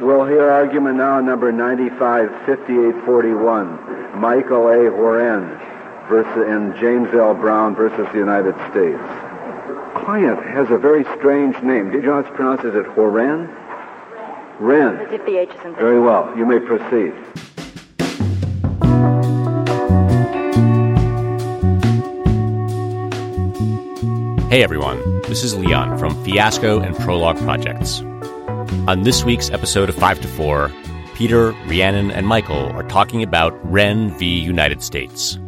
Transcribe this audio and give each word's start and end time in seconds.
We'll 0.00 0.24
hear 0.24 0.48
argument 0.48 0.96
now 0.96 1.20
number 1.20 1.52
955841, 1.52 4.18
Michael 4.18 4.66
A. 4.68 4.90
Horan 4.90 5.46
versus, 6.08 6.46
and 6.48 6.74
James 6.80 7.08
L. 7.12 7.34
Brown 7.34 7.74
versus 7.74 8.08
the 8.10 8.16
United 8.18 8.54
States. 8.70 8.98
Client 10.02 10.42
has 10.42 10.70
a 10.70 10.78
very 10.78 11.04
strange 11.18 11.54
name. 11.62 11.90
Did 11.90 12.02
you 12.02 12.08
know 12.08 12.14
how 12.14 12.20
it's 12.20 12.30
pronounced? 12.34 12.64
Is 12.64 12.74
it 12.74 12.86
Horan? 12.86 13.46
Ren. 14.58 14.96
As 14.96 15.12
if 15.12 15.22
the 15.26 15.36
H 15.36 15.50
is 15.50 15.64
in 15.66 15.74
Very 15.74 16.00
well. 16.00 16.32
You 16.34 16.46
may 16.46 16.60
proceed. 16.60 17.12
Hey 24.48 24.62
everyone, 24.62 25.20
this 25.28 25.44
is 25.44 25.54
Leon 25.54 25.98
from 25.98 26.24
Fiasco 26.24 26.80
and 26.80 26.96
Prologue 26.96 27.36
Projects. 27.40 28.02
On 28.70 29.02
this 29.02 29.24
week's 29.24 29.50
episode 29.50 29.88
of 29.88 29.96
5 29.96 30.20
to 30.20 30.28
4, 30.28 30.72
Peter, 31.14 31.50
Rhiannon, 31.66 32.12
and 32.12 32.24
Michael 32.24 32.68
are 32.70 32.84
talking 32.84 33.20
about 33.20 33.52
Whren 33.66 34.16
v. 34.16 34.38
United 34.38 34.80
States. 34.80 35.40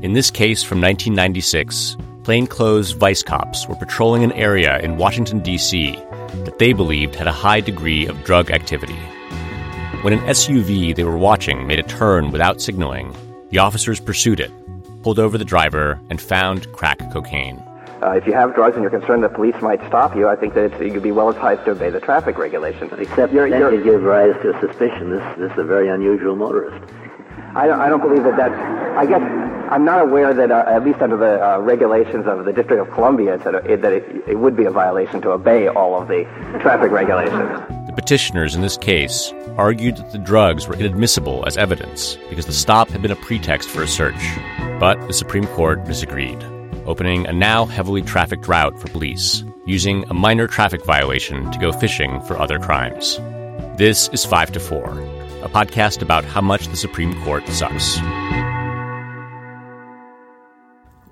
In 0.00 0.12
this 0.12 0.30
case 0.30 0.62
from 0.62 0.80
1996, 0.80 1.96
plainclothes 2.22 2.92
vice 2.92 3.24
cops 3.24 3.66
were 3.66 3.74
patrolling 3.74 4.22
an 4.22 4.30
area 4.32 4.78
in 4.78 4.96
Washington, 4.96 5.40
D.C. 5.40 5.96
that 6.44 6.60
they 6.60 6.72
believed 6.72 7.16
had 7.16 7.26
a 7.26 7.32
high 7.32 7.60
degree 7.60 8.06
of 8.06 8.22
drug 8.22 8.52
activity. 8.52 8.98
When 10.02 10.12
an 10.12 10.20
SUV 10.20 10.94
they 10.94 11.04
were 11.04 11.18
watching 11.18 11.66
made 11.66 11.80
a 11.80 11.82
turn 11.82 12.30
without 12.30 12.60
signaling, 12.60 13.12
the 13.50 13.58
officers 13.58 13.98
pursued 13.98 14.38
it, 14.38 14.52
pulled 15.02 15.18
over 15.18 15.36
the 15.36 15.44
driver, 15.44 16.00
and 16.10 16.20
found 16.20 16.70
crack 16.72 16.98
cocaine. 17.12 17.60
Uh, 18.02 18.10
if 18.12 18.26
you 18.26 18.32
have 18.32 18.54
drugs 18.54 18.74
and 18.74 18.82
you're 18.82 18.90
concerned 18.90 19.22
the 19.22 19.28
police 19.28 19.54
might 19.62 19.80
stop 19.86 20.16
you, 20.16 20.28
I 20.28 20.34
think 20.34 20.54
that 20.54 20.78
you'd 20.80 21.02
be 21.02 21.12
well 21.12 21.28
advised 21.28 21.64
to 21.66 21.70
obey 21.70 21.90
the 21.90 22.00
traffic 22.00 22.36
regulations. 22.36 22.92
Except 22.98 23.32
You're- 23.32 23.48
that 23.50 23.58
you're- 23.58 23.76
could 23.76 23.84
give 23.84 24.02
rise 24.02 24.34
to 24.42 24.58
suspicion. 24.60 25.10
This 25.10 25.24
this 25.38 25.52
is 25.52 25.58
a 25.58 25.64
very 25.64 25.88
unusual 25.88 26.34
motorist. 26.34 26.82
I 27.54 27.66
don't, 27.66 27.80
I 27.80 27.88
don't 27.88 28.00
believe 28.00 28.24
that 28.24 28.36
that's. 28.36 28.54
I 28.96 29.06
guess 29.06 29.22
I'm 29.70 29.84
not 29.84 30.00
aware 30.02 30.34
that, 30.34 30.50
uh, 30.50 30.64
at 30.66 30.84
least 30.84 31.00
under 31.00 31.16
the 31.16 31.42
uh, 31.46 31.58
regulations 31.60 32.26
of 32.26 32.44
the 32.44 32.52
District 32.52 32.80
of 32.80 32.92
Columbia, 32.94 33.38
that, 33.38 33.54
it, 33.66 33.82
that 33.82 33.92
it, 33.92 34.04
it 34.26 34.38
would 34.38 34.56
be 34.56 34.64
a 34.64 34.70
violation 34.70 35.20
to 35.22 35.30
obey 35.30 35.68
all 35.68 36.00
of 36.00 36.08
the 36.08 36.24
traffic 36.60 36.90
regulations. 36.90 37.60
The 37.86 37.92
petitioners 37.94 38.54
in 38.54 38.62
this 38.62 38.76
case 38.76 39.32
argued 39.56 39.96
that 39.98 40.12
the 40.12 40.18
drugs 40.18 40.66
were 40.66 40.74
inadmissible 40.74 41.44
as 41.46 41.56
evidence 41.56 42.16
because 42.30 42.46
the 42.46 42.52
stop 42.52 42.88
had 42.88 43.02
been 43.02 43.10
a 43.10 43.16
pretext 43.16 43.68
for 43.68 43.82
a 43.82 43.88
search. 43.88 44.22
But 44.80 45.06
the 45.06 45.12
Supreme 45.12 45.46
Court 45.48 45.84
disagreed, 45.84 46.40
opening 46.86 47.26
a 47.26 47.32
now 47.32 47.64
heavily 47.64 48.02
trafficked 48.02 48.48
route 48.48 48.78
for 48.80 48.88
police, 48.88 49.44
using 49.66 50.04
a 50.10 50.14
minor 50.14 50.46
traffic 50.46 50.84
violation 50.84 51.50
to 51.52 51.58
go 51.58 51.72
fishing 51.72 52.20
for 52.22 52.38
other 52.38 52.58
crimes. 52.58 53.18
This 53.76 54.08
is 54.08 54.24
5 54.24 54.52
to 54.52 54.60
4, 54.60 54.84
a 55.42 55.48
podcast 55.48 56.02
about 56.02 56.24
how 56.24 56.40
much 56.40 56.68
the 56.68 56.76
Supreme 56.76 57.14
Court 57.24 57.46
sucks. 57.48 57.98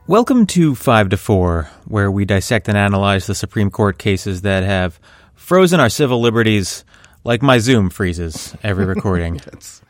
Welcome 0.06 0.46
to 0.46 0.74
5 0.74 1.10
to 1.10 1.16
4, 1.16 1.70
where 1.86 2.10
we 2.10 2.24
dissect 2.24 2.68
and 2.68 2.76
analyze 2.76 3.26
the 3.26 3.34
Supreme 3.34 3.70
Court 3.70 3.98
cases 3.98 4.42
that 4.42 4.64
have 4.64 4.98
frozen 5.34 5.80
our 5.80 5.88
civil 5.88 6.20
liberties 6.20 6.84
like 7.24 7.42
my 7.42 7.58
Zoom 7.58 7.91
freezes 7.91 8.56
every 8.62 8.84
recording. 8.86 9.34
That's 9.44 9.82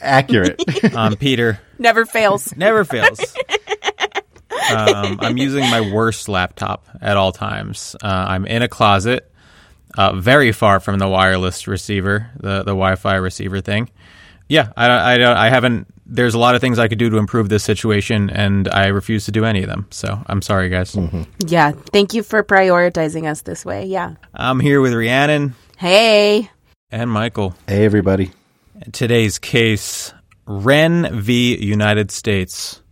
accurate. 0.00 0.62
I'm 0.84 0.96
um, 1.12 1.16
Peter. 1.16 1.60
Never 1.78 2.04
fails. 2.06 2.56
Never 2.56 2.84
fails. 2.84 3.20
Um, 4.76 5.18
I'm 5.20 5.36
using 5.36 5.62
my 5.70 5.80
worst 5.92 6.28
laptop 6.28 6.86
at 7.00 7.16
all 7.16 7.32
times. 7.32 7.96
Uh, 8.02 8.06
I'm 8.06 8.46
in 8.46 8.62
a 8.62 8.68
closet, 8.68 9.30
uh, 9.98 10.12
very 10.14 10.52
far 10.52 10.80
from 10.80 10.98
the 10.98 11.08
wireless 11.08 11.66
receiver, 11.66 12.30
the, 12.36 12.58
the 12.58 12.72
Wi 12.72 12.94
Fi 12.96 13.16
receiver 13.16 13.60
thing. 13.60 13.90
Yeah, 14.48 14.72
I, 14.76 14.88
don't- 14.88 14.98
I, 15.00 15.18
don't- 15.18 15.36
I 15.36 15.48
haven't. 15.48 15.86
There's 16.12 16.34
a 16.34 16.38
lot 16.38 16.56
of 16.56 16.60
things 16.60 16.80
I 16.80 16.88
could 16.88 16.98
do 16.98 17.08
to 17.10 17.18
improve 17.18 17.48
this 17.48 17.62
situation, 17.62 18.30
and 18.30 18.68
I 18.68 18.88
refuse 18.88 19.26
to 19.26 19.30
do 19.32 19.44
any 19.44 19.62
of 19.62 19.68
them. 19.68 19.86
So 19.90 20.20
I'm 20.26 20.42
sorry, 20.42 20.68
guys. 20.68 20.96
Yeah. 21.46 21.70
Thank 21.70 22.14
you 22.14 22.24
for 22.24 22.42
prioritizing 22.42 23.30
us 23.30 23.42
this 23.42 23.64
way. 23.64 23.84
Yeah. 23.86 24.14
I'm 24.34 24.58
here 24.58 24.80
with 24.80 24.92
Rhiannon 24.92 25.54
Hey. 25.78 26.50
and 26.90 27.08
Michael. 27.12 27.54
hey, 27.68 27.84
everybody. 27.84 28.32
Today's 28.92 29.38
case 29.38 30.12
Whren 30.48 31.12
v. 31.20 31.56
United 31.64 32.10
States. 32.10 32.82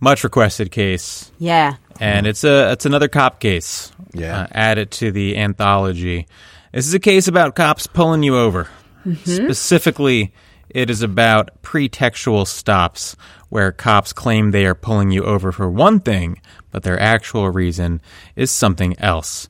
Much 0.00 0.24
requested 0.24 0.70
case. 0.70 1.30
Yeah. 1.38 1.76
And 2.00 2.26
it's 2.26 2.44
a 2.44 2.72
it's 2.72 2.86
another 2.86 3.08
cop 3.08 3.40
case. 3.40 3.92
Yeah. 4.12 4.42
Uh, 4.42 4.46
added 4.52 4.90
to 4.92 5.10
the 5.10 5.36
anthology. 5.36 6.26
This 6.72 6.86
is 6.86 6.94
a 6.94 6.98
case 7.00 7.28
about 7.28 7.54
cops 7.54 7.86
pulling 7.86 8.22
you 8.22 8.36
over. 8.36 8.68
Specifically, 9.24 10.34
it 10.68 10.90
is 10.90 11.02
about 11.02 11.62
pretextual 11.62 12.46
stops 12.46 13.16
where 13.48 13.72
cops 13.72 14.12
claim 14.12 14.50
they 14.50 14.66
are 14.66 14.74
pulling 14.74 15.10
you 15.10 15.22
over 15.22 15.52
for 15.52 15.70
one 15.70 16.00
thing, 16.00 16.40
but 16.70 16.82
their 16.82 17.00
actual 17.00 17.48
reason 17.50 18.00
is 18.34 18.50
something 18.50 18.98
else. 18.98 19.48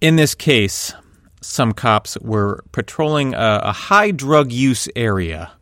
In 0.00 0.16
this 0.16 0.34
case, 0.34 0.94
some 1.40 1.72
cops 1.72 2.18
were 2.20 2.64
patrolling 2.72 3.34
a, 3.34 3.60
a 3.64 3.72
high 3.72 4.10
drug 4.10 4.50
use 4.50 4.88
area, 4.96 5.52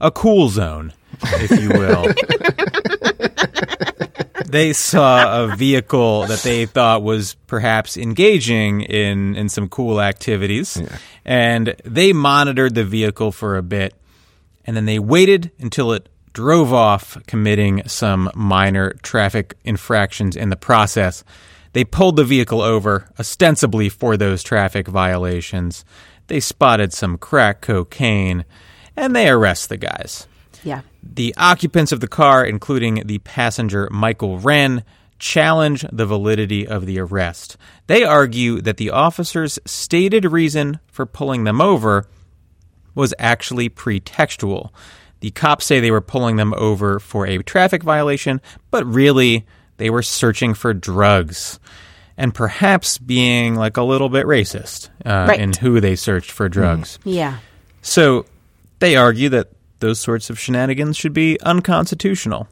a 0.00 0.10
cool 0.10 0.48
zone, 0.48 0.92
if 1.22 1.60
you 1.60 1.68
will. 1.70 2.06
they 4.48 4.72
saw 4.72 5.44
a 5.44 5.56
vehicle 5.56 6.26
that 6.26 6.40
they 6.40 6.66
thought 6.66 7.02
was 7.02 7.34
perhaps 7.46 7.96
engaging 7.96 8.82
in, 8.82 9.34
in 9.36 9.48
some 9.48 9.68
cool 9.68 10.00
activities, 10.00 10.80
and 11.24 11.74
they 11.84 12.12
monitored 12.12 12.74
the 12.74 12.84
vehicle 12.84 13.32
for 13.32 13.56
a 13.56 13.62
bit, 13.62 13.94
and 14.64 14.76
then 14.76 14.86
they 14.86 14.98
waited 14.98 15.50
until 15.58 15.92
it 15.92 16.08
drove 16.32 16.72
off, 16.72 17.16
committing 17.26 17.86
some 17.88 18.30
minor 18.34 18.92
traffic 19.02 19.56
infractions 19.64 20.36
in 20.36 20.50
the 20.50 20.56
process. 20.56 21.24
They 21.72 21.84
pulled 21.84 22.16
the 22.16 22.24
vehicle 22.24 22.60
over, 22.60 23.08
ostensibly 23.18 23.88
for 23.88 24.16
those 24.16 24.42
traffic 24.42 24.86
violations. 24.86 25.84
They 26.26 26.40
spotted 26.40 26.92
some 26.92 27.18
crack 27.18 27.60
cocaine, 27.62 28.44
and 28.96 29.16
they 29.16 29.28
arrest 29.28 29.68
the 29.68 29.76
guys. 29.76 30.26
Yeah. 30.64 30.82
The 31.02 31.34
occupants 31.36 31.92
of 31.92 32.00
the 32.00 32.08
car, 32.08 32.44
including 32.44 33.02
the 33.06 33.18
passenger 33.18 33.88
Michael 33.90 34.38
Whren, 34.38 34.82
challenge 35.18 35.84
the 35.92 36.04
validity 36.06 36.66
of 36.66 36.84
the 36.86 36.98
arrest. 36.98 37.56
They 37.86 38.02
argue 38.04 38.60
that 38.60 38.76
the 38.76 38.90
officers' 38.90 39.58
stated 39.64 40.24
reason 40.26 40.78
for 40.88 41.06
pulling 41.06 41.44
them 41.44 41.60
over 41.60 42.06
was 42.94 43.14
actually 43.18 43.68
pretextual. 43.70 44.70
The 45.20 45.30
cops 45.30 45.64
say 45.64 45.80
they 45.80 45.90
were 45.90 46.00
pulling 46.02 46.36
them 46.36 46.52
over 46.54 46.98
for 47.00 47.26
a 47.26 47.38
traffic 47.42 47.82
violation, 47.82 48.40
but 48.70 48.84
really 48.84 49.46
they 49.78 49.88
were 49.90 50.02
searching 50.02 50.52
for 50.54 50.74
drugs 50.74 51.58
and 52.18 52.34
perhaps 52.34 52.98
being 52.98 53.54
like 53.54 53.76
a 53.76 53.82
little 53.82 54.08
bit 54.08 54.26
racist 54.26 54.88
uh, 55.04 55.26
Right. 55.28 55.40
in 55.40 55.52
who 55.54 55.80
they 55.80 55.96
searched 55.96 56.30
for 56.30 56.48
drugs. 56.48 56.98
Yeah. 57.04 57.38
So 57.82 58.26
they 58.78 58.96
argue 58.96 59.28
that 59.30 59.48
those 59.80 60.00
sorts 60.00 60.30
of 60.30 60.38
shenanigans 60.38 60.96
should 60.96 61.12
be 61.12 61.38
unconstitutional. 61.42 62.48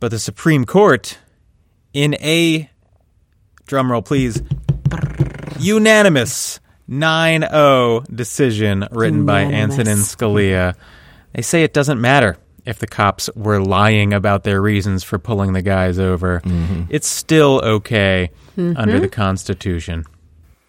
But 0.00 0.10
the 0.10 0.18
Supreme 0.18 0.64
Court, 0.64 1.18
in 1.92 2.14
a 2.14 2.70
drumroll 3.66 4.04
please, 4.04 4.42
unanimous 5.58 6.60
9 6.88 7.42
0 7.42 8.04
decision 8.12 8.86
written 8.90 9.24
by 9.24 9.42
Unanimous. 9.42 9.78
Antonin 9.78 9.98
Scalia, 9.98 10.74
they 11.32 11.42
say 11.42 11.62
it 11.62 11.72
doesn't 11.72 12.00
matter 12.00 12.36
if 12.64 12.78
the 12.78 12.86
cops 12.86 13.28
were 13.34 13.60
lying 13.60 14.12
about 14.12 14.44
their 14.44 14.60
reasons 14.60 15.02
for 15.02 15.18
pulling 15.18 15.52
the 15.52 15.62
guys 15.62 15.98
over. 15.98 16.42
It's 16.88 17.08
still 17.08 17.60
okay 17.64 18.30
under 18.56 19.00
the 19.00 19.08
Constitution. 19.08 20.04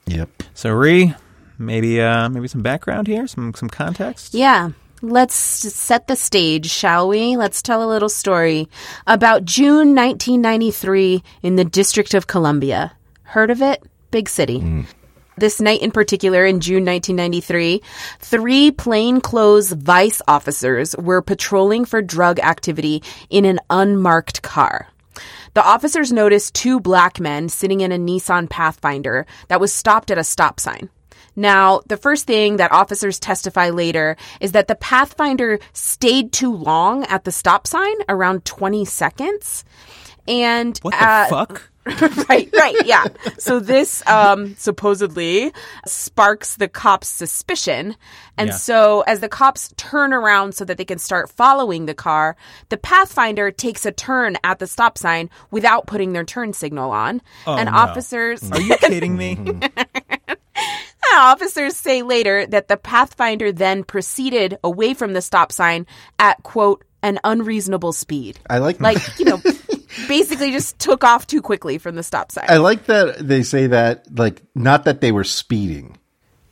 Yep. 0.05 0.43
So, 0.53 0.71
Ree, 0.71 1.13
maybe 1.57 2.01
uh, 2.01 2.29
maybe 2.29 2.47
some 2.47 2.61
background 2.61 3.07
here, 3.07 3.27
some 3.27 3.53
some 3.53 3.69
context. 3.69 4.33
Yeah. 4.33 4.71
Let's 5.05 5.35
set 5.35 6.07
the 6.07 6.15
stage, 6.15 6.69
shall 6.69 7.09
we? 7.09 7.35
Let's 7.35 7.61
tell 7.61 7.83
a 7.83 7.91
little 7.91 8.07
story 8.07 8.69
about 9.05 9.43
June 9.43 9.93
1993 9.93 11.21
in 11.41 11.57
the 11.57 11.65
District 11.65 12.13
of 12.13 12.27
Columbia. 12.27 12.93
Heard 13.23 13.51
of 13.51 13.61
it? 13.61 13.83
Big 14.11 14.29
city. 14.29 14.61
Hmm. 14.61 14.83
This 15.35 15.59
night 15.59 15.81
in 15.81 15.91
particular, 15.91 16.45
in 16.45 16.61
June 16.61 16.85
1993, 16.85 17.81
three 18.19 18.71
plainclothes 18.71 19.73
vice 19.73 20.21
officers 20.25 20.95
were 20.95 21.21
patrolling 21.21 21.83
for 21.83 22.01
drug 22.01 22.39
activity 22.39 23.03
in 23.29 23.43
an 23.43 23.59
unmarked 23.69 24.41
car. 24.41 24.87
The 25.53 25.65
officers 25.65 26.13
noticed 26.13 26.55
two 26.55 26.79
black 26.79 27.19
men 27.19 27.49
sitting 27.49 27.81
in 27.81 27.91
a 27.91 27.97
Nissan 27.97 28.49
Pathfinder 28.49 29.25
that 29.49 29.59
was 29.59 29.73
stopped 29.73 30.11
at 30.11 30.17
a 30.17 30.23
stop 30.23 30.61
sign. 30.61 30.89
Now, 31.35 31.81
the 31.87 31.97
first 31.97 32.27
thing 32.27 32.57
that 32.57 32.71
officers 32.71 33.19
testify 33.19 33.69
later 33.69 34.17
is 34.39 34.51
that 34.53 34.67
the 34.67 34.75
Pathfinder 34.75 35.59
stayed 35.73 36.31
too 36.31 36.53
long 36.55 37.03
at 37.05 37.23
the 37.23 37.31
stop 37.31 37.67
sign, 37.67 37.95
around 38.09 38.45
20 38.45 38.85
seconds. 38.85 39.65
And 40.27 40.77
What 40.83 40.91
the 40.91 41.03
uh, 41.05 41.27
fuck? 41.27 41.69
right, 42.29 42.49
right, 42.53 42.85
yeah. 42.85 43.03
So 43.37 43.59
this 43.59 44.07
um, 44.07 44.55
supposedly 44.55 45.51
sparks 45.85 46.55
the 46.55 46.69
cops' 46.69 47.09
suspicion. 47.09 47.97
And 48.37 48.49
Yeah. 48.51 48.55
so 48.55 49.01
as 49.01 49.19
the 49.19 49.27
cops 49.27 49.73
turn 49.75 50.13
around 50.13 50.55
so 50.55 50.63
that 50.63 50.77
they 50.77 50.85
can 50.85 50.97
start 50.97 51.29
following 51.29 51.85
the 51.87 51.93
car, 51.93 52.37
the 52.69 52.77
Pathfinder 52.77 53.51
takes 53.51 53.85
a 53.85 53.91
turn 53.91 54.37
at 54.45 54.59
the 54.59 54.67
stop 54.67 54.97
sign 54.97 55.29
without 55.51 55.85
putting 55.85 56.13
their 56.13 56.23
turn 56.23 56.53
signal 56.53 56.91
on. 56.91 57.21
and 57.45 57.69
no. 57.69 57.75
officers 57.75 58.49
Are 58.49 58.61
you 58.61 58.77
kidding 58.81 59.17
me? 59.17 59.37
Uh, 61.11 61.17
officers 61.17 61.75
say 61.75 62.01
later 62.01 62.45
that 62.47 62.67
the 62.67 62.77
Pathfinder 62.77 63.51
then 63.51 63.83
proceeded 63.83 64.57
away 64.63 64.93
from 64.93 65.13
the 65.13 65.21
stop 65.21 65.51
sign 65.51 65.85
at 66.19 66.41
quote 66.43 66.83
an 67.01 67.19
unreasonable 67.23 67.93
speed. 67.93 68.39
I 68.49 68.59
like 68.59 68.79
Like, 68.79 69.19
you 69.19 69.25
know, 69.25 69.41
basically 70.07 70.51
just 70.51 70.79
took 70.79 71.03
off 71.03 71.27
too 71.27 71.41
quickly 71.41 71.77
from 71.77 71.95
the 71.95 72.03
stop 72.03 72.31
sign. 72.31 72.45
I 72.47 72.57
like 72.57 72.85
that 72.85 73.27
they 73.27 73.43
say 73.43 73.67
that 73.67 74.05
like 74.17 74.41
not 74.55 74.85
that 74.85 75.01
they 75.01 75.11
were 75.11 75.25
speeding, 75.25 75.97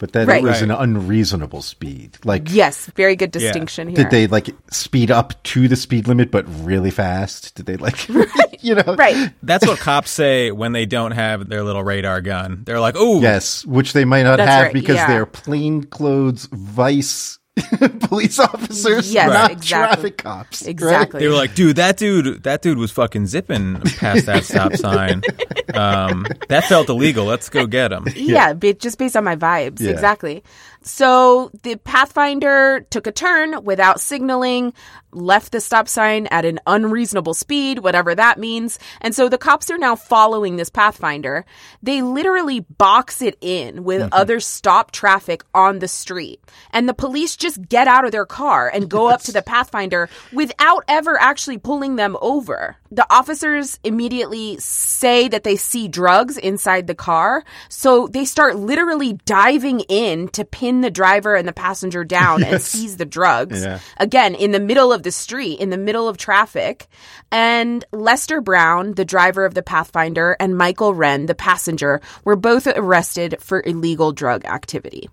but 0.01 0.13
that 0.13 0.27
Right. 0.27 0.44
it 0.44 0.48
was 0.48 0.62
Right. 0.62 0.63
an 0.63 0.71
unreasonable 0.71 1.62
speed. 1.62 2.18
Like 2.25 2.48
yes, 2.51 2.89
very 2.95 3.15
good 3.15 3.30
distinction 3.30 3.88
here. 3.88 3.95
did 3.98 4.09
they 4.09 4.25
like 4.25 4.50
speed 4.71 5.12
up 5.12 5.42
to 5.44 5.68
the 5.68 5.75
speed 5.75 6.07
limit 6.07 6.31
but 6.31 6.44
really 6.65 6.89
fast? 6.89 7.53
Did 7.56 7.68
they 7.68 7.77
like 7.77 8.09
you 8.62 8.74
know 8.74 8.95
Right. 8.98 9.31
That's 9.44 9.65
what 9.68 9.77
cops 9.77 10.09
say 10.09 10.50
when 10.50 10.71
they 10.71 10.88
don't 10.88 11.12
have 11.12 11.48
their 11.48 11.62
little 11.63 11.83
radar 11.83 12.19
gun. 12.21 12.63
They're 12.65 12.80
like, 12.80 12.95
oh 12.98 13.21
Yes, 13.21 13.63
which 13.63 13.94
they 13.94 14.03
might 14.06 14.24
not 14.24 14.38
That's 14.38 14.50
have 14.50 14.63
right, 14.65 14.74
because 14.74 14.95
yeah. 14.95 15.07
they're 15.07 15.27
plainclothes 15.27 16.48
vice 16.51 17.38
police 18.01 18.39
officers, 18.39 19.13
Yes, 19.13 19.27
not 19.30 19.51
exactly. 19.51 19.68
traffic 20.12 20.18
cops. 20.18 20.62
right? 20.62 20.69
Exactly. 20.69 21.19
They 21.19 21.27
were 21.27 21.36
like, 21.36 21.53
dude, 21.53 21.75
that 21.75 21.98
dude, 21.98 22.44
that 22.44 22.62
dude 22.62 22.77
was 22.77 22.92
fucking 22.92 23.27
zipping 23.27 23.81
past 23.81 24.25
that 24.25 24.45
stop 24.45 24.74
sign. 24.75 25.21
Um, 25.74 26.25
that 26.50 26.65
felt 26.65 26.89
illegal. 26.89 27.24
Let's 27.24 27.48
go 27.48 27.65
get 27.65 27.94
him. 27.94 28.06
Yeah, 28.13 28.51
ba- 28.51 28.74
just 28.74 28.98
based 28.98 29.15
on 29.15 29.24
my 29.24 29.38
vibes. 29.38 29.80
Yeah. 29.80 29.92
Exactly. 29.92 30.44
So 30.83 31.51
the 31.62 31.75
Pathfinder 31.75 32.88
took 32.89 33.06
a 33.06 33.12
turn 33.12 33.63
without 33.63 34.01
signaling, 34.01 34.74
left 35.12 35.51
the 35.51 35.62
stop 35.62 35.88
sign 35.88 36.28
at 36.28 36.44
an 36.44 36.60
unreasonable 36.66 37.36
speed, 37.36 37.80
whatever 37.80 38.16
that 38.16 38.39
means. 38.39 38.80
And 39.00 39.13
so 39.13 39.30
the 39.30 39.38
cops 39.38 39.69
are 39.69 39.78
now 39.78 39.95
following 39.95 40.56
this 40.56 40.69
Pathfinder. 40.69 41.45
They 41.83 42.01
literally 42.01 42.62
box 42.62 43.22
it 43.22 43.38
in 43.42 43.83
with 43.83 44.01
mm-hmm. 44.01 44.13
other 44.13 44.39
stop 44.39 44.92
traffic 44.92 45.44
on 45.54 45.80
the 45.80 45.88
street. 45.88 46.42
And 46.72 46.89
the 46.89 46.95
police 46.95 47.38
just 47.38 47.68
get 47.69 47.88
out 47.88 48.06
of 48.06 48.12
their 48.12 48.25
car 48.25 48.68
and 48.74 48.89
go 48.89 49.07
up 49.07 49.22
to 49.24 49.31
the 49.31 49.44
Pathfinder 49.44 50.10
without 50.34 50.84
ever 50.88 51.19
actually 51.19 51.60
pulling 51.60 51.95
them 51.95 52.18
over. 52.22 52.77
The 52.91 53.07
officers 53.09 53.79
immediately 53.83 54.57
say 54.59 55.29
that 55.29 55.43
they 55.43 55.55
see 55.55 55.88
drugs 55.88 56.38
inside 56.38 56.88
the 56.88 56.95
car. 56.95 57.43
So 57.69 58.07
they 58.07 58.25
start 58.25 58.57
literally 58.57 59.13
diving 59.25 59.79
in 59.81 60.27
to 60.29 60.43
pin 60.43 60.81
the 60.81 60.91
driver 60.91 61.35
and 61.35 61.47
the 61.47 61.53
passenger 61.53 62.03
down 62.03 62.43
and 62.43 62.61
seize 62.61 62.97
the 62.97 63.05
drugs. 63.05 63.63
Yeah. 63.63 63.79
Again, 63.97 64.35
in 64.35 64.51
the 64.51 64.59
middle 64.59 64.91
of 64.91 65.03
the 65.03 65.11
street, 65.11 65.59
in 65.59 65.69
the 65.69 65.77
middle 65.77 66.09
of 66.09 66.17
traffic. 66.17 66.88
And 67.31 67.85
Lester 67.93 68.41
Brown, 68.41 68.93
the 68.95 69.05
driver 69.05 69.45
of 69.45 69.53
the 69.53 69.63
Pathfinder, 69.63 70.35
and 70.39 70.57
Michael 70.57 70.93
Whren, 70.93 71.27
the 71.27 71.35
passenger, 71.35 72.01
were 72.25 72.35
both 72.35 72.67
arrested 72.67 73.38
for 73.39 73.63
illegal 73.65 74.11
drug 74.11 74.43
activity. 74.43 75.09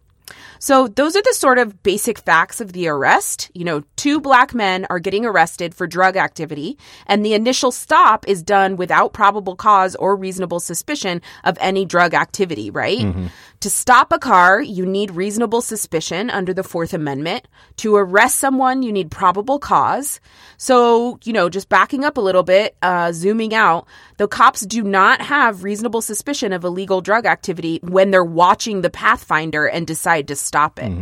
So 0.58 0.88
those 0.88 1.16
are 1.16 1.22
the 1.22 1.34
sort 1.34 1.58
of 1.58 1.82
basic 1.82 2.19
facts 2.19 2.60
of 2.60 2.72
the 2.72 2.88
arrest. 2.88 3.50
You 3.54 3.64
know, 3.64 3.82
two 3.96 4.20
black 4.20 4.54
men 4.54 4.86
are 4.90 4.98
getting 4.98 5.25
arrested 5.25 5.75
for 5.75 5.86
drug 5.86 6.16
activity, 6.16 6.78
and 7.06 7.25
the 7.25 7.34
initial 7.34 7.70
stop 7.70 8.26
is 8.28 8.42
done 8.42 8.76
without 8.76 9.12
probable 9.12 9.56
cause 9.56 9.94
or 9.96 10.16
reasonable 10.16 10.60
suspicion 10.60 11.22
of 11.44 11.56
any 11.60 11.84
drug 11.84 12.14
activity, 12.14 12.70
right? 12.70 12.98
Mm-hmm. 12.98 13.26
To 13.60 13.70
stop 13.70 14.12
a 14.12 14.20
car, 14.20 14.60
you 14.60 14.87
need 14.87 15.10
reasonable 15.10 15.62
suspicion 15.62 16.31
under 16.31 16.55
the 16.55 16.62
Fourth 16.62 16.94
Amendment. 16.94 17.49
To 17.78 17.96
arrest 17.96 18.37
someone, 18.37 18.84
you 18.84 18.93
need 18.93 19.10
probable 19.10 19.58
cause. 19.58 20.20
So, 20.58 21.19
you 21.25 21.32
know, 21.32 21.49
just 21.49 21.69
backing 21.69 22.05
up 22.05 22.16
a 22.16 22.20
little 22.20 22.44
bit, 22.44 22.76
uh, 22.82 23.10
zooming 23.10 23.55
out, 23.55 23.88
the 24.16 24.28
cops 24.28 24.60
do 24.64 24.84
not 24.84 25.20
have 25.22 25.64
reasonable 25.64 26.02
suspicion 26.02 26.52
of 26.52 26.62
illegal 26.62 27.00
drug 27.00 27.26
activity 27.26 27.81
when 27.82 28.12
they're 28.12 28.25
watching 28.25 28.82
the 28.82 28.90
Pathfinder 28.90 29.66
and 29.66 29.88
decide 29.88 30.28
to 30.28 30.37
stop 30.37 30.78
it. 30.78 30.93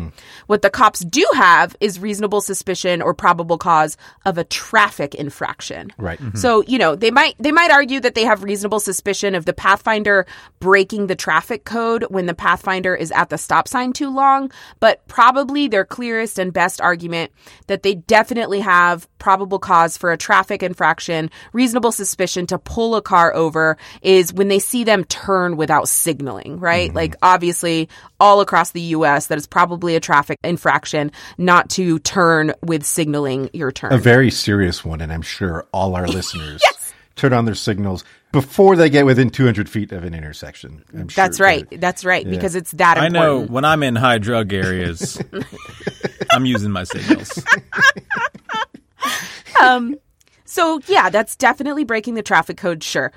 What 0.47 0.63
the 0.63 0.71
cops 0.71 1.01
do 1.01 1.27
have 1.35 1.77
is 1.81 2.01
reasonable 2.01 2.41
suspicion 2.41 3.03
or 3.03 3.13
probable 3.13 3.59
cause 3.59 3.99
of 4.25 4.39
a 4.39 4.45
traffic 4.45 5.15
infraction. 5.15 5.93
Right. 5.99 6.19
So, 6.35 6.63
you 6.63 6.79
know, 6.79 6.97
they 6.97 7.11
might 7.11 7.35
they 7.39 7.53
might 7.53 7.71
argue 7.71 8.01
that 8.01 8.15
they 8.15 8.25
have 8.25 8.43
reasonable 8.43 8.81
suspicion 8.81 9.35
of 9.35 9.45
the 9.45 9.53
Pathfinder 9.53 10.27
breaking 10.59 11.07
the 11.07 11.17
traffic 11.17 11.65
code 11.65 12.05
when 12.09 12.25
the 12.27 12.35
Pathfinder 12.47 12.95
is 12.95 13.11
at 13.11 13.29
the 13.29 13.39
stop 13.39 13.67
sign 13.67 13.93
too 13.93 14.09
long, 14.09 14.53
but 14.79 15.05
probably 15.09 15.67
their 15.67 15.85
clearest 15.85 16.39
and 16.39 16.53
best 16.53 16.81
argument 16.81 17.33
that 17.67 17.83
they 17.83 17.97
definitely 17.97 18.61
have 18.61 19.09
probable 19.19 19.59
cause 19.59 19.97
for 19.97 20.13
a 20.13 20.17
traffic 20.17 20.63
infraction, 20.63 21.29
reasonable 21.53 21.91
suspicion 21.91 22.47
to 22.47 22.57
pull 22.57 22.95
a 22.95 23.03
car 23.03 23.35
over 23.35 23.77
is 24.01 24.33
when 24.33 24.47
they 24.47 24.61
see 24.61 24.85
them 24.85 25.03
turn 25.03 25.57
without 25.57 25.89
signaling, 25.89 26.61
right? 26.61 26.91
Mm-hmm. 26.91 26.97
Like 26.97 27.17
obviously 27.21 27.89
all 28.21 28.41
across 28.41 28.71
the 28.71 28.81
US 28.81 29.27
that 29.27 29.39
is 29.39 29.49
probably 29.49 29.97
a 29.97 30.01
traffic 30.01 30.39
infraction 30.45 31.11
not 31.39 31.69
to 31.71 31.99
turn 31.99 32.53
with 32.63 32.85
signaling 32.85 33.51
your 33.55 33.73
turn. 33.73 33.93
A 33.93 33.99
very 33.99 34.31
serious 34.31 34.85
one, 34.85 35.01
and 35.01 35.13
I'm 35.13 35.23
sure 35.23 35.67
all 35.73 35.97
our 35.97 36.07
listeners 36.17 36.63
turn 37.17 37.33
on 37.33 37.47
their 37.47 37.55
signals 37.55 38.05
before 38.31 38.77
they 38.77 38.91
get 38.91 39.07
within 39.07 39.31
200 39.31 39.69
feet 39.69 39.91
of 39.93 40.05
an 40.05 40.15
intersection. 40.15 40.85
I'm 40.93 41.09
sure 41.09 41.25
That's 41.25 41.41
right. 41.41 41.67
That's 41.81 42.05
right. 42.05 42.29
Because 42.29 42.55
it's 42.55 42.71
that 42.73 42.99
important. 42.99 43.17
I 43.17 43.19
know 43.19 43.41
when 43.43 43.65
I'm 43.65 43.83
in 43.83 43.97
high 43.97 44.19
drug 44.19 44.53
areas, 44.53 45.21
I'm 46.31 46.45
using 46.47 46.71
my 46.71 46.85
signals. 46.85 47.43
um, 49.61 49.97
So, 50.45 50.81
yeah, 50.87 51.11
that's 51.11 51.35
definitely 51.37 51.85
breaking 51.85 52.15
the 52.15 52.23
traffic 52.23 52.57
code, 52.57 52.85
sure. 52.85 53.13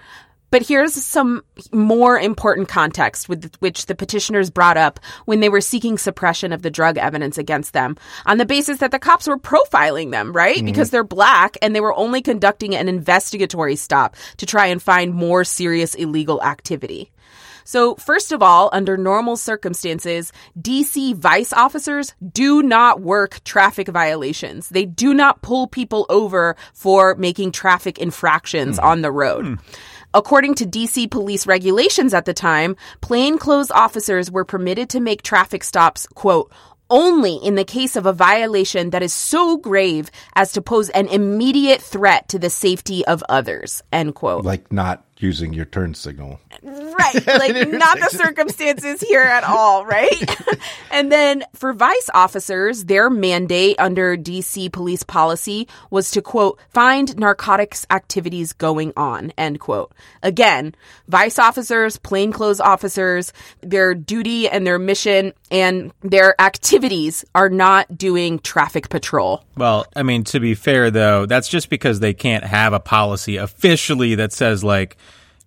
But 0.51 0.65
here's 0.67 0.93
some 0.93 1.43
more 1.71 2.19
important 2.19 2.67
context 2.67 3.29
with 3.29 3.55
which 3.59 3.85
the 3.85 3.95
petitioners 3.95 4.49
brought 4.49 4.77
up 4.77 4.99
when 5.25 5.39
they 5.39 5.49
were 5.49 5.61
seeking 5.61 5.97
suppression 5.97 6.51
of 6.51 6.61
the 6.61 6.71
drug 6.71 6.97
evidence 6.97 7.37
against 7.37 7.73
them 7.73 7.97
on 8.25 8.37
the 8.37 8.45
basis 8.45 8.79
that 8.79 8.91
the 8.91 8.99
cops 8.99 9.27
were 9.27 9.37
profiling 9.37 10.11
them, 10.11 10.33
right? 10.33 10.57
Mm-hmm. 10.57 10.65
Because 10.65 10.89
they're 10.89 11.03
black 11.03 11.57
and 11.61 11.75
they 11.75 11.81
were 11.81 11.95
only 11.95 12.21
conducting 12.21 12.75
an 12.75 12.89
investigatory 12.89 13.75
stop 13.75 14.15
to 14.37 14.45
try 14.45 14.67
and 14.67 14.81
find 14.81 15.13
more 15.13 15.43
serious 15.43 15.95
illegal 15.95 16.41
activity. 16.41 17.11
So, 17.69 17.93
first 17.97 18.31
of 18.31 18.41
all, 18.41 18.71
under 18.73 18.97
normal 18.97 19.37
circumstances, 19.37 20.31
DC 20.59 21.15
vice 21.15 21.53
officers 21.53 22.15
do 22.33 22.63
not 22.63 23.01
work 23.01 23.43
traffic 23.43 23.89
violations. 23.89 24.69
They 24.69 24.85
do 24.85 25.13
not 25.13 25.43
pull 25.43 25.67
people 25.67 26.07
over 26.09 26.55
for 26.73 27.13
making 27.13 27.51
traffic 27.51 27.99
infractions 27.99 28.79
hmm. 28.79 28.85
on 28.85 29.01
the 29.03 29.11
road. 29.11 29.45
Hmm. 29.45 29.53
According 30.13 30.55
to 30.55 30.65
DC 30.65 31.11
police 31.11 31.45
regulations 31.45 32.15
at 32.15 32.25
the 32.25 32.33
time, 32.33 32.75
plainclothes 33.01 33.69
officers 33.69 34.31
were 34.31 34.45
permitted 34.45 34.89
to 34.89 34.99
make 34.99 35.21
traffic 35.21 35.63
stops, 35.63 36.07
quote, 36.15 36.51
only 36.89 37.35
in 37.35 37.53
the 37.53 37.63
case 37.63 37.95
of 37.95 38.07
a 38.07 38.13
violation 38.13 38.89
that 38.89 39.03
is 39.03 39.13
so 39.13 39.57
grave 39.57 40.09
as 40.35 40.51
to 40.53 40.61
pose 40.61 40.89
an 40.89 41.07
immediate 41.07 41.81
threat 41.81 42.27
to 42.29 42.39
the 42.39 42.49
safety 42.49 43.05
of 43.05 43.23
others, 43.29 43.83
end 43.93 44.15
quote. 44.15 44.43
Like 44.43 44.71
not 44.71 45.03
using 45.19 45.53
your 45.53 45.65
turn 45.65 45.93
signal. 45.93 46.39
Right. 46.61 47.25
Like, 47.39 47.69
not 47.69 47.99
the 47.99 48.09
circumstances 48.09 48.99
here 49.01 49.21
at 49.21 49.43
all, 49.43 49.85
right? 49.85 50.37
and 50.91 51.11
then 51.11 51.43
for 51.53 51.73
vice 51.73 52.09
officers, 52.13 52.85
their 52.85 53.09
mandate 53.09 53.77
under 53.79 54.17
DC 54.17 54.71
police 54.71 55.03
policy 55.03 55.67
was 55.89 56.11
to, 56.11 56.21
quote, 56.21 56.59
find 56.69 57.17
narcotics 57.17 57.85
activities 57.89 58.51
going 58.51 58.91
on, 58.97 59.31
end 59.37 59.59
quote. 59.59 59.93
Again, 60.21 60.75
vice 61.07 61.39
officers, 61.39 61.97
plainclothes 61.97 62.59
officers, 62.59 63.31
their 63.61 63.95
duty 63.95 64.49
and 64.49 64.67
their 64.67 64.79
mission 64.79 65.33
and 65.51 65.93
their 66.01 66.39
activities 66.41 67.25
are 67.35 67.49
not 67.49 67.97
doing 67.97 68.39
traffic 68.39 68.89
patrol. 68.89 69.43
Well, 69.55 69.85
I 69.95 70.03
mean, 70.03 70.23
to 70.25 70.39
be 70.39 70.55
fair 70.55 70.91
though, 70.91 71.25
that's 71.25 71.47
just 71.47 71.69
because 71.69 71.99
they 71.99 72.13
can't 72.13 72.43
have 72.43 72.73
a 72.73 72.79
policy 72.79 73.37
officially 73.37 74.15
that 74.15 74.33
says 74.33 74.63
like, 74.63 74.97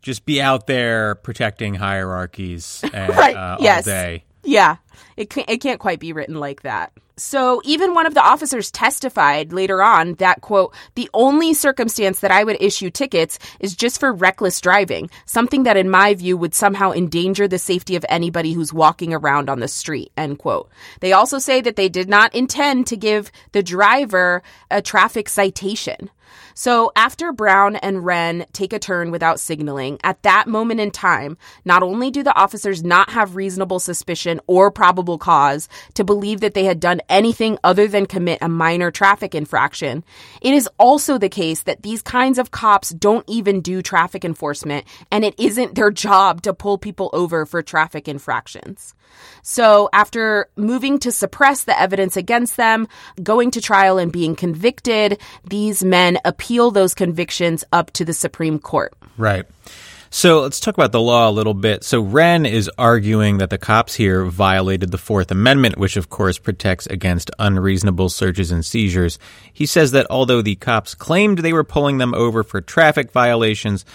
just 0.03 0.25
be 0.27 0.43
out 0.43 0.67
there 0.67 1.15
protecting 1.17 1.75
hierarchies 1.75 2.85
and, 2.93 3.15
Right. 3.17 3.37
uh, 3.37 3.57
yes. 3.61 3.87
all 3.87 3.93
day. 3.95 4.25
Yeah. 4.45 4.77
It 5.17 5.31
can't, 5.31 5.49
it 5.49 5.59
can't 5.59 5.81
quite 5.81 6.01
be 6.01 6.13
written 6.13 6.35
like 6.41 6.63
that. 6.63 6.93
So 7.19 7.61
even 7.65 7.95
one 7.95 8.07
of 8.07 8.15
the 8.15 8.23
officers 8.23 8.71
testified 8.71 9.53
later 9.53 9.83
on 9.83 10.15
that, 10.15 10.41
quote, 10.41 10.75
the 10.97 11.09
only 11.15 11.53
circumstance 11.55 12.21
that 12.21 12.31
I 12.33 12.43
would 12.43 12.61
issue 12.61 12.91
tickets 12.91 13.39
is 13.61 13.77
just 13.77 14.01
for 14.01 14.13
reckless 14.13 14.61
driving, 14.61 15.11
something 15.27 15.63
that 15.65 15.77
in 15.77 15.91
my 15.91 16.15
view 16.15 16.37
would 16.39 16.55
somehow 16.55 16.91
endanger 16.91 17.47
the 17.47 17.59
safety 17.59 17.95
of 17.97 18.05
anybody 18.09 18.55
who's 18.55 18.73
walking 18.73 19.13
around 19.13 19.51
on 19.51 19.61
the 19.61 19.69
street, 19.69 20.11
end 20.17 20.39
quote. 20.39 20.71
They 21.01 21.13
also 21.13 21.39
say 21.39 21.61
that 21.61 21.77
they 21.77 21.91
did 21.91 22.09
not 22.09 22.35
intend 22.35 22.87
to 22.89 22.97
give 22.97 23.31
the 23.53 23.63
driver 23.63 24.43
a 24.71 24.81
traffic 24.83 25.29
citation. 25.29 26.11
So 26.55 26.93
after 26.97 27.33
Brown 27.33 27.77
and 27.77 27.99
Whren 27.99 28.47
take 28.53 28.73
a 28.73 28.79
turn 28.79 29.11
without 29.11 29.41
signaling, 29.41 29.99
at 30.03 30.23
that 30.23 30.49
moment 30.49 30.81
in 30.81 30.91
time, 30.91 31.37
not 31.65 31.83
only 31.83 32.11
do 32.11 32.23
the 32.23 32.35
officers 32.35 32.83
not 32.83 33.11
have 33.11 33.37
reasonable 33.37 33.81
suspicion 33.81 34.41
or 34.47 34.71
probable 34.71 35.19
cause 35.19 35.69
to 35.95 36.05
believe 36.05 36.41
that 36.41 36.55
they 36.55 36.65
had 36.65 36.81
done 36.81 37.01
anything 37.09 37.59
other 37.65 37.89
than 37.89 38.07
commit 38.07 38.39
a 38.43 38.49
minor 38.49 38.91
traffic 38.91 39.35
infraction, 39.35 40.05
it 40.41 40.55
is 40.55 40.69
also 40.79 41.19
the 41.19 41.29
case 41.29 41.63
that 41.63 41.83
these 41.83 42.03
kinds 42.03 42.39
of 42.39 42.51
cops 42.51 42.91
don't 42.91 43.29
even 43.29 43.61
do 43.61 43.83
traffic 43.83 44.25
enforcement 44.25 44.87
and 45.11 45.25
it 45.25 45.35
isn't 45.39 45.75
their 45.75 45.91
job 45.91 46.43
to 46.43 46.55
pull 46.55 46.79
people 46.79 47.11
over 47.13 47.47
for 47.47 47.63
traffic 47.63 48.09
infractions. 48.09 48.95
So, 49.43 49.89
after 49.93 50.49
moving 50.57 50.99
to 51.01 51.13
suppress 51.13 51.65
the 51.65 51.79
evidence 51.79 52.17
against 52.17 52.57
them, 52.57 52.89
going 53.23 53.51
to 53.53 53.61
trial 53.61 53.99
and 53.99 54.13
being 54.13 54.37
convicted, 54.37 55.21
these 55.49 55.85
men 55.85 56.19
appeal 56.25 56.71
those 56.71 56.95
convictions 56.95 57.65
up 57.73 57.91
to 57.93 58.05
the 58.05 58.15
Supreme 58.15 58.59
Court. 58.59 58.95
Right. 59.17 59.47
So 60.15 60.43
let's 60.43 60.61
talk 60.61 60.75
about 60.75 60.93
the 60.93 61.01
law 61.01 61.31
a 61.31 61.33
little 61.33 61.55
bit. 61.55 61.85
So 61.85 62.05
Whren 62.05 62.47
is 62.47 62.71
arguing 62.77 63.39
that 63.39 63.49
the 63.49 63.57
cops 63.57 63.95
here 63.95 64.27
violated 64.27 64.91
the 64.91 64.99
Fourth 64.99 65.31
Amendment, 65.31 65.79
which 65.79 65.97
of 65.97 66.11
course 66.11 66.39
protects 66.39 66.87
against 66.87 67.31
unreasonable 67.39 68.11
searches 68.11 68.51
and 68.51 68.63
seizures. 68.63 69.19
He 69.55 69.65
says 69.65 69.93
that 69.93 70.07
although 70.11 70.43
the 70.43 70.57
cops 70.57 70.95
claimed 70.95 71.39
they 71.39 71.55
were 71.55 71.65
pulling 71.65 71.97
them 71.97 72.13
over 72.13 72.43
for 72.43 72.61
traffic 72.61 73.11
violations, 73.11 73.87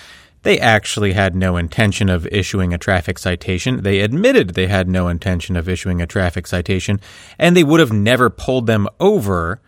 they 0.41 0.59
actually 0.59 1.13
had 1.13 1.35
no 1.35 1.55
intention 1.55 2.09
of 2.09 2.25
issuing 2.27 2.73
a 2.73 2.79
traffic 2.79 3.19
citation. 3.19 3.83
They 3.83 3.99
admitted 3.99 4.49
they 4.49 4.65
had 4.65 4.89
no 4.89 5.09
intention 5.09 5.55
of 5.55 5.69
issuing 5.69 6.01
a 6.01 6.07
traffic 6.07 6.47
citation, 6.47 6.99
and 7.37 7.55
they 7.55 7.63
would 7.63 7.79
have 7.79 7.91
never 7.93 8.31
pulled 8.31 8.65
them 8.65 8.87
over 8.99 9.61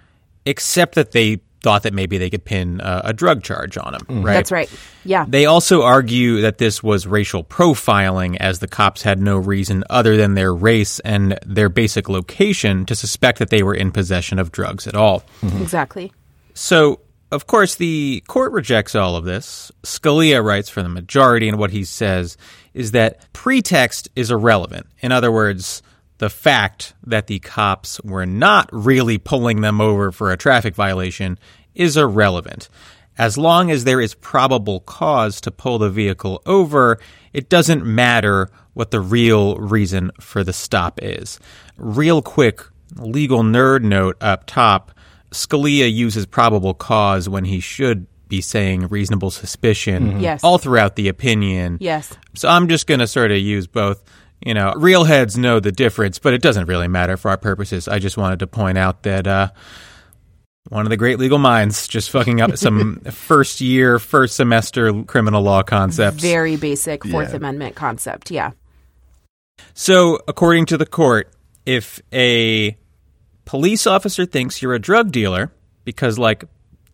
except 0.45 0.95
that 0.95 1.11
they 1.11 1.41
thought 1.61 1.83
that 1.83 1.93
maybe 1.93 2.17
they 2.17 2.29
could 2.29 2.45
pin 2.45 2.81
uh, 2.81 3.01
a 3.03 3.13
drug 3.13 3.43
charge 3.43 3.77
on 3.77 3.93
them, 3.93 4.23
right? 4.23 4.33
That's 4.33 4.51
right. 4.51 4.69
Yeah. 5.03 5.25
They 5.27 5.45
also 5.45 5.81
argue 5.81 6.41
that 6.41 6.57
this 6.57 6.81
was 6.81 7.05
racial 7.05 7.43
profiling, 7.43 8.37
as 8.39 8.59
the 8.59 8.67
cops 8.67 9.01
had 9.01 9.19
no 9.19 9.37
reason 9.37 9.83
other 9.89 10.15
than 10.17 10.35
their 10.35 10.53
race 10.53 10.99
and 11.01 11.37
their 11.45 11.69
basic 11.69 12.07
location 12.09 12.85
to 12.85 12.95
suspect 12.95 13.39
that 13.39 13.49
they 13.49 13.63
were 13.63 13.75
in 13.75 13.91
possession 13.91 14.39
of 14.39 14.51
drugs 14.51 14.87
at 14.87 14.95
all. 14.95 15.23
Exactly. 15.43 16.13
So, 16.53 17.01
of 17.31 17.47
course, 17.47 17.75
the 17.75 18.23
court 18.27 18.51
rejects 18.53 18.95
all 18.95 19.15
of 19.15 19.25
this. 19.25 19.71
Scalia 19.83 20.43
writes 20.43 20.69
for 20.69 20.81
the 20.81 20.89
majority, 20.89 21.47
and 21.49 21.57
what 21.57 21.71
he 21.71 21.83
says 21.83 22.37
is 22.73 22.91
that 22.91 23.31
pretext 23.33 24.09
is 24.15 24.31
irrelevant. 24.31 24.87
In 25.01 25.11
other 25.11 25.31
words, 25.31 25.81
the 26.19 26.29
fact 26.29 26.93
that 27.03 27.27
the 27.27 27.39
cops 27.39 27.99
were 28.01 28.25
not 28.25 28.69
really 28.71 29.17
pulling 29.17 29.61
them 29.61 29.81
over 29.81 30.11
for 30.11 30.31
a 30.31 30.37
traffic 30.37 30.75
violation 30.75 31.39
is 31.73 31.97
irrelevant. 31.97 32.69
As 33.17 33.37
long 33.37 33.71
as 33.71 33.83
there 33.83 33.99
is 33.99 34.13
probable 34.13 34.79
cause 34.81 35.41
to 35.41 35.51
pull 35.51 35.79
the 35.79 35.89
vehicle 35.89 36.41
over, 36.45 36.99
it 37.33 37.49
doesn't 37.49 37.85
matter 37.85 38.49
what 38.73 38.91
the 38.91 39.01
real 39.01 39.55
reason 39.57 40.11
for 40.21 40.43
the 40.43 40.53
stop 40.53 40.99
is. 41.01 41.39
Real 41.77 42.21
quick 42.21 42.61
legal 42.95 43.43
nerd 43.43 43.83
note 43.83 44.17
up 44.21 44.45
top 44.45 44.91
Scalia 45.31 45.91
uses 45.91 46.25
probable 46.25 46.73
cause 46.73 47.29
when 47.29 47.45
he 47.45 47.59
should 47.59 48.07
be 48.27 48.41
saying 48.41 48.87
reasonable 48.87 49.31
suspicion 49.31 50.11
mm-hmm. 50.11 50.19
Yes. 50.19 50.43
all 50.43 50.57
throughout 50.57 50.95
the 50.95 51.07
opinion. 51.07 51.77
Yes. 51.79 52.15
So 52.35 52.47
I'm 52.47 52.67
just 52.67 52.87
going 52.87 52.99
to 52.99 53.07
sort 53.07 53.31
of 53.31 53.37
use 53.37 53.67
both. 53.67 54.03
You 54.45 54.53
know, 54.53 54.73
real 54.75 55.03
heads 55.03 55.37
know 55.37 55.59
the 55.59 55.71
difference, 55.71 56.17
but 56.19 56.33
it 56.33 56.41
doesn't 56.41 56.67
really 56.67 56.87
matter 56.87 57.17
for 57.17 57.29
our 57.29 57.37
purposes. 57.37 57.87
I 57.87 57.99
just 57.99 58.17
wanted 58.17 58.39
to 58.39 58.47
point 58.47 58.77
out 58.77 59.03
that 59.03 59.27
uh, 59.27 59.49
one 60.69 60.85
of 60.85 60.89
the 60.89 60.97
great 60.97 61.19
legal 61.19 61.39
minds 61.39 61.87
just 61.87 62.09
fucking 62.11 62.39
up 62.39 62.55
some 62.57 62.99
first 63.11 63.59
year, 63.59 63.99
first 63.99 64.35
semester 64.35 65.03
criminal 65.03 65.41
law 65.41 65.61
concepts. 65.63 66.21
Very 66.21 66.55
basic 66.55 67.05
Fourth 67.05 67.31
Yeah. 67.31 67.37
Amendment 67.37 67.75
concept. 67.75 68.31
Yeah. 68.31 68.51
So, 69.73 70.19
according 70.27 70.67
to 70.67 70.77
the 70.77 70.85
court, 70.85 71.31
if 71.65 72.01
a 72.13 72.77
police 73.45 73.87
officer 73.87 74.25
thinks 74.25 74.61
you're 74.61 74.73
a 74.73 74.79
drug 74.79 75.11
dealer, 75.11 75.51
because, 75.83 76.17
like, 76.17 76.45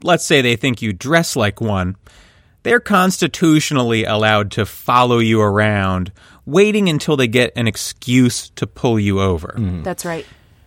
let's 0.03 0.25
say 0.25 0.41
they 0.41 0.55
think 0.55 0.81
you 0.81 0.93
dress 0.93 1.35
like 1.35 1.61
one, 1.61 1.95
they're 2.63 2.79
constitutionally 2.79 4.03
allowed 4.05 4.51
to 4.51 4.65
follow 4.65 5.19
you 5.19 5.41
around, 5.41 6.11
waiting 6.45 6.89
until 6.89 7.17
they 7.17 7.27
get 7.27 7.51
an 7.55 7.67
excuse 7.67 8.49
to 8.51 8.67
pull 8.67 8.99
you 8.99 9.19
over. 9.19 9.55
Mm-hmm. 9.57 9.83
That's 9.83 10.05
right. 10.05 10.25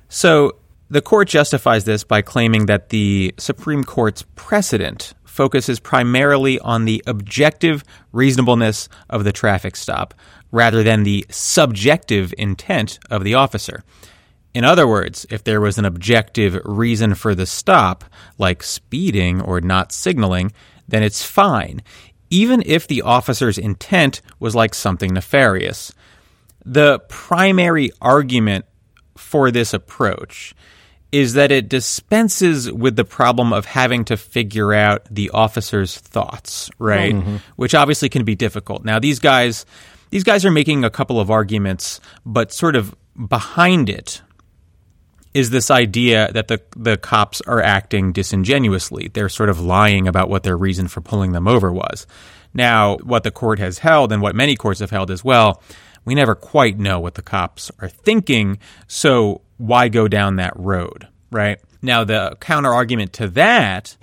So 0.08 0.56
the 0.90 1.02
court 1.02 1.28
justifies 1.28 1.84
this 1.84 2.04
by 2.04 2.22
claiming 2.22 2.66
that 2.66 2.88
the 2.88 3.34
Supreme 3.38 3.84
Court's 3.84 4.24
precedent 4.34 5.14
focuses 5.24 5.78
primarily 5.78 6.58
on 6.58 6.84
the 6.84 7.02
objective 7.06 7.84
reasonableness 8.12 8.88
of 9.08 9.24
the 9.24 9.32
traffic 9.32 9.76
stop 9.76 10.14
rather 10.50 10.82
than 10.82 11.02
the 11.02 11.26
subjective 11.30 12.34
intent 12.38 12.98
of 13.10 13.22
the 13.22 13.34
officer. 13.34 13.84
In 14.54 14.64
other 14.64 14.88
words, 14.88 15.26
if 15.30 15.44
there 15.44 15.60
was 15.60 15.78
an 15.78 15.84
objective 15.84 16.60
reason 16.64 17.14
for 17.14 17.34
the 17.34 17.46
stop, 17.46 18.04
like 18.38 18.62
speeding 18.62 19.40
or 19.40 19.60
not 19.60 19.92
signaling, 19.92 20.52
then 20.88 21.02
it's 21.02 21.22
fine, 21.22 21.82
even 22.30 22.62
if 22.66 22.86
the 22.86 23.02
officer's 23.02 23.58
intent 23.58 24.20
was 24.38 24.54
like 24.54 24.74
something 24.74 25.12
nefarious. 25.12 25.92
The 26.64 26.98
primary 27.08 27.90
argument 28.00 28.66
for 29.16 29.50
this 29.50 29.72
approach 29.72 30.54
is 31.10 31.34
that 31.34 31.50
it 31.50 31.68
dispenses 31.68 32.70
with 32.70 32.96
the 32.96 33.04
problem 33.04 33.52
of 33.52 33.64
having 33.64 34.04
to 34.04 34.16
figure 34.16 34.74
out 34.74 35.06
the 35.10 35.30
officer's 35.30 35.96
thoughts, 35.96 36.70
right? 36.78 37.14
Mm-hmm. 37.14 37.36
Which 37.56 37.74
obviously 37.74 38.08
can 38.08 38.24
be 38.24 38.34
difficult. 38.34 38.84
Now 38.84 38.98
these 38.98 39.18
guys 39.18 39.64
these 40.10 40.24
guys 40.24 40.44
are 40.44 40.50
making 40.50 40.84
a 40.84 40.90
couple 40.90 41.20
of 41.20 41.30
arguments, 41.30 42.00
but 42.24 42.52
sort 42.52 42.76
of 42.76 42.94
behind 43.28 43.88
it 43.88 44.22
is 45.38 45.50
this 45.50 45.70
idea 45.70 46.32
that 46.32 46.48
the 46.48 46.60
the 46.76 46.96
cops 46.96 47.40
are 47.42 47.62
acting 47.62 48.10
disingenuously. 48.12 49.08
They're 49.12 49.28
sort 49.28 49.48
of 49.48 49.60
lying 49.60 50.08
about 50.08 50.28
what 50.28 50.42
their 50.42 50.56
reason 50.56 50.88
for 50.88 51.00
pulling 51.00 51.30
them 51.30 51.46
over 51.46 51.72
was. 51.72 52.08
Now, 52.52 52.96
what 52.98 53.22
the 53.22 53.30
court 53.30 53.60
has 53.60 53.78
held 53.78 54.10
and 54.10 54.20
what 54.20 54.34
many 54.34 54.56
courts 54.56 54.80
have 54.80 54.90
held 54.90 55.12
as 55.12 55.22
well, 55.22 55.62
we 56.04 56.16
never 56.16 56.34
quite 56.34 56.76
know 56.76 56.98
what 56.98 57.14
the 57.14 57.22
cops 57.22 57.70
are 57.78 57.88
thinking, 57.88 58.58
so 58.88 59.42
why 59.58 59.88
go 59.88 60.08
down 60.08 60.36
that 60.36 60.58
road, 60.58 61.06
right? 61.30 61.60
Now, 61.82 62.02
the 62.02 62.36
counter 62.40 62.74
argument 62.74 63.12
to 63.14 63.28
that, 63.28 63.96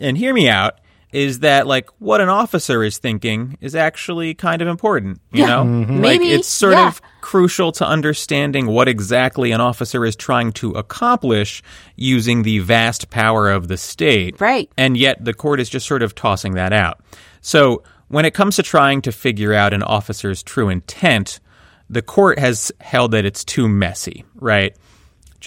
and 0.00 0.18
hear 0.18 0.34
me 0.34 0.48
out, 0.48 0.80
is 1.16 1.38
that 1.38 1.66
like 1.66 1.88
what 1.98 2.20
an 2.20 2.28
officer 2.28 2.84
is 2.84 2.98
thinking 2.98 3.56
is 3.62 3.74
actually 3.74 4.34
kind 4.34 4.60
of 4.60 4.68
important, 4.68 5.18
you 5.32 5.40
Yeah. 5.40 5.46
know? 5.46 5.64
Mm-hmm. 5.64 5.92
Like 5.94 6.20
Maybe, 6.20 6.30
it's 6.30 6.46
sort 6.46 6.74
yeah. 6.74 6.88
of 6.88 7.00
crucial 7.22 7.72
to 7.72 7.86
understanding 7.86 8.66
what 8.66 8.86
exactly 8.86 9.50
an 9.50 9.62
officer 9.62 10.04
is 10.04 10.14
trying 10.14 10.52
to 10.52 10.72
accomplish 10.72 11.62
using 11.96 12.42
the 12.42 12.58
vast 12.58 13.08
power 13.08 13.48
of 13.50 13.68
the 13.68 13.78
state. 13.78 14.38
Right. 14.42 14.70
And 14.76 14.94
yet 14.94 15.24
the 15.24 15.32
court 15.32 15.58
is 15.58 15.70
just 15.70 15.86
sort 15.86 16.02
of 16.02 16.14
tossing 16.14 16.52
that 16.54 16.74
out. 16.74 17.00
So 17.40 17.82
when 18.08 18.26
it 18.26 18.34
comes 18.34 18.56
to 18.56 18.62
trying 18.62 19.00
to 19.02 19.10
figure 19.10 19.54
out 19.54 19.72
an 19.72 19.82
officer's 19.82 20.42
true 20.42 20.68
intent, 20.68 21.40
the 21.88 22.02
court 22.02 22.38
has 22.38 22.70
held 22.82 23.12
that 23.12 23.24
it's 23.24 23.42
too 23.42 23.68
messy, 23.68 24.22
right? 24.34 24.76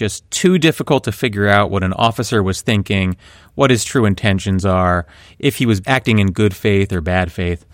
Just 0.00 0.30
too 0.30 0.56
difficult 0.56 1.04
to 1.04 1.12
figure 1.12 1.46
out 1.46 1.70
what 1.70 1.82
an 1.84 1.92
officer 1.92 2.42
was 2.42 2.62
thinking, 2.62 3.18
what 3.54 3.68
his 3.68 3.84
true 3.84 4.06
intentions 4.06 4.64
are, 4.64 5.06
if 5.38 5.56
he 5.56 5.66
was 5.66 5.82
acting 5.86 6.20
in 6.20 6.28
good 6.32 6.56
faith 6.56 6.90
or 6.90 7.02
bad 7.02 7.30
faith. 7.30 7.66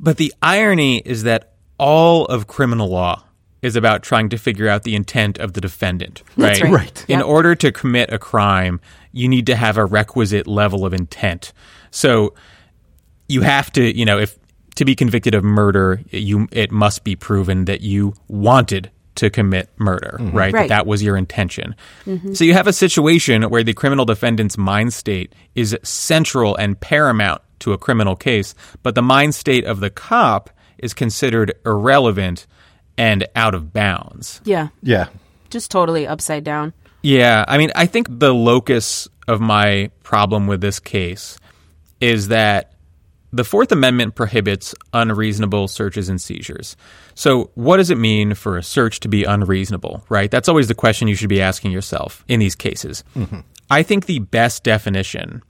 But 0.00 0.16
the 0.16 0.34
irony 0.42 0.98
is 0.98 1.22
that 1.22 1.52
all 1.78 2.24
of 2.26 2.48
criminal 2.48 2.88
law 2.88 3.22
is 3.62 3.76
about 3.76 4.02
trying 4.02 4.30
to 4.30 4.36
figure 4.36 4.68
out 4.68 4.82
the 4.82 4.96
intent 4.96 5.38
of 5.38 5.52
the 5.52 5.60
defendant, 5.60 6.24
right? 6.36 6.46
That's 6.48 6.62
right. 6.62 6.72
Right. 6.72 7.04
In 7.06 7.20
Yep. 7.20 7.28
order 7.28 7.54
to 7.54 7.70
commit 7.70 8.12
a 8.12 8.18
crime, 8.18 8.80
you 9.12 9.28
need 9.28 9.46
to 9.46 9.54
have 9.54 9.76
a 9.76 9.84
requisite 9.84 10.48
level 10.48 10.84
of 10.84 10.92
intent. 10.92 11.52
So 11.92 12.34
you 13.28 13.42
have 13.42 13.70
to, 13.74 13.96
you 13.96 14.04
know, 14.04 14.18
if 14.18 14.36
to 14.74 14.84
be 14.84 14.96
convicted 14.96 15.36
of 15.36 15.44
murder, 15.44 16.00
you 16.10 16.48
it 16.50 16.72
must 16.72 17.04
be 17.04 17.14
proven 17.14 17.66
that 17.66 17.80
you 17.80 18.14
wanted 18.26 18.90
to 19.16 19.30
commit 19.30 19.68
murder, 19.78 20.18
mm-hmm. 20.20 20.36
right? 20.36 20.52
That 20.52 20.58
Right. 20.58 20.68
that 20.68 20.86
was 20.86 21.02
your 21.02 21.16
intention. 21.16 21.74
Mm-hmm. 22.06 22.34
So 22.34 22.44
you 22.44 22.54
have 22.54 22.66
a 22.66 22.72
situation 22.72 23.42
where 23.44 23.62
the 23.64 23.74
criminal 23.74 24.04
defendant's 24.04 24.56
mind 24.56 24.92
state 24.92 25.34
is 25.54 25.76
central 25.82 26.56
and 26.56 26.78
paramount 26.78 27.42
to 27.60 27.72
a 27.72 27.78
criminal 27.78 28.16
case, 28.16 28.54
but 28.82 28.94
the 28.94 29.02
mind 29.02 29.34
state 29.34 29.64
of 29.64 29.80
the 29.80 29.90
cop 29.90 30.50
is 30.78 30.94
considered 30.94 31.52
irrelevant 31.66 32.46
and 32.96 33.26
out 33.34 33.54
of 33.54 33.72
bounds. 33.72 34.40
Yeah. 34.44 34.68
Yeah. 34.82 35.08
Just 35.50 35.70
totally 35.70 36.06
upside 36.06 36.44
down. 36.44 36.72
Yeah, 37.02 37.44
I 37.48 37.56
mean, 37.58 37.72
I 37.74 37.86
think 37.86 38.06
the 38.10 38.32
locus 38.32 39.08
of 39.26 39.40
my 39.40 39.90
problem 40.02 40.46
with 40.46 40.60
this 40.60 40.78
case 40.78 41.38
is 42.00 42.28
that 42.28 42.72
the 43.32 43.44
Fourth 43.44 43.70
Amendment 43.70 44.14
prohibits 44.14 44.74
unreasonable 44.92 45.68
searches 45.68 46.08
and 46.08 46.20
seizures. 46.20 46.76
So, 47.14 47.50
what 47.54 47.76
does 47.76 47.90
it 47.90 47.98
mean 47.98 48.34
for 48.34 48.58
a 48.58 48.62
search 48.62 49.00
to 49.00 49.08
be 49.08 49.24
unreasonable, 49.24 50.04
right? 50.08 50.30
That's 50.30 50.48
always 50.48 50.68
the 50.68 50.74
question 50.74 51.08
you 51.08 51.14
should 51.14 51.28
be 51.28 51.40
asking 51.40 51.70
yourself 51.70 52.24
in 52.28 52.40
these 52.40 52.54
cases. 52.54 53.04
Mm-hmm. 53.16 53.40
I 53.70 53.82
think 53.82 54.06
the 54.06 54.18
best 54.18 54.64
definition 54.64 55.42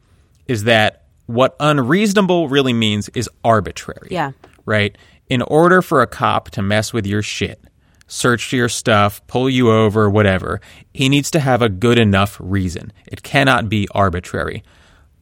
is 0.46 0.64
that 0.64 1.04
what 1.26 1.56
unreasonable 1.60 2.49
really 2.49 2.72
means 2.72 3.08
is 3.10 3.30
arbitrary. 3.44 4.08
Yeah. 4.10 4.32
Right? 4.66 4.96
In 5.28 5.42
order 5.42 5.80
for 5.80 6.02
a 6.02 6.06
cop 6.06 6.50
to 6.50 6.62
mess 6.62 6.92
with 6.92 7.06
your 7.06 7.22
shit, 7.22 7.62
search 8.08 8.52
your 8.52 8.68
stuff, 8.68 9.25
pull 9.26 9.49
you 9.49 9.70
over, 9.70 10.10
whatever, 10.10 10.60
he 10.92 11.08
needs 11.08 11.30
to 11.30 11.40
have 11.40 11.62
a 11.62 11.68
good 11.68 11.99
enough 11.99 12.37
reason. 12.40 12.92
It 13.06 13.22
cannot 13.22 13.68
be 13.68 13.88
arbitrary. 13.92 14.64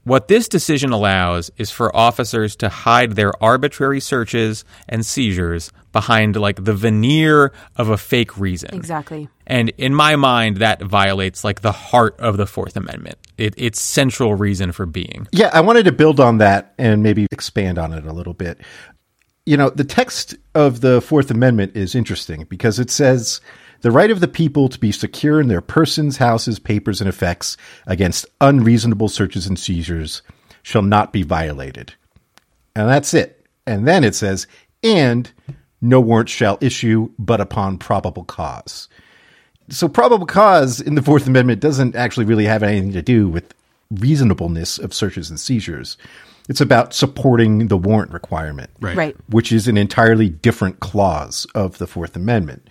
What 0.09 0.27
this 0.27 0.49
decision 0.49 0.91
allows 0.91 1.51
is 1.59 1.71
for 1.71 1.95
officers 1.95 2.57
to 2.57 2.71
hide 2.71 3.13
their 3.13 3.31
arbitrary 3.45 4.01
searches 4.01 4.65
and 4.89 5.05
seizures 5.05 5.71
behind 5.93 6.35
like 6.35 6.65
the 6.65 6.73
veneer 6.73 7.53
of 7.77 7.91
a 7.91 7.99
fake 7.99 8.39
reason. 8.39 8.75
Exactly. 8.75 9.29
And 9.47 9.69
in 9.77 9.95
my 9.95 10.17
mind, 10.17 10.57
that 10.59 10.81
violates 10.81 11.45
like 11.45 11.61
the 11.61 11.73
heart 11.73 12.19
of 12.21 12.39
the 12.39 12.47
Fourth 12.47 12.75
Amendment. 12.75 13.19
It, 13.37 13.53
its 13.59 13.83
central 13.83 14.35
reason 14.35 14.73
for 14.73 14.87
being. 14.87 15.29
Yeah, 15.31 15.51
I 15.53 15.61
wanted 15.61 15.85
to 15.85 15.93
build 15.93 16.21
on 16.21 16.39
that 16.39 16.73
and 16.79 17.03
maybe 17.03 17.27
expand 17.31 17.77
on 17.77 17.93
it 17.93 18.07
a 18.07 18.13
little 18.13 18.33
bit. 18.33 18.63
You 19.45 19.59
know, 19.59 19.69
the 19.69 19.85
text 19.85 20.37
of 20.55 20.81
the 20.81 21.03
Fourth 21.03 21.31
Amendment 21.31 21.77
is 21.77 21.95
interesting 21.95 22.47
because 22.49 22.79
it 22.79 22.89
says 22.91 23.43
the 23.81 23.91
right 23.91 24.11
of 24.11 24.21
the 24.21 24.29
people 24.29 24.69
to 24.69 24.79
be 24.79 24.93
secure 24.93 25.41
in 25.41 25.49
their 25.49 25.61
persons, 25.61 26.17
houses, 26.17 26.59
papers, 26.59 27.01
and 27.01 27.09
effects 27.09 27.57
against 27.87 28.27
unreasonable 28.41 29.09
searches 29.09 29.47
and 29.47 29.59
seizures 29.59 30.23
shall 30.63 30.83
not 30.83 31.13
be 31.13 31.23
violated. 31.23 31.95
And 32.75 32.89
that's 32.89 33.15
it. 33.15 33.47
And 33.67 33.87
then 33.87 34.05
it 34.05 34.15
says, 34.15 34.47
and 34.83 35.31
no 35.81 36.01
warrant 36.01 36.29
shall 36.29 36.59
issue 36.61 37.11
but 37.19 37.41
upon 37.41 37.79
probable 37.79 38.25
cause. 38.25 38.89
So 39.69 39.89
probable 39.89 40.27
cause 40.27 40.81
in 40.81 40.95
the 40.95 41.03
Fourth 41.03 41.27
Amendment 41.27 41.61
doesn't 41.61 41.95
actually 41.95 42.27
really 42.27 42.47
have 42.47 42.63
anything 42.63 42.93
to 42.93 43.03
do 43.03 43.29
with 43.29 43.55
reasonableness 43.91 44.79
of 44.79 44.95
searches 44.95 45.31
and 45.31 45.39
seizures. 45.39 45.97
It's 46.49 46.61
about 46.61 46.95
supporting 46.95 47.69
the 47.69 47.77
warrant 47.77 48.13
requirement, 48.13 48.71
Right. 48.81 49.17
which 49.29 49.53
is 49.53 49.69
an 49.69 49.77
entirely 49.77 50.31
different 50.31 50.81
clause 50.81 51.47
of 51.55 51.79
the 51.79 51.87
Fourth 51.87 52.17
Amendment. 52.17 52.69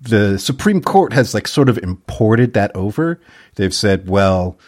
The 0.00 0.38
Supreme 0.38 0.82
Court 0.82 1.12
has 1.14 1.32
like 1.32 1.48
sort 1.48 1.68
of 1.68 1.78
imported 1.78 2.52
that 2.52 2.74
over. 2.76 3.18
They've 3.54 3.72
said, 3.74 4.08
well, 4.08 4.58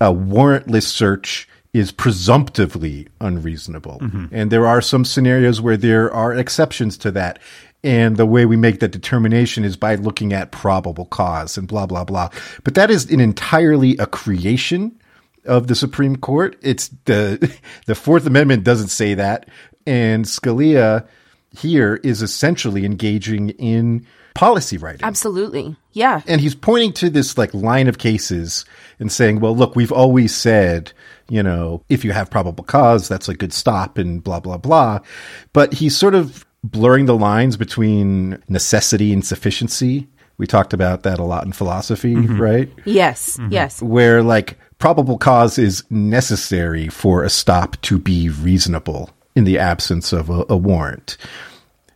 a 0.00 0.12
warrantless 0.12 0.84
search 0.84 1.46
is 1.72 1.92
presumptively 1.92 3.06
unreasonable. 3.20 3.98
Mm-hmm. 4.00 4.26
And 4.32 4.50
there 4.50 4.66
are 4.66 4.80
some 4.80 5.04
scenarios 5.04 5.60
where 5.60 5.76
there 5.76 6.12
are 6.12 6.34
exceptions 6.34 6.96
to 6.98 7.10
that. 7.12 7.38
And 7.84 8.16
the 8.16 8.26
way 8.26 8.44
we 8.44 8.56
make 8.56 8.80
that 8.80 8.90
determination 8.90 9.64
is 9.64 9.76
by 9.76 9.94
looking 9.94 10.32
at 10.32 10.50
probable 10.50 11.06
cause 11.06 11.56
and 11.56 11.68
blah, 11.68 11.86
blah, 11.86 12.04
blah. 12.04 12.28
But 12.64 12.74
that 12.74 12.90
is 12.90 13.10
an 13.10 13.20
entirely 13.20 13.96
a 13.98 14.06
creation 14.06 14.99
of 15.44 15.66
the 15.66 15.74
Supreme 15.74 16.16
Court. 16.16 16.56
It's 16.62 16.88
the, 17.04 17.54
the 17.86 17.94
Fourth 17.94 18.26
Amendment 18.26 18.64
doesn't 18.64 18.88
say 18.88 19.14
that. 19.14 19.48
And 19.86 20.24
Scalia 20.24 21.06
here 21.58 22.00
is 22.04 22.22
essentially 22.22 22.84
engaging 22.84 23.50
in 23.50 24.06
policy 24.34 24.76
writing. 24.76 25.04
Absolutely. 25.04 25.76
Yeah. 25.92 26.22
And 26.26 26.40
he's 26.40 26.54
pointing 26.54 26.92
to 26.94 27.10
this 27.10 27.36
like 27.36 27.52
line 27.52 27.88
of 27.88 27.98
cases 27.98 28.64
and 28.98 29.10
saying, 29.10 29.40
well, 29.40 29.56
look, 29.56 29.74
we've 29.74 29.92
always 29.92 30.34
said, 30.34 30.92
you 31.28 31.42
know, 31.42 31.82
if 31.88 32.04
you 32.04 32.12
have 32.12 32.30
probable 32.30 32.64
cause, 32.64 33.08
that's 33.08 33.28
a 33.28 33.34
good 33.34 33.52
stop 33.52 33.98
and 33.98 34.22
blah, 34.22 34.40
blah, 34.40 34.58
blah. 34.58 35.00
But 35.52 35.74
he's 35.74 35.96
sort 35.96 36.14
of 36.14 36.46
blurring 36.62 37.06
the 37.06 37.16
lines 37.16 37.56
between 37.56 38.42
necessity 38.48 39.12
and 39.12 39.24
sufficiency. 39.24 40.08
We 40.38 40.46
talked 40.46 40.72
about 40.72 41.02
that 41.02 41.18
a 41.18 41.24
lot 41.24 41.44
in 41.44 41.52
philosophy, 41.52 42.14
mm-hmm. 42.14 42.40
right? 42.40 42.70
Yes. 42.84 43.36
Mm-hmm. 43.36 43.52
Yes. 43.52 43.82
Where 43.82 44.22
like 44.22 44.58
probable 44.80 45.18
cause 45.18 45.58
is 45.58 45.84
necessary 45.90 46.88
for 46.88 47.22
a 47.22 47.30
stop 47.30 47.80
to 47.82 47.98
be 47.98 48.28
reasonable 48.28 49.10
in 49.36 49.44
the 49.44 49.58
absence 49.58 50.12
of 50.12 50.28
a, 50.28 50.44
a 50.48 50.56
warrant. 50.56 51.16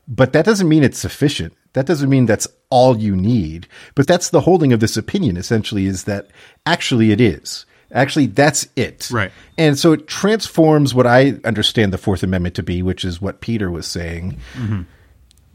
But 0.07 0.33
that 0.35 0.45
doesn't 0.45 0.69
mean 0.69 0.85
it's 0.85 0.99
sufficient. 0.99 1.55
That 1.73 1.87
doesn't 1.87 2.09
mean 2.09 2.27
that's 2.27 2.47
all 2.71 2.97
you 2.97 3.17
need. 3.17 3.67
But 3.97 4.07
that's 4.07 4.31
the 4.31 4.43
holding 4.43 4.73
of 4.73 4.81
this 4.81 4.97
opinion 4.97 5.37
essentially 5.37 5.87
is 5.87 6.05
that 6.05 6.29
actually 6.67 7.11
it 7.11 7.21
is. 7.21 7.67
Actually, 7.91 8.27
that's 8.27 8.67
it. 8.77 9.09
Right. 9.11 9.31
And 9.57 9.79
so 9.79 9.93
it 9.93 10.07
transforms 10.09 10.95
what 10.95 11.07
I 11.07 11.35
understand 11.45 11.93
the 11.93 11.99
Fourth 11.99 12.23
Amendment 12.23 12.57
to 12.57 12.63
be, 12.63 12.83
which 12.83 13.05
is 13.05 13.21
what 13.21 13.41
Peter 13.41 13.71
was 13.71 13.87
saying. 13.87 14.39
Mm-hmm. 14.55 14.83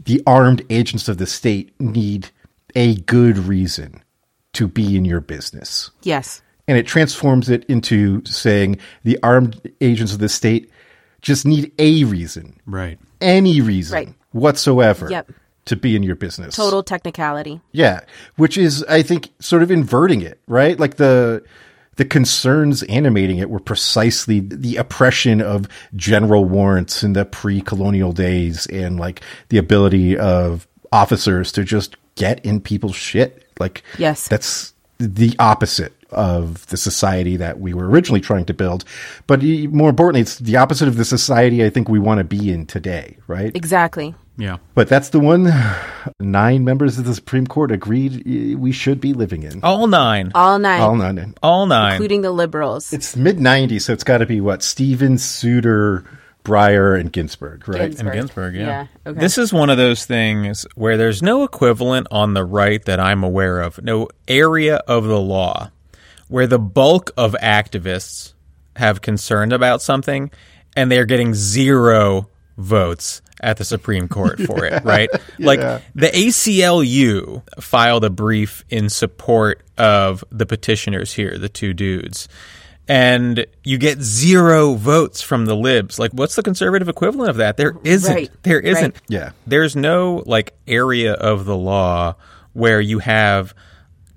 The 0.06 0.22
armed 0.26 0.62
agents 0.70 1.10
of 1.10 1.18
the 1.18 1.28
state 1.28 1.80
need 1.80 2.30
a 2.76 2.96
good 2.96 3.38
reason 3.38 4.02
to 4.54 4.68
be 4.68 4.96
in 4.96 5.06
your 5.06 5.22
business 5.22 5.92
Yes. 6.02 6.42
And 6.70 6.78
it 6.78 6.86
transforms 6.88 7.50
it 7.50 7.66
into 7.66 8.24
saying 8.26 8.78
the 9.04 9.18
armed 9.24 9.60
agents 9.82 10.14
of 10.14 10.20
the 10.20 10.30
state 10.30 10.70
just 11.22 11.46
need 11.46 11.72
a 11.80 12.04
reason, 12.06 12.56
Right. 12.68 13.00
any 13.20 13.60
reason 13.60 13.94
Right. 13.96 14.14
whatsoever 14.32 15.08
Yep. 15.10 15.32
to 15.66 15.76
be 15.76 15.96
in 15.96 16.04
your 16.04 16.16
business. 16.16 16.56
Total 16.56 16.84
technicality. 16.84 17.60
Yeah, 17.72 18.02
which 18.38 18.56
is 18.58 18.84
I 18.88 19.02
think 19.02 19.30
sort 19.40 19.64
of 19.64 19.72
inverting 19.72 20.22
it, 20.22 20.40
right? 20.48 20.80
Like 20.80 20.96
the 20.98 21.44
the 21.98 22.06
concerns 22.06 22.82
animating 22.84 23.40
it 23.40 23.50
were 23.50 23.60
precisely 23.60 24.40
the 24.40 24.78
oppression 24.78 25.42
of 25.42 25.68
general 25.98 26.46
warrants 26.46 27.04
in 27.04 27.12
the 27.12 27.26
pre-colonial 27.26 28.14
days 28.14 28.68
and 28.68 28.98
like 28.98 29.20
the 29.50 29.58
ability 29.58 30.18
of 30.18 30.66
officers 30.94 31.52
to 31.52 31.64
just 31.66 31.98
get 32.16 32.40
in 32.46 32.62
people's 32.62 32.96
shit. 32.96 33.44
Like 33.60 33.84
Yes. 33.98 34.30
that's 34.30 34.72
the 35.00 35.36
opposite 35.40 35.92
of 36.12 36.66
the 36.68 36.78
society 36.78 37.38
that 37.38 37.60
we 37.60 37.74
were 37.74 37.88
originally 37.88 38.22
trying 38.22 38.46
to 38.46 38.54
build. 38.54 38.84
But 39.28 39.44
e- 39.44 39.68
more 39.68 39.90
importantly, 39.90 40.22
it's 40.22 40.38
the 40.40 40.58
opposite 40.58 40.88
of 40.88 40.98
the 40.98 41.06
society 41.06 41.64
I 41.64 41.70
think 41.70 41.90
we 41.90 42.00
want 42.00 42.20
to 42.20 42.24
be 42.24 42.52
in 42.52 42.66
today, 42.66 43.18
right? 43.28 43.56
Exactly. 43.56 44.16
Yeah. 44.38 44.58
But 44.74 44.88
that's 44.88 45.10
the 45.10 45.20
one 45.20 45.52
nine 46.20 46.64
members 46.64 46.98
of 46.98 47.06
the 47.06 47.14
Supreme 47.14 47.46
Court 47.46 47.72
agreed 47.72 48.58
we 48.58 48.72
should 48.72 49.02
be 49.02 49.14
living 49.14 49.44
in. 49.44 49.62
All 49.64 49.88
nine. 49.88 50.32
All 50.34 50.58
nine. 50.58 50.82
All 50.82 50.96
nine. 50.96 51.36
All 51.44 51.66
nine. 51.66 51.94
Including 51.94 52.22
the 52.22 52.32
liberals. 52.32 52.94
It's 52.94 53.16
mid 53.16 53.38
90s, 53.38 53.82
so 53.82 53.94
it's 53.94 54.04
got 54.04 54.20
to 54.20 54.26
be 54.26 54.40
what? 54.42 54.64
Stevens, 54.64 55.24
Souter, 55.24 56.06
Breyer, 56.46 56.98
and 57.00 57.12
Ginsburg, 57.12 57.68
right? 57.68 57.82
Ginsburg. 57.82 58.06
And 58.08 58.16
Ginsburg, 58.16 58.56
yeah. 58.56 58.62
Yeah, 58.66 58.88
okay. 59.12 59.20
This 59.20 59.38
is 59.38 59.52
one 59.52 59.70
of 59.70 59.78
those 59.78 60.06
things 60.06 60.66
where 60.76 60.96
there's 60.96 61.22
no 61.22 61.44
equivalent 61.44 62.08
on 62.10 62.34
the 62.34 62.46
right 62.46 62.84
that 62.86 63.00
I'm 63.00 63.24
aware 63.24 63.60
of, 63.60 63.84
no 63.84 64.08
area 64.28 64.78
of 64.78 65.04
the 65.04 65.20
law 65.20 65.70
where 66.30 66.48
the 66.48 66.58
bulk 66.60 67.12
of 67.18 67.36
activists 67.42 68.34
have 68.78 69.02
concern 69.02 69.52
about 69.52 69.82
something 69.82 70.32
and 70.78 70.90
they're 70.90 71.06
getting 71.06 71.34
zero 71.34 72.30
votes 72.58 73.22
at 73.42 73.58
the 73.58 73.66
Supreme 73.66 74.08
Court 74.08 74.40
for 74.46 74.64
it, 74.64 74.84
right? 74.86 75.10
Like 75.38 75.60
the 75.96 76.08
ACLU 76.08 77.44
filed 77.62 78.06
a 78.06 78.10
brief 78.10 78.64
in 78.70 78.90
support 78.90 79.64
of 79.78 80.24
the 80.32 80.46
petitioners 80.46 81.14
here, 81.14 81.38
the 81.38 81.50
two 81.50 81.74
dudes 81.74 82.30
and 82.90 83.46
you 83.64 83.78
get 83.78 84.02
zero 84.02 84.74
votes 84.74 85.22
from 85.22 85.46
the 85.46 85.56
libs. 85.56 86.00
Like, 86.00 86.12
what's 86.12 86.36
the 86.36 86.42
conservative 86.42 86.90
equivalent 86.90 87.30
of 87.30 87.38
that? 87.38 87.56
There 87.56 87.76
isn't. 87.84 88.12
Right, 88.14 88.32
There 88.42 88.60
isn't. 88.60 88.96
right. 88.96 89.02
Yeah. 89.08 89.32
There's 89.46 89.76
no 89.76 90.24
like 90.26 90.58
area 90.68 91.14
of 91.14 91.46
the 91.46 91.56
law 91.56 92.16
where 92.54 92.82
you 92.82 92.98
have 92.98 93.54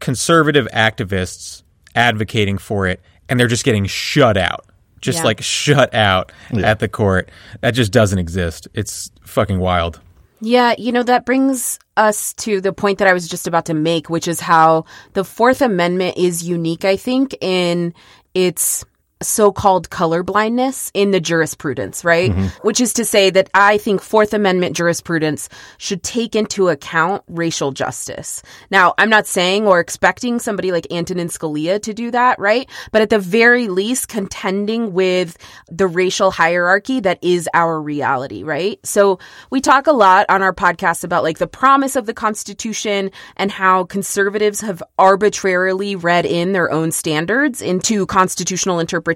conservative 0.00 0.66
activists 0.72 1.61
advocating 1.94 2.58
for 2.58 2.86
it 2.86 3.00
and 3.28 3.38
they're 3.38 3.46
just 3.48 3.64
getting 3.64 3.86
shut 3.86 4.36
out. 4.36 4.66
Just 5.00 5.18
Yeah. 5.18 5.24
like 5.24 5.42
shut 5.42 5.92
out 5.94 6.30
at 6.62 6.78
the 6.78 6.88
court. 6.88 7.28
That 7.60 7.72
just 7.72 7.92
doesn't 7.92 8.18
exist. 8.18 8.68
It's 8.74 9.10
fucking 9.24 9.58
wild. 9.58 10.00
Yeah, 10.40 10.74
you 10.76 10.90
know, 10.92 11.02
that 11.04 11.24
brings 11.24 11.78
us 11.96 12.32
to 12.34 12.60
the 12.60 12.72
point 12.72 12.98
that 12.98 13.06
I 13.08 13.12
was 13.12 13.28
just 13.28 13.46
about 13.46 13.64
to 13.66 13.74
make, 13.74 14.10
which 14.10 14.26
is 14.26 14.40
how 14.40 14.84
the 15.12 15.24
Fourth 15.24 15.60
Amendment 15.62 16.16
is 16.16 16.42
unique, 16.48 16.84
I 16.84 16.96
think, 16.96 17.36
in 17.40 17.94
its 18.34 18.84
so-called 19.24 19.90
color 19.90 20.22
blindness 20.22 20.90
in 20.94 21.10
the 21.10 21.20
jurisprudence, 21.20 22.04
right? 22.04 22.30
Mm-hmm. 22.30 22.46
Which 22.66 22.80
is 22.80 22.92
to 22.94 23.04
say 23.04 23.30
that 23.30 23.50
I 23.54 23.78
think 23.78 24.00
Fourth 24.00 24.32
Amendment 24.34 24.76
jurisprudence 24.76 25.48
should 25.78 26.02
take 26.02 26.34
into 26.34 26.68
account 26.68 27.22
racial 27.28 27.72
justice. 27.72 28.42
Now, 28.70 28.94
I'm 28.98 29.10
not 29.10 29.26
saying 29.26 29.66
or 29.66 29.80
expecting 29.80 30.38
somebody 30.38 30.72
like 30.72 30.92
Antonin 30.92 31.28
Scalia 31.28 31.80
to 31.82 31.94
do 31.94 32.10
that, 32.10 32.38
right? 32.38 32.68
But 32.90 33.02
at 33.02 33.10
the 33.10 33.18
very 33.18 33.68
least, 33.68 34.08
contending 34.08 34.92
with 34.92 35.36
the 35.70 35.86
racial 35.86 36.30
hierarchy 36.30 37.00
that 37.00 37.18
is 37.22 37.48
our 37.54 37.80
reality, 37.80 38.42
right? 38.42 38.78
So 38.84 39.18
we 39.50 39.60
talk 39.60 39.86
a 39.86 39.92
lot 39.92 40.26
on 40.28 40.42
our 40.42 40.54
podcast 40.54 41.04
about 41.04 41.22
like 41.22 41.38
the 41.38 41.46
promise 41.46 41.96
of 41.96 42.06
the 42.06 42.14
Constitution 42.14 43.10
and 43.36 43.50
how 43.50 43.84
conservatives 43.84 44.60
have 44.60 44.82
arbitrarily 44.98 45.96
read 45.96 46.26
in 46.26 46.52
their 46.52 46.70
own 46.70 46.92
standards 46.92 47.62
into 47.62 48.06
constitutional 48.06 48.80
interpretation, 48.80 49.11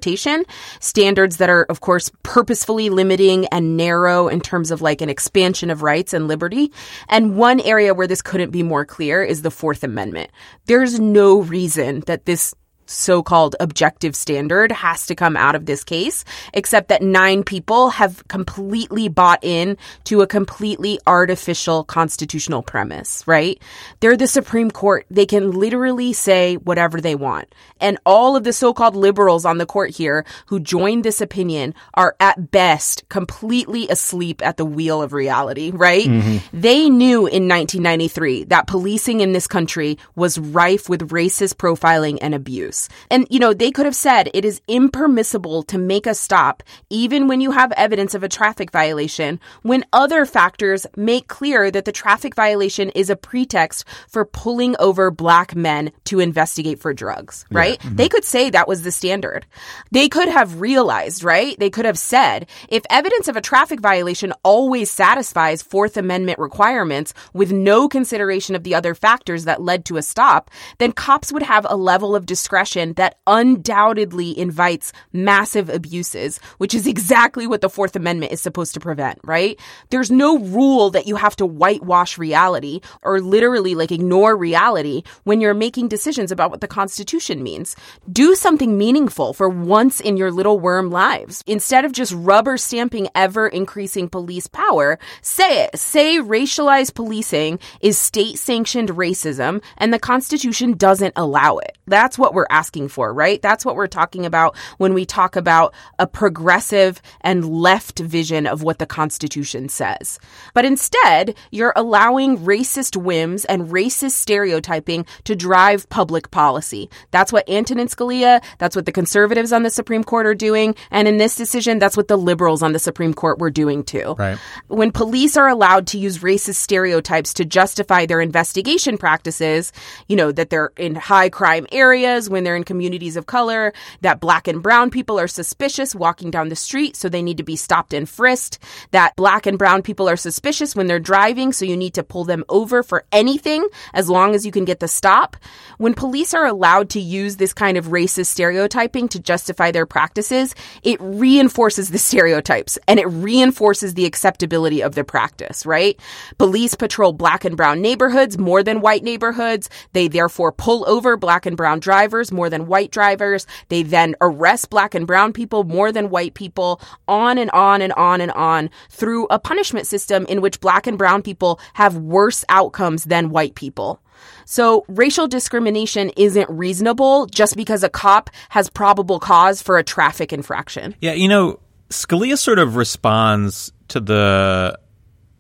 standards 0.81 1.37
that 1.39 1.49
are, 1.49 1.65
of 1.65 1.81
course, 1.81 2.11
purposefully 2.23 2.91
limiting 2.91 3.47
and 3.47 3.77
narrow 3.77 4.29
in 4.29 4.41
terms 4.41 4.71
of 4.71 4.83
like 4.83 5.01
an 5.01 5.09
expansion 5.09 5.71
of 5.71 5.83
rights 5.83 6.13
and 6.13 6.29
liberty. 6.29 6.73
And 7.09 7.37
one 7.37 7.61
area 7.61 7.95
where 7.95 8.07
this 8.07 8.23
couldn't 8.23 8.51
be 8.51 8.63
more 8.63 8.85
clear 8.85 9.23
is 9.23 9.43
the 9.43 9.51
Fourth 9.51 9.83
Amendment. 9.85 10.31
There's 10.67 11.01
no 11.01 11.41
reason 11.41 12.01
that 12.07 12.27
this 12.27 12.55
so-called 12.87 13.57
objective 13.61 14.17
standard 14.17 14.73
has 14.73 15.07
to 15.07 15.15
come 15.15 15.37
out 15.37 15.55
of 15.55 15.67
this 15.67 15.85
case, 15.85 16.25
except 16.55 16.89
that 16.89 17.03
nine 17.03 17.43
people 17.43 17.91
have 17.91 18.27
completely 18.29 19.09
bought 19.09 19.41
in 19.43 19.77
to 20.05 20.23
a 20.23 20.27
completely 20.27 20.99
artificial 21.07 21.85
constitutional 21.85 22.63
premise, 22.63 23.27
right? 23.27 23.61
They're 24.01 24.17
the 24.17 24.27
Supreme 24.27 24.71
Court. 24.71 25.07
They 25.11 25.27
can 25.27 25.51
literally 25.51 26.13
say 26.13 26.57
whatever 26.57 27.01
they 27.01 27.15
want. 27.15 27.53
And 27.81 27.99
all 28.07 28.37
of 28.37 28.45
the 28.45 28.53
so-called 28.53 28.97
liberals 28.97 29.45
on 29.45 29.59
the 29.59 29.67
court 29.67 29.91
here 29.91 30.25
who 30.47 30.61
joined 30.61 31.05
this 31.05 31.21
opinion 31.21 31.75
are 31.95 32.17
at 32.21 32.51
best 32.51 33.09
completely 33.09 33.89
asleep 33.89 34.45
at 34.45 34.57
the 34.57 34.65
wheel 34.65 35.03
of 35.03 35.13
reality, 35.13 35.71
right? 35.73 36.07
Mm-hmm. 36.07 36.59
They 36.59 36.89
knew 36.89 37.27
in 37.27 37.49
1993 37.49 38.45
that 38.45 38.67
policing 38.67 39.21
in 39.21 39.33
this 39.33 39.47
country 39.47 39.99
was 40.15 40.39
rife 40.39 40.89
with 40.89 41.11
racist 41.11 41.55
profiling 41.57 42.19
and 42.21 42.35
abuse. 42.35 42.76
And, 43.11 43.27
you 43.31 43.39
know, 43.39 43.53
they 43.55 43.71
could 43.71 43.87
have 43.87 43.97
said 43.97 44.31
it 44.33 44.45
is 44.45 44.61
impermissible 44.69 45.63
to 45.65 45.79
make 45.79 46.07
a 46.07 46.15
stop, 46.15 46.63
even 46.91 47.29
when 47.29 47.41
you 47.41 47.51
have 47.51 47.73
evidence 47.73 48.15
of 48.15 48.23
a 48.23 48.29
traffic 48.29 48.71
violation, 48.71 49.41
when 49.63 49.85
other 49.93 50.27
factors 50.27 50.87
make 50.97 51.29
clear 51.29 51.71
that 51.71 51.85
the 51.85 51.93
traffic 51.93 52.35
violation 52.35 52.91
is 52.91 53.11
a 53.11 53.17
pretext 53.17 53.85
for 54.09 54.25
pulling 54.25 54.77
over 54.79 55.11
black 55.11 55.55
men 55.55 55.93
to 56.05 56.21
investigate 56.21 56.81
for 56.81 56.93
drugs, 56.93 57.45
right? 57.51 57.79
Mm-hmm. 57.79 57.97
They 57.97 58.09
could 58.09 58.25
say 58.25 58.51
that 58.51 58.69
was 58.69 58.83
the 58.83 58.91
standard. 58.91 59.47
They 59.91 60.09
could 60.09 60.29
have 60.29 60.61
realized, 60.61 61.25
right? 61.25 61.59
They 61.59 61.71
could 61.71 61.85
have 61.85 61.99
said, 61.99 62.49
if 62.69 62.83
evidence 62.91 63.29
of 63.29 63.37
a 63.37 63.41
traffic 63.41 63.81
violation 63.81 64.33
always 64.43 64.91
satisfies 64.91 65.63
Fourth 65.63 65.97
Amendment 65.97 66.39
requirements 66.39 67.15
with 67.33 67.53
no 67.53 67.89
consideration 67.89 68.55
of 68.55 68.65
the 68.65 68.75
other 68.75 68.95
factors 68.95 69.45
that 69.45 69.63
led 69.63 69.85
to 69.87 69.97
a 69.97 70.03
stop, 70.03 70.51
then 70.79 70.93
cops 70.93 71.33
would 71.33 71.43
have 71.43 71.67
a 71.69 71.77
level 71.77 72.15
of 72.15 72.27
discretion 72.27 72.66
that 72.75 73.19
undoubtedly 73.27 74.39
invites 74.39 74.93
massive 75.13 75.69
abuses, 75.69 76.39
which 76.59 76.75
is 76.75 76.87
exactly 76.87 77.47
what 77.47 77.61
the 77.61 77.71
Fourth 77.71 77.97
Amendment 77.97 78.33
is 78.33 78.41
supposed 78.41 78.75
to 78.75 78.81
prevent, 78.81 79.19
right? 79.25 79.59
There's 79.91 80.11
no 80.11 80.39
rule 80.39 80.91
that 80.91 81.07
you 81.07 81.17
have 81.17 81.37
to 81.37 81.47
whitewash 81.47 82.19
reality 82.19 82.81
or 83.03 83.21
literally 83.21 83.75
like 83.75 83.93
ignore 83.93 84.37
reality 84.37 85.03
when 85.25 85.41
you're 85.41 85.55
making 85.55 85.89
decisions 85.89 86.33
about 86.33 86.51
what 86.51 86.61
the 86.61 86.69
Constitution 86.69 87.43
means. 87.43 87.77
Do 88.11 88.35
something 88.35 88.77
meaningful 88.77 89.33
for 89.33 89.49
once 89.49 90.01
in 90.01 90.17
your 90.17 90.31
little 90.31 90.59
worm 90.59 90.91
lives. 90.91 91.43
Instead 91.47 91.85
of 91.85 91.93
just 91.93 92.13
rubber 92.13 92.57
stamping 92.57 93.09
ever 93.15 93.49
increasing 93.49 94.09
police 94.09 94.47
power, 94.47 94.99
say 95.23 95.65
it. 95.65 95.79
Say 95.79 96.19
racialized 96.19 96.95
policing 96.95 97.59
is 97.81 97.99
state 97.99 98.39
sanctioned 98.39 98.91
racism 98.91 99.63
and 99.77 99.93
the 99.93 99.99
Constitution 99.99 100.73
doesn't 100.73 101.15
allow 101.17 101.59
it. 101.59 101.77
That's 101.87 102.19
what 102.19 102.35
we're 102.35 102.47
asking 102.57 102.89
for, 102.89 103.13
right? 103.13 103.43
That's 103.43 103.67
what 103.67 103.77
we're 103.77 103.87
talking 103.87 104.25
about 104.25 104.57
when 104.79 104.95
we 104.95 105.05
talk 105.05 105.37
about 105.37 105.75
a 105.99 106.07
progressive 106.07 107.03
and 107.21 107.45
left 107.45 107.99
vision 107.99 108.47
of 108.47 108.63
what 108.63 108.79
the 108.79 108.87
Constitution 108.87 109.69
says. 109.69 110.19
But 110.55 110.65
instead, 110.65 111.35
you're 111.51 111.75
allowing 111.77 112.39
racist 112.39 112.97
whims 112.97 113.45
and 113.45 113.69
racist 113.69 114.13
stereotyping 114.13 115.05
to 115.25 115.37
drive 115.37 115.87
public 115.91 116.31
policy. 116.31 116.89
That's 117.11 117.31
what 117.31 117.47
Antonin 117.47 117.89
Scalia, 117.89 118.43
that's 118.57 118.75
what 118.75 118.87
the 118.87 118.93
conservatives 118.93 119.53
on 119.53 119.63
the 119.63 119.71
Supreme 119.71 120.03
Court 120.03 120.25
are 120.25 120.35
doing. 120.35 120.75
And 120.91 121.07
in 121.07 121.19
this 121.19 121.37
decision, 121.37 121.79
that's 121.79 121.97
what 121.97 122.09
the 122.09 122.17
liberals 122.17 122.63
on 122.63 122.73
the 122.73 122.79
Supreme 122.79 123.13
Court 123.13 123.39
were 123.39 123.51
doing 123.51 123.85
too. 123.85 124.15
Right. 124.19 124.39
When 124.69 124.93
police 124.93 125.37
are 125.37 125.49
allowed 125.49 125.87
to 125.89 125.99
use 125.99 126.21
racist 126.21 126.55
stereotypes 126.55 127.35
to 127.35 127.45
justify 127.45 128.07
their 128.07 128.23
investigation 128.23 128.97
practices, 128.97 129.73
you 130.09 130.17
know, 130.17 130.33
that 130.33 130.49
they're 130.49 130.73
in 130.79 130.95
high 130.95 131.29
crime 131.29 131.67
areas, 131.71 132.31
when 132.31 132.45
they're 132.47 132.57
in 132.57 132.63
communities 132.63 133.17
of 133.17 133.27
color, 133.27 133.73
that 134.03 134.21
black 134.21 134.47
and 134.47 134.63
brown 134.63 134.89
people 134.89 135.19
are 135.19 135.27
suspicious 135.27 135.95
walking 135.95 136.31
down 136.31 136.49
the 136.49 136.57
street, 136.57 136.95
so 136.95 137.09
they 137.09 137.23
need 137.23 137.39
to 137.39 137.43
be 137.43 137.57
stopped 137.57 137.93
and 137.93 138.09
frisked, 138.09 138.61
that 138.93 139.17
black 139.17 139.47
and 139.47 139.59
brown 139.59 139.83
people 139.83 140.09
are 140.09 140.17
suspicious 140.17 140.77
when 140.77 140.87
they're 140.87 141.01
driving, 141.01 141.53
so 141.53 141.65
you 141.65 141.77
need 141.77 141.95
to 141.95 142.05
pull 142.05 142.25
them 142.25 142.45
over 142.49 142.85
for 142.85 143.05
anything 143.11 143.67
as 143.93 144.09
long 144.09 144.35
as 144.35 144.47
you 144.47 144.53
can 144.53 144.65
get 144.65 144.79
the 144.79 144.87
stop. 144.87 145.37
When 145.79 145.93
police 145.93 146.35
are 146.35 146.47
allowed 146.47 146.91
to 146.91 147.01
use 147.01 147.37
this 147.37 147.53
kind 147.53 147.77
of 147.77 147.87
racist 147.87 148.27
stereotyping 148.27 149.09
to 149.09 149.19
justify 149.19 149.73
their 149.73 149.87
practices, 149.87 150.55
it 150.85 151.01
reinforces 151.01 151.91
the 151.91 151.99
stereotypes 152.07 152.79
and 152.87 153.01
it 153.01 153.07
reinforces 153.07 153.95
the 153.95 154.05
acceptability 154.05 154.83
of 154.83 154.95
the 154.95 155.03
practice, 155.03 155.67
right? 155.67 155.99
Police 156.39 156.77
patrol 156.77 157.13
black 157.13 157.45
and 157.45 157.57
brown 157.57 157.81
neighborhoods 157.81 158.39
more 158.39 158.63
than 158.63 158.81
white 158.81 159.03
neighborhoods. 159.03 159.69
They 159.93 160.07
therefore 160.07 160.53
pull 160.53 160.89
over 160.89 161.17
black 161.17 161.47
and 161.47 161.57
brown 161.57 161.81
drivers 161.81 162.31
more 162.37 162.49
than 162.49 162.67
white 162.67 162.93
drivers. 162.93 163.47
They 163.69 163.83
then 163.83 164.15
arrest 164.21 164.71
black 164.71 164.95
and 164.95 165.07
brown 165.07 165.33
people 165.33 165.65
more 165.65 165.91
than 165.91 166.11
white 166.11 166.35
people, 166.35 166.81
on 167.09 167.39
and 167.39 167.51
on 167.51 167.83
and 167.83 167.93
on 167.95 168.21
and 168.21 168.31
on 168.33 168.71
through 168.91 169.27
a 169.31 169.39
punishment 169.39 169.87
system 169.87 170.27
in 170.27 170.41
which 170.41 170.61
black 170.61 170.87
and 170.87 170.97
brown 170.97 171.23
people 171.23 171.59
have 171.75 171.97
worse 171.97 172.45
outcomes 172.49 173.05
than 173.05 173.31
white 173.31 173.57
people. 173.57 174.01
So 174.45 174.85
racial 174.89 175.27
discrimination 175.29 176.11
isn't 176.17 176.49
reasonable 176.49 177.27
just 177.27 177.57
because 177.57 177.83
a 177.83 177.89
cop 177.89 178.31
has 178.51 178.71
probable 178.71 179.19
cause 179.19 179.61
for 179.61 179.79
a 179.79 179.83
traffic 179.83 180.33
infraction. 180.33 180.95
Yeah, 181.01 181.13
you 181.13 181.29
know, 181.29 181.59
Scalia 181.91 182.39
sort 182.39 182.59
of 182.59 182.77
responds 182.77 183.73
to 183.89 184.01
the 184.01 184.79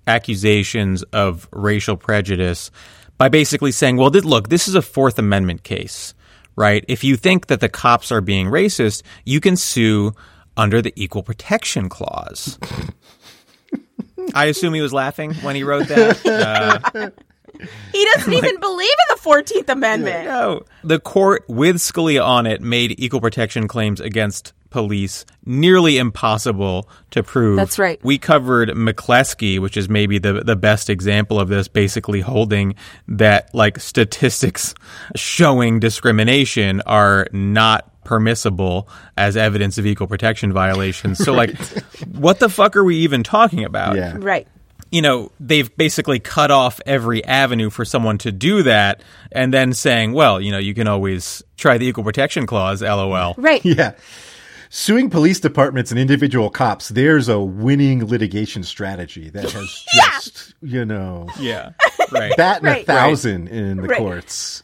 accusations 0.06 1.02
of 1.04 1.48
racial 1.52 1.96
prejudice 1.96 2.70
by 3.18 3.28
basically 3.28 3.72
saying, 3.72 3.96
well, 3.96 4.10
look, 4.10 4.48
this 4.48 4.68
is 4.68 4.74
a 4.74 4.82
Fourth 4.82 5.18
Amendment 5.18 5.62
case, 5.62 6.14
right? 6.56 6.84
If 6.88 7.04
you 7.04 7.16
think 7.16 7.46
that 7.46 7.60
the 7.60 7.68
cops 7.68 8.10
are 8.10 8.20
being 8.20 8.46
racist, 8.48 9.02
you 9.24 9.40
can 9.40 9.56
sue 9.56 10.12
under 10.56 10.80
the 10.82 10.92
Equal 10.96 11.22
Protection 11.22 11.88
Clause. 11.88 12.58
I 14.34 14.46
assume 14.46 14.74
he 14.74 14.80
was 14.80 14.92
laughing 14.92 15.34
when 15.36 15.54
he 15.54 15.62
wrote 15.62 15.86
that. 15.88 16.26
Uh, 16.96 17.10
He 17.92 18.04
doesn't 18.14 18.34
even 18.34 18.60
believe 18.60 18.88
in 19.08 19.16
the 19.16 19.20
14th 19.22 19.68
Amendment. 19.70 20.26
no. 20.26 20.62
The 20.84 21.00
court, 21.00 21.44
with 21.48 21.76
Scalia 21.76 22.22
on 22.22 22.44
it, 22.46 22.60
made 22.60 23.00
equal 23.00 23.20
protection 23.22 23.66
claims 23.66 23.98
against 23.98 24.52
police 24.76 25.24
nearly 25.46 25.96
impossible 25.96 26.86
to 27.10 27.22
prove. 27.22 27.56
That's 27.56 27.78
right. 27.78 27.98
We 28.04 28.18
covered 28.18 28.68
McCleskey, 28.68 29.58
which 29.58 29.78
is 29.78 29.88
maybe 29.88 30.18
the 30.18 30.34
the 30.44 30.54
best 30.54 30.90
example 30.90 31.40
of 31.40 31.48
this, 31.48 31.66
basically 31.66 32.20
holding 32.20 32.74
that 33.08 33.54
like 33.54 33.78
statistics 33.80 34.74
showing 35.14 35.80
discrimination 35.80 36.82
are 36.82 37.26
not 37.32 37.90
permissible 38.04 38.86
as 39.16 39.34
evidence 39.34 39.78
of 39.78 39.86
equal 39.86 40.08
protection 40.08 40.52
violations. 40.52 41.16
So 41.24 41.32
like 41.32 41.56
what 42.12 42.38
the 42.38 42.50
fuck 42.50 42.76
are 42.76 42.84
we 42.84 42.96
even 42.96 43.22
talking 43.22 43.64
about? 43.64 43.96
Yeah. 43.96 44.16
Right. 44.18 44.46
you 44.92 45.00
know, 45.02 45.32
they've 45.40 45.74
basically 45.76 46.20
cut 46.20 46.50
off 46.50 46.80
every 46.86 47.24
avenue 47.24 47.70
for 47.70 47.84
someone 47.84 48.18
to 48.18 48.30
do 48.30 48.62
that 48.62 49.02
and 49.32 49.52
then 49.52 49.72
saying, 49.72 50.12
well, 50.12 50.40
you 50.40 50.52
know, 50.52 50.58
you 50.58 50.74
can 50.74 50.86
always 50.86 51.42
try 51.56 51.76
the 51.78 51.86
equal 51.86 52.04
protection 52.04 52.46
clause, 52.46 52.82
lol. 52.82 53.34
Right. 53.36 53.64
Yeah. 53.64 53.94
Suing 54.68 55.10
police 55.10 55.40
departments 55.40 55.90
and 55.90 56.00
individual 56.00 56.50
cops, 56.50 56.88
there's 56.88 57.28
a 57.28 57.40
winning 57.40 58.06
litigation 58.06 58.62
strategy 58.62 59.30
that 59.30 59.50
has 59.50 59.84
just, 59.94 60.54
you 60.62 60.84
know, 60.84 61.26
Yeah. 61.38 61.70
Right. 62.10 62.36
bat 62.36 62.62
in 62.62 62.68
a 62.68 62.70
Right. 62.72 62.86
thousand 62.86 63.48
in 63.48 63.78
the 63.78 63.88
Right. 63.88 63.98
courts. 63.98 64.62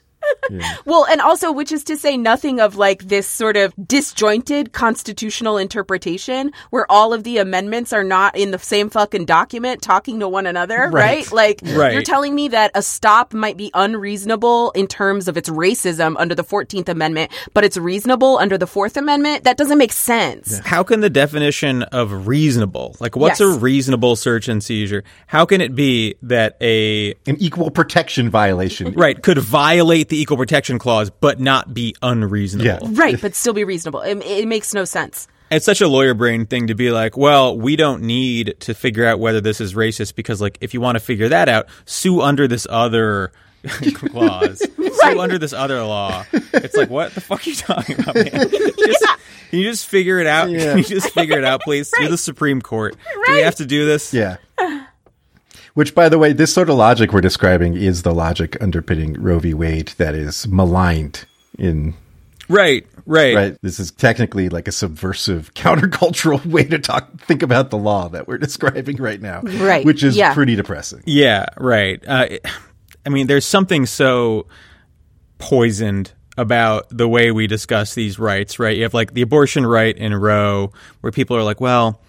Well, 0.85 1.07
and 1.07 1.21
also, 1.21 1.53
which 1.53 1.73
is 1.73 1.85
to 1.85 1.97
say 1.97 2.17
nothing 2.17 2.61
of 2.61 2.77
like 2.77 3.05
this 3.05 3.27
sort 3.27 3.57
of 3.57 3.73
disjointed 3.87 4.73
constitutional 4.73 5.57
interpretation 5.57 6.53
where 6.71 6.91
all 6.91 7.13
of 7.15 7.25
the 7.25 7.39
amendments 7.39 7.93
are 7.93 8.05
not 8.05 8.37
in 8.37 8.51
the 8.51 8.59
same 8.59 8.91
fucking 8.91 9.25
document 9.25 9.81
talking 9.83 10.21
to 10.21 10.29
one 10.29 10.47
another, 10.47 10.91
right? 10.93 11.31
Like, 11.33 11.61
Right. 11.65 11.93
you're 11.93 12.03
telling 12.03 12.35
me 12.35 12.49
that 12.49 12.71
a 12.75 12.83
stop 12.83 13.33
might 13.33 13.57
be 13.57 13.71
unreasonable 13.73 14.73
in 14.73 14.87
terms 14.89 15.29
of 15.29 15.37
its 15.37 15.49
racism 15.49 16.17
under 16.19 16.35
the 16.35 16.45
14th 16.45 16.89
Amendment, 16.89 17.31
but 17.55 17.65
it's 17.65 17.77
reasonable 17.77 18.39
under 18.39 18.59
the 18.59 18.67
Fourth 18.67 18.97
Amendment? 18.97 19.45
That 19.45 19.57
doesn't 19.57 19.79
make 19.79 19.93
sense. 19.93 20.59
How 20.59 20.83
can 20.83 21.01
the 21.01 21.11
definition 21.11 21.83
of 21.85 22.27
reasonable, 22.27 22.97
like 23.01 23.17
what's 23.17 23.41
a 23.41 23.49
reasonable 23.49 24.17
search 24.17 24.49
and 24.49 24.63
seizure? 24.63 25.05
How 25.29 25.47
can 25.47 25.61
it 25.61 25.75
be 25.75 26.17
that 26.23 26.57
a 26.61 27.15
An 27.27 27.37
equal 27.39 27.71
protection 27.71 28.29
violation. 28.29 28.93
right 28.95 29.23
could 29.23 29.39
violate 29.39 30.09
the 30.13 30.21
equal 30.21 30.37
protection 30.37 30.79
clause 30.79 31.11
but 31.11 31.41
not 31.41 31.75
be 31.75 31.97
unreasonable? 32.03 32.67
Yeah. 32.67 33.01
Right, 33.01 33.21
but 33.21 33.35
still 33.35 33.55
be 33.55 33.65
reasonable. 33.65 34.03
It, 34.03 34.19
it 34.25 34.47
makes 34.47 34.73
no 34.75 34.85
sense. 34.85 35.27
It's 35.51 35.67
such 35.67 35.81
a 35.81 35.89
lawyer 35.89 36.15
brain 36.15 36.47
thing 36.47 36.69
to 36.69 36.75
be 36.75 36.91
like, 36.91 37.17
well, 37.17 37.59
we 37.59 37.77
don't 37.77 38.03
need 38.03 38.55
to 38.61 38.75
figure 38.75 39.07
out 39.07 39.19
whether 39.19 39.41
this 39.41 39.61
is 39.61 39.75
racist 39.75 40.15
because, 40.15 40.41
like, 40.41 40.57
if 40.61 40.73
you 40.73 40.81
want 40.81 40.97
to 40.97 41.01
figure 41.01 41.29
that 41.29 41.49
out, 41.49 41.67
sue 41.85 42.21
under 42.23 42.47
this 42.49 42.67
other 42.71 43.33
clause, 43.95 44.61
sue 44.77 45.21
under 45.21 45.39
this 45.39 45.53
other 45.53 45.83
law. 45.83 46.25
It's 46.33 46.77
like, 46.77 46.89
what 46.91 47.15
the 47.15 47.21
fuck 47.21 47.47
are 47.47 47.51
you 47.51 47.57
talking 47.57 48.01
about, 48.01 48.15
man? 48.15 48.49
Just, 48.51 49.07
Can 49.51 49.59
you 49.59 49.65
just 49.71 49.87
figure 49.87 50.19
it 50.19 50.27
out? 50.27 50.49
Can 50.49 50.79
you 50.79 50.85
just 50.85 51.11
figure 51.11 51.37
it 51.37 51.45
out, 51.45 51.61
please? 51.61 51.93
You're 52.01 52.09
the 52.09 52.17
Supreme 52.17 52.63
Court. 52.63 52.97
Do 53.27 53.33
we 53.33 53.41
have 53.41 53.57
to 53.57 53.67
do 53.67 53.85
this? 53.85 54.15
Yeah. 54.15 54.39
Which, 55.75 55.95
by 55.95 56.09
the 56.09 56.19
way, 56.19 56.33
this 56.33 56.53
sort 56.53 56.69
of 56.69 56.77
logic 56.77 57.13
we're 57.13 57.21
describing 57.23 57.75
is 57.75 58.03
the 58.03 58.13
logic 58.15 58.57
underpinning 58.63 59.15
Roe 59.15 59.39
v. 59.39 59.55
Wade 59.55 59.89
that 59.99 60.15
is 60.15 60.47
maligned 60.49 61.25
in 61.59 61.95
Right, 62.49 62.87
right. 63.07 63.35
right. 63.35 63.57
This 63.63 63.81
is 63.81 63.91
technically 63.91 64.51
like 64.51 64.69
a 64.69 64.73
subversive, 64.73 65.55
countercultural 65.55 66.45
way 66.45 66.65
to 66.65 66.79
talk, 66.79 67.19
think 67.21 67.43
about 67.43 67.71
the 67.71 67.79
law 67.79 68.09
that 68.11 68.29
we're 68.29 68.37
describing 68.47 68.97
right 68.97 69.21
now, 69.21 69.41
Right, 69.43 69.85
Which 69.85 70.03
is 70.03 70.17
yeah. 70.17 70.35
pretty 70.35 70.57
depressing. 70.57 71.03
Yeah, 71.07 71.47
right. 71.57 72.03
Uh, 72.07 72.27
it- 72.31 72.47
I 73.05 73.09
mean, 73.09 73.27
there's 73.27 73.47
something 73.47 73.87
so 73.87 74.47
poisoned 75.39 76.13
about 76.39 76.87
the 76.91 77.09
way 77.09 77.31
we 77.33 77.47
discuss 77.47 77.95
these 77.95 78.19
rights, 78.19 78.59
right? 78.59 78.77
You 78.77 78.85
have 78.85 78.95
like 78.95 79.13
the 79.15 79.23
abortion 79.23 79.67
right 79.67 79.97
in 79.97 80.15
Roe, 80.15 80.73
where 81.01 81.11
people 81.13 81.37
are 81.37 81.43
like, 81.43 81.61
well, 81.61 82.01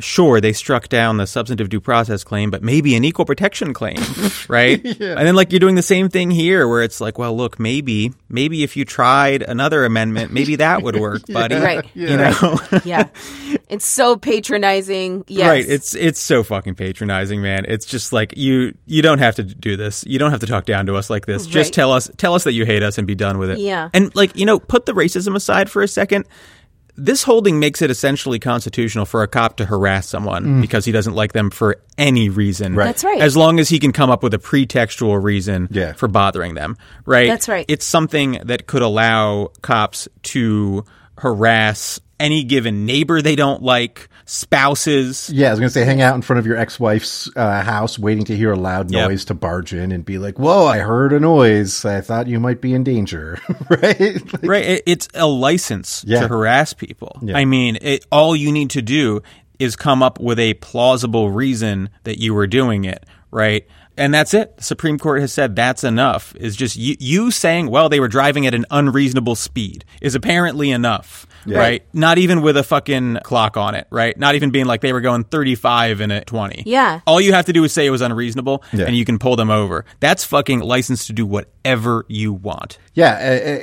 sure, 0.00 0.40
they 0.40 0.52
struck 0.52 0.88
down 0.88 1.16
the 1.16 1.26
substantive 1.26 1.68
due 1.68 1.80
process 1.80 2.24
claim, 2.24 2.50
but 2.50 2.62
maybe 2.62 2.94
an 2.96 3.04
equal 3.04 3.24
protection 3.24 3.72
claim, 3.74 3.98
right? 4.48 4.84
And 5.06 5.26
then 5.26 5.34
like 5.34 5.52
you're 5.52 5.60
doing 5.60 5.76
the 5.76 5.82
same 5.82 6.08
thing 6.08 6.30
here, 6.30 6.66
where 6.68 6.82
it's 6.82 7.00
like, 7.00 7.18
well, 7.18 7.36
look, 7.36 7.58
maybe, 7.58 8.12
maybe 8.28 8.62
if 8.62 8.76
you 8.76 8.84
tried 8.84 9.42
another 9.42 9.84
amendment, 9.84 10.32
maybe 10.32 10.56
that 10.56 10.82
would 10.82 10.96
work, 10.96 11.22
buddy. 11.28 11.54
Right. 11.54 11.84
You 11.94 12.16
know? 12.16 12.58
Yeah. 12.84 13.08
it's 13.68 13.86
so 13.86 14.16
patronizing. 14.16 15.24
Yes. 15.28 15.48
Right. 15.48 15.64
It's 15.66 15.94
it's 15.94 16.20
so 16.20 16.42
fucking 16.42 16.74
patronizing, 16.74 17.40
man. 17.40 17.64
It's 17.66 17.86
just 17.86 18.12
like 18.12 18.36
you 18.36 18.74
you 18.86 19.02
don't 19.02 19.18
have 19.18 19.36
to 19.36 19.42
do 19.42 19.76
this. 19.76 20.04
You 20.06 20.18
don't 20.18 20.30
have 20.30 20.40
to 20.40 20.46
talk 20.46 20.66
down 20.66 20.86
to 20.86 20.96
us 20.96 21.08
like 21.08 21.26
this. 21.26 21.46
Just 21.46 21.72
tell 21.72 21.92
us 21.92 22.10
tell 22.16 22.34
us 22.34 22.44
that 22.44 22.52
you 22.52 22.66
hate 22.66 22.82
us 22.82 22.98
and 22.98 23.06
be 23.06 23.14
done 23.14 23.38
with 23.38 23.50
it. 23.50 23.58
Yeah. 23.58 23.90
And 23.94 24.14
like, 24.14 24.36
you 24.36 24.46
know, 24.46 24.58
put 24.58 24.86
the 24.86 24.92
racism 24.92 25.34
aside 25.36 25.70
for 25.70 25.82
a 25.82 25.88
second. 25.88 26.26
This 26.96 27.22
holding 27.22 27.58
makes 27.58 27.82
it 27.82 27.90
essentially 27.90 28.38
constitutional 28.38 29.04
for 29.04 29.22
a 29.22 29.28
cop 29.28 29.56
to 29.58 29.66
harass 29.66 30.08
someone 30.08 30.44
mm. 30.44 30.60
because 30.60 30.84
he 30.84 30.92
doesn't 30.92 31.14
like 31.14 31.32
them 31.32 31.50
for 31.50 31.76
any 31.98 32.28
reason. 32.28 32.74
Right. 32.74 32.86
That's 32.86 33.04
right. 33.04 33.20
As 33.20 33.36
long 33.36 33.60
as 33.60 33.68
he 33.68 33.78
can 33.78 33.92
come 33.92 34.10
up 34.10 34.22
with 34.22 34.34
a 34.34 34.38
pretextual 34.38 35.22
reason 35.22 35.68
Yeah. 35.70 35.92
for 35.92 36.08
bothering 36.08 36.54
them. 36.54 36.76
Right? 37.04 37.28
That's 37.28 37.48
right. 37.48 37.66
It's 37.68 37.84
something 37.84 38.40
that 38.44 38.66
could 38.66 38.82
allow 38.82 39.50
cops 39.62 40.08
to 40.24 40.84
harass 41.18 42.00
any 42.18 42.44
given 42.44 42.86
neighbor 42.86 43.20
they 43.22 43.36
don't 43.36 43.62
like, 43.62 44.08
spouses, 44.24 45.30
Yeah, 45.32 45.48
I 45.48 45.50
was 45.50 45.60
going 45.60 45.68
to 45.68 45.72
say, 45.72 45.84
hang 45.84 46.00
out 46.00 46.14
in 46.14 46.22
front 46.22 46.38
of 46.38 46.46
your 46.46 46.56
ex-wife's 46.56 47.30
uh, 47.36 47.62
house, 47.62 47.98
waiting 47.98 48.24
to 48.24 48.36
hear 48.36 48.52
a 48.52 48.56
loud 48.56 48.90
Yep. 48.90 49.08
noise 49.08 49.24
to 49.26 49.34
barge 49.34 49.72
in 49.74 49.92
and 49.92 50.04
be 50.04 50.18
like, 50.18 50.38
"Whoa, 50.38 50.66
I 50.66 50.78
heard 50.78 51.12
a 51.12 51.20
noise. 51.20 51.84
I 51.84 52.00
thought 52.00 52.26
you 52.26 52.40
might 52.40 52.60
be 52.60 52.72
in 52.74 52.84
danger." 52.84 53.38
right? 53.70 54.00
Like- 54.32 54.42
Right. 54.42 54.64
It, 54.64 54.82
it's 54.86 55.08
a 55.14 55.26
license 55.26 56.04
Yeah. 56.06 56.20
to 56.20 56.28
harass 56.28 56.72
people. 56.72 57.18
Yeah. 57.22 57.36
I 57.36 57.44
mean, 57.44 57.78
it, 57.80 58.06
all 58.12 58.34
you 58.36 58.52
need 58.52 58.70
to 58.70 58.82
do 58.82 59.22
is 59.58 59.74
come 59.76 60.02
up 60.02 60.20
with 60.20 60.38
a 60.38 60.54
plausible 60.54 61.30
reason 61.30 61.88
that 62.04 62.18
you 62.18 62.34
were 62.34 62.46
doing 62.46 62.84
it. 62.84 63.04
Right. 63.30 63.66
And 63.98 64.12
that's 64.12 64.34
it. 64.34 64.58
The 64.58 64.62
Supreme 64.62 64.98
Court 64.98 65.22
has 65.22 65.32
said 65.32 65.56
that's 65.56 65.82
enough. 65.82 66.34
Is 66.36 66.54
just 66.54 66.76
you, 66.76 66.96
you 67.00 67.30
saying, 67.30 67.68
well, 67.70 67.88
they 67.88 67.98
were 67.98 68.08
driving 68.08 68.46
at 68.46 68.52
an 68.54 68.66
unreasonable 68.70 69.34
speed 69.34 69.84
is 70.02 70.14
apparently 70.14 70.70
enough. 70.70 71.25
Right. 71.54 71.82
Not 71.92 72.18
even 72.18 72.42
with 72.42 72.56
a 72.56 72.62
fucking 72.62 73.18
clock 73.22 73.56
on 73.56 73.74
it. 73.74 73.86
Right. 73.90 74.16
Not 74.18 74.34
even 74.34 74.50
being 74.50 74.66
like 74.66 74.80
they 74.80 74.92
were 74.92 75.00
going 75.00 75.24
35 75.24 76.00
in 76.00 76.10
a 76.10 76.24
20. 76.24 76.64
Yeah. 76.66 77.00
All 77.06 77.20
you 77.20 77.32
have 77.32 77.46
to 77.46 77.52
do 77.52 77.62
is 77.64 77.72
say 77.72 77.86
it 77.86 77.90
was 77.90 78.00
unreasonable 78.00 78.62
Yeah. 78.72 78.86
and 78.86 78.96
you 78.96 79.04
can 79.04 79.18
pull 79.18 79.36
them 79.36 79.50
over. 79.50 79.84
That's 80.00 80.24
fucking 80.24 80.60
license 80.60 81.06
to 81.06 81.12
do 81.12 81.24
whatever 81.26 82.04
you 82.08 82.32
want. 82.32 82.78
Yeah, 82.94 83.12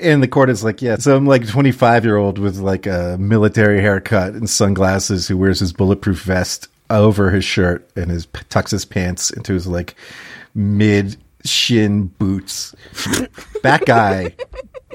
and 0.01 0.21
the 0.21 0.27
court 0.27 0.49
is 0.49 0.63
like, 0.63 0.81
yeah, 0.81 0.97
some 0.97 1.25
like 1.25 1.47
25 1.47 2.05
year 2.05 2.17
old 2.17 2.37
with 2.37 2.57
like 2.57 2.85
a 2.85 3.17
military 3.19 3.81
haircut 3.81 4.33
and 4.33 4.49
sunglasses 4.49 5.27
who 5.27 5.37
wears 5.37 5.59
his 5.59 5.73
bulletproof 5.73 6.21
vest 6.21 6.67
over 6.89 7.31
his 7.31 7.43
shirt 7.43 7.89
and 7.95 8.11
his 8.11 8.27
tucks 8.49 8.69
his 8.71 8.85
pants 8.85 9.31
into 9.31 9.53
his 9.53 9.65
like 9.65 9.95
mid 10.53 11.17
shin 11.45 12.07
boots. 12.19 12.75
that 13.63 13.83
guy 13.85 14.35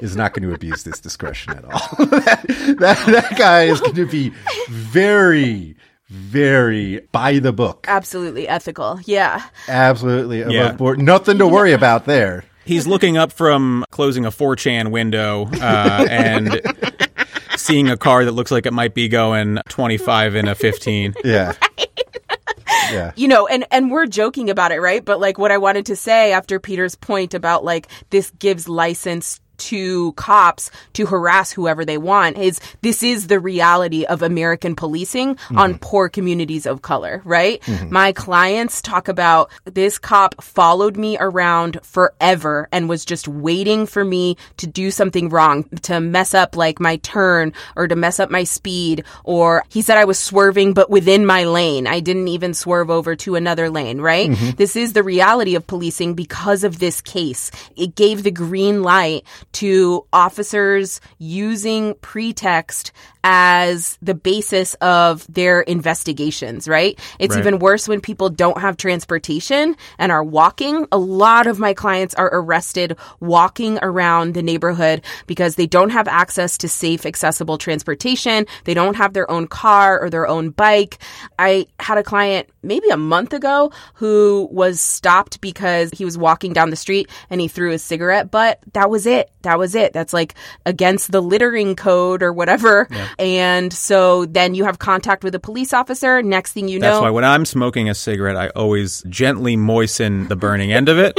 is 0.01 0.15
not 0.15 0.33
going 0.33 0.47
to 0.47 0.53
abuse 0.55 0.83
this 0.83 0.99
discretion 0.99 1.53
at 1.53 1.65
all. 1.65 1.71
that, 2.05 2.45
that 2.79 3.05
that 3.07 3.35
guy 3.37 3.63
is 3.63 3.79
going 3.81 3.95
to 3.95 4.05
be 4.07 4.31
very, 4.69 5.75
very 6.09 6.99
by 7.11 7.39
the 7.39 7.51
book. 7.53 7.85
Absolutely 7.87 8.47
ethical. 8.47 8.99
Yeah. 9.05 9.43
Absolutely 9.67 10.41
above 10.41 10.53
Yeah. 10.53 10.71
board. 10.73 10.99
Nothing 10.99 11.37
to 11.39 11.47
worry 11.47 11.73
about 11.73 12.05
there. 12.05 12.43
he's 12.65 12.85
looking 12.87 13.17
up 13.17 13.31
from 13.31 13.83
closing 13.91 14.25
a 14.25 14.31
4chan 14.31 14.91
window 14.91 15.47
uh, 15.61 16.05
and 16.09 16.61
seeing 17.57 17.89
a 17.89 17.97
car 17.97 18.25
that 18.25 18.31
looks 18.31 18.51
like 18.51 18.65
it 18.65 18.73
might 18.73 18.93
be 18.93 19.07
going 19.07 19.57
25 19.69 20.35
in 20.35 20.47
a 20.47 20.55
15 20.55 21.15
Yeah. 21.23 21.53
Yeah. 22.91 23.11
you 23.15 23.27
know 23.27 23.45
and 23.45 23.65
and 23.71 23.91
we're 23.91 24.07
joking 24.07 24.49
about 24.49 24.71
it 24.71 24.79
right 24.79 25.03
but 25.05 25.19
like 25.19 25.37
what 25.37 25.51
i 25.51 25.57
wanted 25.59 25.85
to 25.87 25.95
say 25.95 26.31
after 26.31 26.59
peter's 26.59 26.95
point 26.95 27.33
about 27.35 27.63
like 27.63 27.87
this 28.09 28.31
gives 28.39 28.67
license 28.67 29.39
to 29.59 30.13
cops 30.13 30.71
to 30.93 31.05
harass 31.05 31.51
whoever 31.51 31.85
they 31.85 31.97
want 31.97 32.37
is 32.37 32.59
this 32.81 33.03
is 33.03 33.27
the 33.27 33.39
reality 33.39 34.05
of 34.05 34.21
American 34.21 34.75
policing 34.75 35.37
on 35.55 35.71
mm-hmm. 35.71 35.79
poor 35.79 36.09
communities 36.09 36.65
of 36.65 36.81
color, 36.81 37.21
right? 37.25 37.61
Mm-hmm. 37.61 37.93
My 37.93 38.11
clients 38.11 38.81
talk 38.81 39.07
about 39.07 39.51
this 39.65 39.99
cop 39.99 40.41
followed 40.43 40.97
me 40.97 41.17
around 41.19 41.79
forever 41.83 42.67
and 42.71 42.89
was 42.89 43.05
just 43.05 43.27
waiting 43.27 43.85
for 43.85 44.03
me 44.03 44.37
to 44.57 44.67
do 44.67 44.91
something 44.91 45.29
wrong, 45.29 45.63
to 45.83 45.99
mess 45.99 46.33
up 46.33 46.55
like 46.55 46.79
my 46.79 46.97
turn 46.97 47.53
or 47.75 47.87
to 47.87 47.95
mess 47.95 48.19
up 48.19 48.29
my 48.29 48.43
speed. 48.43 49.03
Or 49.23 49.63
he 49.69 49.81
said 49.81 49.97
I 49.97 50.05
was 50.05 50.19
swerving, 50.19 50.73
but 50.73 50.89
within 50.89 51.25
my 51.25 51.45
lane. 51.45 51.87
I 51.87 51.99
didn't 51.99 52.27
even 52.27 52.53
swerve 52.53 52.89
over 52.89 53.15
to 53.17 53.35
another 53.35 53.69
lane, 53.69 54.01
right? 54.01 54.29
Mm-hmm. 54.29 54.51
This 54.57 54.75
is 54.75 54.93
the 54.93 55.03
reality 55.03 55.55
of 55.55 55.67
policing 55.67 56.13
because 56.13 56.63
of 56.63 56.79
this 56.79 57.01
case. 57.01 57.51
It 57.75 57.95
gave 57.95 58.23
the 58.23 58.31
green 58.31 58.83
light 58.83 59.25
to 59.53 60.05
officers 60.13 61.01
using 61.17 61.95
pretext 61.95 62.91
as 63.23 63.97
the 64.01 64.13
basis 64.13 64.75
of 64.75 65.25
their 65.31 65.61
investigations, 65.61 66.67
right? 66.67 66.97
It's 67.19 67.35
Right. 67.35 67.41
even 67.41 67.59
worse 67.59 67.87
when 67.87 67.99
people 68.01 68.29
don't 68.29 68.59
have 68.59 68.77
transportation 68.77 69.75
and 69.97 70.11
are 70.11 70.23
walking. 70.23 70.87
A 70.91 70.97
lot 70.97 71.45
of 71.47 71.59
my 71.59 71.73
clients 71.73 72.15
are 72.15 72.29
arrested 72.31 72.95
walking 73.19 73.77
around 73.81 74.33
the 74.33 74.41
neighborhood 74.41 75.01
because 75.27 75.55
they 75.55 75.67
don't 75.67 75.89
have 75.89 76.07
access 76.07 76.57
to 76.59 76.69
safe, 76.69 77.05
accessible 77.05 77.57
transportation. 77.57 78.45
They 78.63 78.73
don't 78.73 78.95
have 78.95 79.13
their 79.13 79.29
own 79.29 79.47
car 79.47 79.99
or 79.99 80.09
their 80.09 80.27
own 80.27 80.51
bike. 80.51 80.97
I 81.37 81.65
had 81.79 81.97
a 81.97 82.03
client 82.03 82.47
maybe 82.63 82.89
a 82.89 82.97
month 82.97 83.33
ago 83.33 83.71
who 83.95 84.47
was 84.51 84.79
stopped 84.81 85.41
because 85.41 85.91
he 85.91 86.05
was 86.05 86.17
walking 86.17 86.53
down 86.53 86.69
the 86.69 86.75
street 86.75 87.09
and 87.29 87.41
he 87.41 87.47
threw 87.47 87.71
his 87.71 87.83
cigarette 87.83 88.31
butt. 88.31 88.59
That 88.73 88.89
was 88.89 89.05
it. 89.05 89.31
That 89.41 89.57
was 89.57 89.75
it. 89.75 89.93
That's 89.93 90.13
like 90.13 90.35
against 90.65 91.11
the 91.11 91.21
littering 91.21 91.75
code 91.75 92.23
or 92.23 92.31
whatever. 92.33 92.87
And 93.17 93.73
so 93.73 94.25
then 94.25 94.53
you 94.55 94.65
have 94.65 94.79
contact 94.79 95.23
with 95.23 95.33
a 95.35 95.39
police 95.39 95.73
officer. 95.73 96.21
Next 96.21 96.53
thing 96.53 96.67
you 96.67 96.79
know. 96.79 96.91
that's 96.91 97.01
why 97.01 97.09
when 97.09 97.23
i'm 97.23 97.45
smoking 97.45 97.89
a 97.89 97.95
cigarette 97.95 98.35
i 98.35 98.49
always 98.49 99.01
gently 99.09 99.55
moisten 99.55 100.27
the 100.27 100.35
burning 100.35 100.71
end 100.71 100.89
of 100.89 100.97
it 100.97 101.17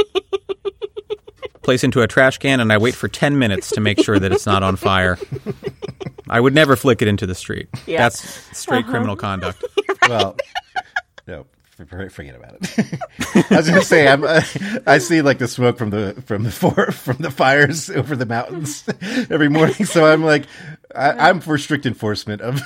place 1.62 1.84
into 1.84 2.00
a 2.02 2.06
trash 2.06 2.38
can 2.38 2.60
and 2.60 2.72
i 2.72 2.78
wait 2.78 2.94
for 2.94 3.08
10 3.08 3.38
minutes 3.38 3.70
to 3.70 3.80
make 3.80 4.00
sure 4.00 4.18
that 4.18 4.32
it's 4.32 4.46
not 4.46 4.62
on 4.62 4.76
fire 4.76 5.18
i 6.28 6.40
would 6.40 6.54
never 6.54 6.76
flick 6.76 7.02
it 7.02 7.08
into 7.08 7.26
the 7.26 7.34
street 7.34 7.68
Yeah. 7.86 7.98
that's 7.98 8.20
straight 8.58 8.86
criminal 8.86 9.16
conduct 9.16 9.62
well, 10.08 10.36
no. 11.26 11.46
forget 12.10 12.34
about 12.36 12.56
it. 12.60 13.00
I 13.50 13.56
was 13.56 13.68
going 13.68 13.80
to 13.80 13.86
say, 13.86 14.06
I'm, 14.08 14.24
uh, 14.24 14.42
I 14.86 14.98
see 14.98 15.22
like 15.22 15.38
the 15.38 15.48
smoke 15.48 15.78
from 15.78 15.90
the 15.90 16.22
from 16.26 16.42
the 16.42 16.50
for, 16.50 16.90
from 16.92 17.16
the 17.18 17.30
fires 17.30 17.88
over 17.90 18.16
the 18.16 18.26
mountains 18.26 18.84
every 19.30 19.48
morning. 19.48 19.84
So 19.86 20.04
I'm 20.04 20.22
like, 20.24 20.44
I, 20.94 21.30
am 21.30 21.40
for 21.40 21.56
strict 21.58 21.86
enforcement 21.86 22.42
of 22.42 22.58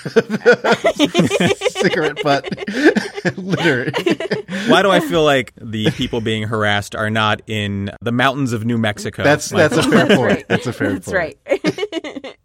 cigarette 1.71 2.23
butt 2.23 2.49
litter. 3.37 3.91
Why 4.69 4.83
do 4.83 4.91
I 4.91 5.01
feel 5.01 5.25
like 5.25 5.53
the 5.61 5.91
people 5.91 6.21
being 6.21 6.45
harassed 6.45 6.95
are 6.95 7.11
not 7.11 7.43
in 7.47 7.91
the 8.01 8.13
mountains 8.13 8.53
of 8.53 8.65
New 8.65 8.79
Mexico? 8.79 9.23
That's 9.25 9.51
that's 9.51 9.77
a 9.77 9.83
fair 9.83 10.07
That's 10.07 10.17
point. 10.17 10.33
right. 10.33 10.49
That's 10.49 10.67
a 10.67 10.73
fair 10.73 10.93
That's 10.95 11.11
point. 11.11 11.37
That's 11.45 12.25
right. 12.25 12.37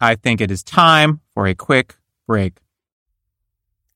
I 0.00 0.16
think 0.16 0.40
it 0.40 0.50
is 0.50 0.62
time 0.62 1.20
for 1.34 1.46
a 1.46 1.54
quick 1.54 1.96
break. 2.26 2.58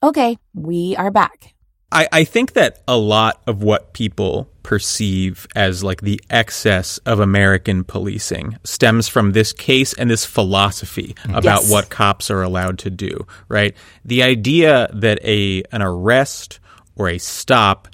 okay, 0.02 0.38
we 0.54 0.94
are 0.96 1.10
back. 1.10 1.54
I, 1.90 2.08
I 2.12 2.24
think 2.24 2.52
that 2.52 2.80
a 2.86 2.96
lot 2.96 3.40
of 3.46 3.62
what 3.62 3.92
people 3.94 4.50
perceive 4.62 5.46
as 5.56 5.82
like 5.82 6.02
the 6.02 6.20
excess 6.28 6.98
of 6.98 7.20
American 7.20 7.82
policing 7.84 8.58
stems 8.64 9.08
from 9.08 9.32
this 9.32 9.54
case 9.54 9.94
and 9.94 10.10
this 10.10 10.26
philosophy 10.26 11.14
about 11.24 11.62
Yes. 11.62 11.70
what 11.70 11.88
cops 11.88 12.30
are 12.30 12.42
allowed 12.42 12.78
to 12.80 12.90
do, 12.90 13.26
right? 13.48 13.74
The 14.04 14.22
idea 14.22 14.90
that 14.92 15.18
a 15.24 15.62
an 15.72 15.80
arrest 15.80 16.60
or 16.96 17.08
a 17.08 17.16
stop 17.18 17.88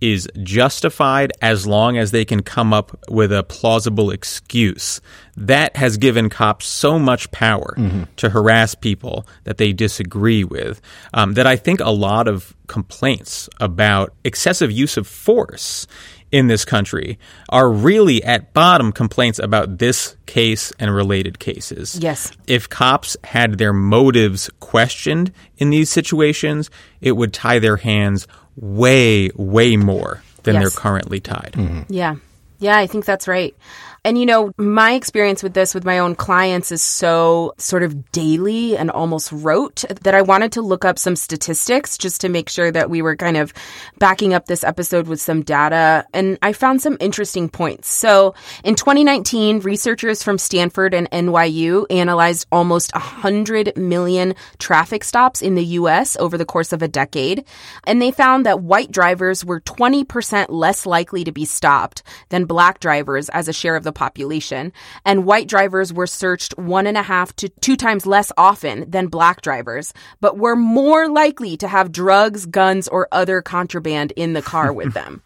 is 0.00 0.28
justified 0.42 1.32
as 1.42 1.66
long 1.66 1.98
as 1.98 2.10
they 2.10 2.24
can 2.24 2.42
come 2.42 2.72
up 2.72 2.96
with 3.08 3.32
a 3.32 3.42
plausible 3.42 4.10
excuse. 4.10 5.00
That 5.36 5.76
has 5.76 5.96
given 5.96 6.28
cops 6.28 6.66
so 6.66 6.98
much 6.98 7.30
power 7.30 7.76
to 8.16 8.30
harass 8.30 8.74
people 8.74 9.26
that 9.44 9.58
they 9.58 9.72
disagree 9.72 10.44
with 10.44 10.80
um, 11.14 11.34
that 11.34 11.46
I 11.46 11.56
think 11.56 11.80
a 11.80 11.90
lot 11.90 12.28
of 12.28 12.54
complaints 12.66 13.48
about 13.60 14.14
excessive 14.24 14.70
use 14.70 14.96
of 14.96 15.06
force 15.06 15.86
in 16.30 16.48
this 16.48 16.64
country 16.64 17.18
are 17.48 17.70
really 17.70 18.22
at 18.22 18.52
bottom 18.52 18.92
complaints 18.92 19.38
about 19.38 19.78
this 19.78 20.16
case 20.26 20.72
and 20.78 20.94
related 20.94 21.38
cases. 21.38 21.98
Yes. 21.98 22.32
If 22.46 22.68
cops 22.68 23.16
had 23.24 23.58
their 23.58 23.72
motives 23.72 24.50
questioned 24.60 25.32
in 25.56 25.70
these 25.70 25.90
situations, 25.90 26.70
it 27.00 27.12
would 27.12 27.32
tie 27.32 27.58
their 27.58 27.76
hands 27.76 28.26
way, 28.60 29.30
way 29.36 29.76
more 29.76 30.22
than 30.42 30.54
Yes. 30.56 30.62
they're 30.62 30.80
currently 30.82 31.20
tied. 31.20 31.54
Yeah. 31.88 32.16
Yeah, 32.60 32.76
I 32.76 32.86
think 32.86 33.04
that's 33.04 33.28
right. 33.28 33.54
And 34.04 34.18
you 34.18 34.26
know, 34.26 34.52
my 34.56 34.92
experience 34.92 35.42
with 35.42 35.54
this 35.54 35.74
with 35.74 35.84
my 35.84 35.98
own 35.98 36.14
clients 36.14 36.72
is 36.72 36.82
so 36.82 37.54
sort 37.58 37.82
of 37.82 38.12
daily 38.12 38.76
and 38.76 38.90
almost 38.90 39.32
rote 39.32 39.84
that 40.02 40.14
I 40.14 40.22
wanted 40.22 40.52
to 40.52 40.62
look 40.62 40.84
up 40.84 40.98
some 40.98 41.16
statistics 41.16 41.98
just 41.98 42.20
to 42.20 42.28
make 42.28 42.48
sure 42.48 42.70
that 42.70 42.90
we 42.90 43.02
were 43.02 43.16
kind 43.16 43.36
of 43.36 43.52
backing 43.98 44.34
up 44.34 44.46
this 44.46 44.64
episode 44.64 45.08
with 45.08 45.20
some 45.20 45.42
data. 45.42 46.06
And 46.14 46.38
I 46.42 46.52
found 46.52 46.80
some 46.80 46.96
interesting 47.00 47.48
points. 47.48 47.88
So 47.88 48.34
in 48.64 48.74
2019, 48.74 49.60
researchers 49.60 50.22
from 50.22 50.38
Stanford 50.38 50.94
and 50.94 51.10
NYU 51.10 51.86
analyzed 51.90 52.46
almost 52.52 52.94
100 52.94 53.76
million 53.76 54.34
traffic 54.58 55.04
stops 55.04 55.42
in 55.42 55.54
the 55.54 55.64
US 55.64 56.16
over 56.16 56.38
the 56.38 56.44
course 56.44 56.72
of 56.72 56.82
a 56.82 56.88
decade. 56.88 57.44
And 57.84 58.00
they 58.00 58.10
found 58.10 58.46
that 58.46 58.62
white 58.62 58.92
drivers 58.92 59.44
were 59.44 59.60
20% 59.60 60.46
less 60.48 60.86
likely 60.86 61.24
to 61.24 61.32
be 61.32 61.44
stopped 61.44 62.02
than 62.28 62.44
black 62.44 62.80
drivers 62.80 63.28
as 63.30 63.48
a 63.48 63.52
share 63.52 63.76
of 63.76 63.87
the 63.88 63.92
population. 63.92 64.70
And 65.06 65.24
white 65.24 65.48
drivers 65.48 65.92
were 65.92 66.06
searched 66.06 66.58
one 66.58 66.86
and 66.86 66.98
a 66.98 67.02
half 67.02 67.34
to 67.36 67.48
two 67.48 67.74
times 67.74 68.04
less 68.04 68.30
often 68.36 68.88
than 68.90 69.06
black 69.06 69.40
drivers, 69.40 69.94
but 70.20 70.36
were 70.36 70.56
more 70.56 71.08
likely 71.08 71.56
to 71.56 71.68
have 71.68 71.90
drugs, 71.90 72.44
guns, 72.44 72.86
or 72.86 73.08
other 73.10 73.40
contraband 73.40 74.12
in 74.14 74.34
the 74.34 74.42
car 74.42 74.74
with 74.74 74.92
them. 75.00 75.22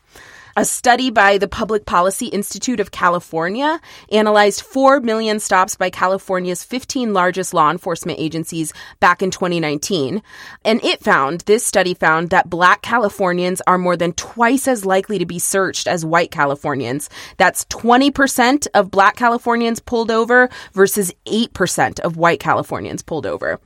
A 0.54 0.66
study 0.66 1.08
by 1.08 1.38
the 1.38 1.48
Public 1.48 1.86
Policy 1.86 2.26
Institute 2.26 2.78
of 2.78 2.90
California 2.90 3.80
analyzed 4.10 4.60
4 4.60 5.00
million 5.00 5.40
stops 5.40 5.76
by 5.76 5.88
California's 5.88 6.62
15 6.62 7.14
largest 7.14 7.54
law 7.54 7.70
enforcement 7.70 8.18
agencies 8.20 8.74
back 9.00 9.22
in 9.22 9.30
2019. 9.30 10.22
And 10.62 10.84
it 10.84 11.02
found, 11.02 11.40
this 11.42 11.64
study 11.64 11.94
found, 11.94 12.28
that 12.30 12.50
black 12.50 12.82
Californians 12.82 13.62
are 13.66 13.78
more 13.78 13.96
than 13.96 14.12
twice 14.12 14.68
as 14.68 14.84
likely 14.84 15.18
to 15.18 15.24
be 15.24 15.38
searched 15.38 15.86
as 15.86 16.04
white 16.04 16.30
Californians. 16.30 17.08
That's 17.38 17.64
20% 17.66 18.66
of 18.74 18.90
black 18.90 19.16
Californians 19.16 19.80
pulled 19.80 20.10
over 20.10 20.50
versus 20.74 21.14
8% 21.24 22.00
of 22.00 22.18
white 22.18 22.40
Californians 22.40 23.00
pulled 23.00 23.24
over. 23.24 23.58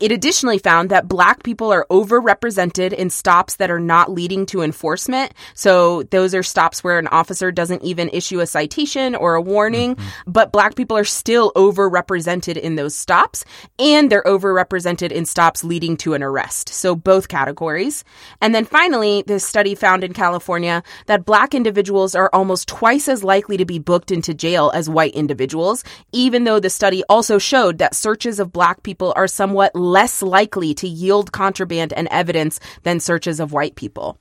It 0.00 0.12
additionally 0.12 0.58
found 0.58 0.90
that 0.90 1.08
black 1.08 1.42
people 1.42 1.72
are 1.72 1.86
overrepresented 1.90 2.92
in 2.92 3.10
stops 3.10 3.56
that 3.56 3.70
are 3.70 3.80
not 3.80 4.10
leading 4.10 4.44
to 4.46 4.62
enforcement. 4.62 5.32
So 5.54 6.02
those 6.04 6.34
are 6.34 6.42
stops 6.42 6.84
where 6.84 6.98
an 6.98 7.08
officer 7.08 7.50
doesn't 7.50 7.82
even 7.82 8.10
issue 8.10 8.40
a 8.40 8.46
citation 8.46 9.14
or 9.14 9.34
a 9.34 9.40
warning, 9.40 9.96
mm-hmm. 9.96 10.30
but 10.30 10.52
black 10.52 10.74
people 10.74 10.96
are 10.96 11.04
still 11.04 11.52
overrepresented 11.56 12.56
in 12.56 12.76
those 12.76 12.94
stops 12.94 13.44
and 13.78 14.10
they're 14.10 14.22
overrepresented 14.24 15.12
in 15.12 15.24
stops 15.24 15.64
leading 15.64 15.96
to 15.98 16.14
an 16.14 16.22
arrest. 16.22 16.68
So 16.68 16.94
both 16.94 17.28
categories. 17.28 18.04
And 18.40 18.54
then 18.54 18.64
finally, 18.64 19.22
this 19.26 19.46
study 19.46 19.74
found 19.74 20.04
in 20.04 20.12
California 20.12 20.82
that 21.06 21.24
black 21.24 21.54
individuals 21.54 22.14
are 22.14 22.30
almost 22.32 22.68
twice 22.68 23.08
as 23.08 23.24
likely 23.24 23.56
to 23.56 23.64
be 23.64 23.78
booked 23.78 24.10
into 24.10 24.34
jail 24.34 24.70
as 24.74 24.90
white 24.90 25.14
individuals, 25.14 25.84
even 26.12 26.44
though 26.44 26.60
the 26.60 26.70
study 26.70 27.02
also 27.08 27.38
showed 27.38 27.78
that 27.78 27.94
searches 27.94 28.38
of 28.38 28.52
black 28.52 28.82
people 28.82 29.12
are 29.16 29.26
somewhat 29.26 29.74
less 29.86 30.22
likely 30.22 30.74
to 30.74 30.88
yield 30.88 31.32
contraband 31.32 31.92
and 31.92 32.08
evidence 32.10 32.60
than 32.82 33.00
searches 33.00 33.40
of 33.40 33.52
white 33.52 33.76
people. 33.76 34.18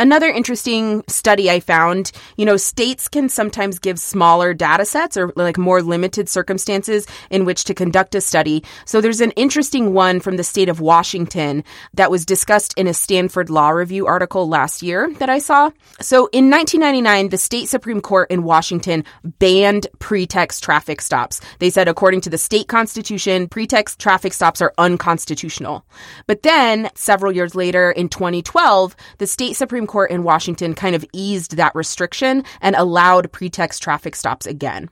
Another 0.00 0.30
interesting 0.30 1.04
study 1.08 1.50
I 1.50 1.60
found, 1.60 2.10
you 2.38 2.46
know, 2.46 2.56
states 2.56 3.06
can 3.06 3.28
sometimes 3.28 3.78
give 3.78 4.00
smaller 4.00 4.54
data 4.54 4.86
sets 4.86 5.14
or 5.18 5.30
like 5.36 5.58
more 5.58 5.82
limited 5.82 6.26
circumstances 6.26 7.06
in 7.28 7.44
which 7.44 7.64
to 7.64 7.74
conduct 7.74 8.14
a 8.14 8.22
study. 8.22 8.64
So 8.86 9.02
there's 9.02 9.20
an 9.20 9.32
interesting 9.32 9.92
one 9.92 10.20
from 10.20 10.38
the 10.38 10.42
state 10.42 10.70
of 10.70 10.80
Washington 10.80 11.64
that 11.92 12.10
was 12.10 12.24
discussed 12.24 12.72
in 12.78 12.86
a 12.86 12.94
Stanford 12.94 13.50
Law 13.50 13.68
Review 13.68 14.06
article 14.06 14.48
last 14.48 14.82
year 14.82 15.12
that 15.18 15.28
I 15.28 15.38
saw. 15.38 15.70
So 16.00 16.30
in 16.32 16.48
1999, 16.48 17.28
the 17.28 17.36
state 17.36 17.68
Supreme 17.68 18.00
Court 18.00 18.30
in 18.30 18.42
Washington 18.42 19.04
banned 19.22 19.86
pretext 19.98 20.64
traffic 20.64 21.02
stops. 21.02 21.42
They 21.58 21.68
said, 21.68 21.88
according 21.88 22.22
to 22.22 22.30
the 22.30 22.38
state 22.38 22.68
constitution, 22.68 23.48
pretext 23.48 23.98
traffic 23.98 24.32
stops 24.32 24.62
are 24.62 24.72
unconstitutional. 24.78 25.84
But 26.26 26.42
then 26.42 26.88
several 26.94 27.32
years 27.32 27.54
later 27.54 27.90
in 27.90 28.08
2012, 28.08 28.96
the 29.18 29.26
state 29.26 29.56
Supreme 29.56 29.88
Court 29.90 30.12
in 30.12 30.22
Washington 30.22 30.72
kind 30.72 30.94
of 30.94 31.04
eased 31.12 31.56
that 31.56 31.74
restriction 31.74 32.44
and 32.60 32.76
allowed 32.76 33.32
pretext 33.32 33.82
traffic 33.82 34.14
stops 34.14 34.46
again. 34.46 34.88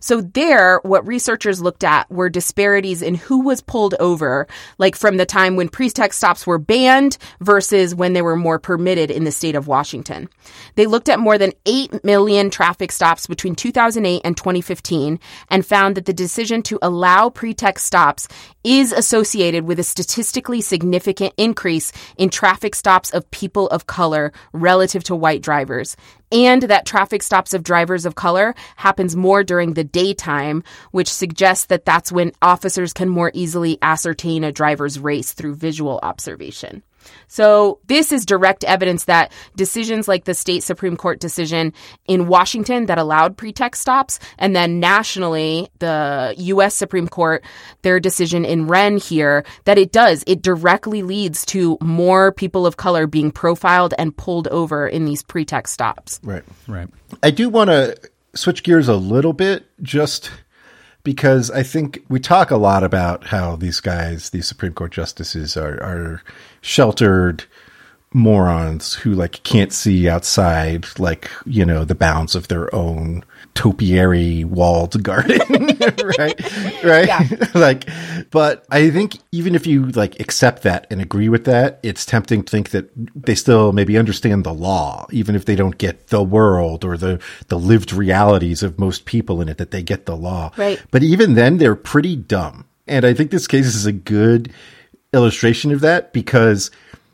So 0.00 0.20
there, 0.20 0.80
what 0.82 1.06
researchers 1.06 1.60
looked 1.60 1.84
at 1.84 2.10
were 2.10 2.28
disparities 2.28 3.02
in 3.02 3.14
who 3.14 3.40
was 3.40 3.60
pulled 3.60 3.94
over, 4.00 4.46
like 4.78 4.96
from 4.96 5.16
the 5.16 5.26
time 5.26 5.56
when 5.56 5.68
pretext 5.68 6.18
stops 6.18 6.46
were 6.46 6.58
banned 6.58 7.18
versus 7.40 7.94
when 7.94 8.12
they 8.12 8.22
were 8.22 8.36
more 8.36 8.58
permitted 8.58 9.10
in 9.10 9.24
the 9.24 9.32
state 9.32 9.54
of 9.54 9.68
Washington. 9.68 10.28
They 10.74 10.86
looked 10.86 11.08
at 11.08 11.20
more 11.20 11.38
than 11.38 11.52
8 11.66 12.04
million 12.04 12.50
traffic 12.50 12.92
stops 12.92 13.26
between 13.26 13.54
2008 13.54 14.22
and 14.24 14.36
2015 14.36 15.18
and 15.48 15.66
found 15.66 15.96
that 15.96 16.06
the 16.06 16.12
decision 16.12 16.62
to 16.62 16.78
allow 16.82 17.30
pretext 17.30 17.86
stops 17.86 18.28
is 18.64 18.92
associated 18.92 19.64
with 19.64 19.78
a 19.78 19.84
statistically 19.84 20.60
significant 20.60 21.32
increase 21.36 21.92
in 22.16 22.28
traffic 22.28 22.74
stops 22.74 23.10
of 23.10 23.30
people 23.30 23.68
of 23.68 23.86
color 23.86 24.32
relative 24.52 25.04
to 25.04 25.16
white 25.16 25.42
drivers 25.42 25.96
and 26.32 26.62
that 26.62 26.86
traffic 26.86 27.22
stops 27.22 27.54
of 27.54 27.62
drivers 27.62 28.06
of 28.06 28.14
color 28.14 28.54
happens 28.76 29.16
more 29.16 29.42
during 29.42 29.74
the 29.74 29.84
daytime, 29.84 30.62
which 30.90 31.12
suggests 31.12 31.66
that 31.66 31.84
that's 31.84 32.12
when 32.12 32.32
officers 32.42 32.92
can 32.92 33.08
more 33.08 33.30
easily 33.34 33.78
ascertain 33.82 34.44
a 34.44 34.52
driver's 34.52 34.98
race 34.98 35.32
through 35.32 35.54
visual 35.54 35.98
observation. 36.02 36.82
So, 37.28 37.78
this 37.86 38.12
is 38.12 38.26
direct 38.26 38.64
evidence 38.64 39.04
that 39.04 39.32
decisions 39.56 40.08
like 40.08 40.24
the 40.24 40.34
state 40.34 40.62
Supreme 40.62 40.96
Court 40.96 41.20
decision 41.20 41.72
in 42.06 42.26
Washington 42.26 42.86
that 42.86 42.98
allowed 42.98 43.36
pretext 43.36 43.82
stops, 43.82 44.18
and 44.38 44.54
then 44.54 44.80
nationally, 44.80 45.68
the 45.78 46.34
U.S. 46.38 46.74
Supreme 46.74 47.08
Court, 47.08 47.44
their 47.82 48.00
decision 48.00 48.44
in 48.44 48.66
Whren 48.66 49.02
here, 49.02 49.44
that 49.64 49.78
it 49.78 49.92
does, 49.92 50.24
it 50.26 50.42
directly 50.42 51.02
leads 51.02 51.44
to 51.46 51.78
more 51.80 52.32
people 52.32 52.66
of 52.66 52.76
color 52.76 53.06
being 53.06 53.30
profiled 53.30 53.94
and 53.98 54.16
pulled 54.16 54.48
over 54.48 54.86
in 54.86 55.04
these 55.04 55.22
pretext 55.22 55.72
stops. 55.74 56.20
Right. 56.22 56.44
Right. 56.66 56.88
I 57.22 57.30
do 57.30 57.48
want 57.48 57.68
to 57.68 57.96
switch 58.34 58.62
gears 58.62 58.88
a 58.88 58.96
little 58.96 59.32
bit 59.32 59.66
just 59.82 60.30
because 61.02 61.50
I 61.50 61.62
think 61.62 62.04
we 62.08 62.20
talk 62.20 62.50
a 62.50 62.56
lot 62.56 62.84
about 62.84 63.26
how 63.26 63.56
these 63.56 63.80
guys, 63.80 64.30
these 64.30 64.46
Supreme 64.46 64.72
Court 64.72 64.92
justices, 64.92 65.56
are, 65.56 65.82
are 65.82 66.22
sheltered 66.60 67.44
morons 68.12 68.94
who 68.94 69.12
like 69.12 69.42
can't 69.44 69.72
see 69.72 70.08
outside 70.08 70.84
like 70.98 71.30
you 71.46 71.64
know 71.64 71.84
the 71.84 71.94
bounds 71.94 72.34
of 72.34 72.48
their 72.48 72.74
own 72.74 73.24
topiary 73.54 74.44
walled 74.44 75.02
garden, 75.02 75.40
right? 76.18 76.84
Right? 76.84 77.54
like, 77.54 77.88
but 78.30 78.64
I 78.70 78.90
think 78.90 79.18
even 79.32 79.54
if 79.54 79.66
you 79.66 79.86
like 79.86 80.18
accept 80.20 80.62
that 80.62 80.86
and 80.90 81.00
agree 81.00 81.28
with 81.28 81.44
that, 81.44 81.80
it's 81.82 82.06
tempting 82.06 82.42
to 82.42 82.50
think 82.50 82.70
that 82.70 82.90
they 83.14 83.34
still 83.34 83.72
maybe 83.72 83.98
understand 83.98 84.44
the 84.44 84.54
law, 84.54 85.06
even 85.10 85.34
if 85.34 85.44
they 85.44 85.56
don't 85.56 85.78
get 85.78 86.08
the 86.08 86.22
world 86.22 86.84
or 86.84 86.96
the, 86.96 87.20
the 87.48 87.58
lived 87.58 87.92
realities 87.92 88.62
of 88.62 88.78
most 88.78 89.04
people 89.04 89.40
in 89.40 89.48
it, 89.48 89.58
that 89.58 89.70
they 89.70 89.82
get 89.82 90.06
the 90.06 90.16
law. 90.16 90.50
Right. 90.56 90.80
But 90.90 91.02
even 91.02 91.34
then, 91.34 91.58
they're 91.58 91.76
pretty 91.76 92.16
dumb. 92.16 92.66
And 92.86 93.04
I 93.04 93.14
think 93.14 93.30
this 93.30 93.46
case 93.46 93.66
is 93.66 93.86
a 93.86 93.92
good 93.92 94.52
illustration 95.12 95.72
of 95.72 95.80
that 95.80 96.12
because 96.12 96.70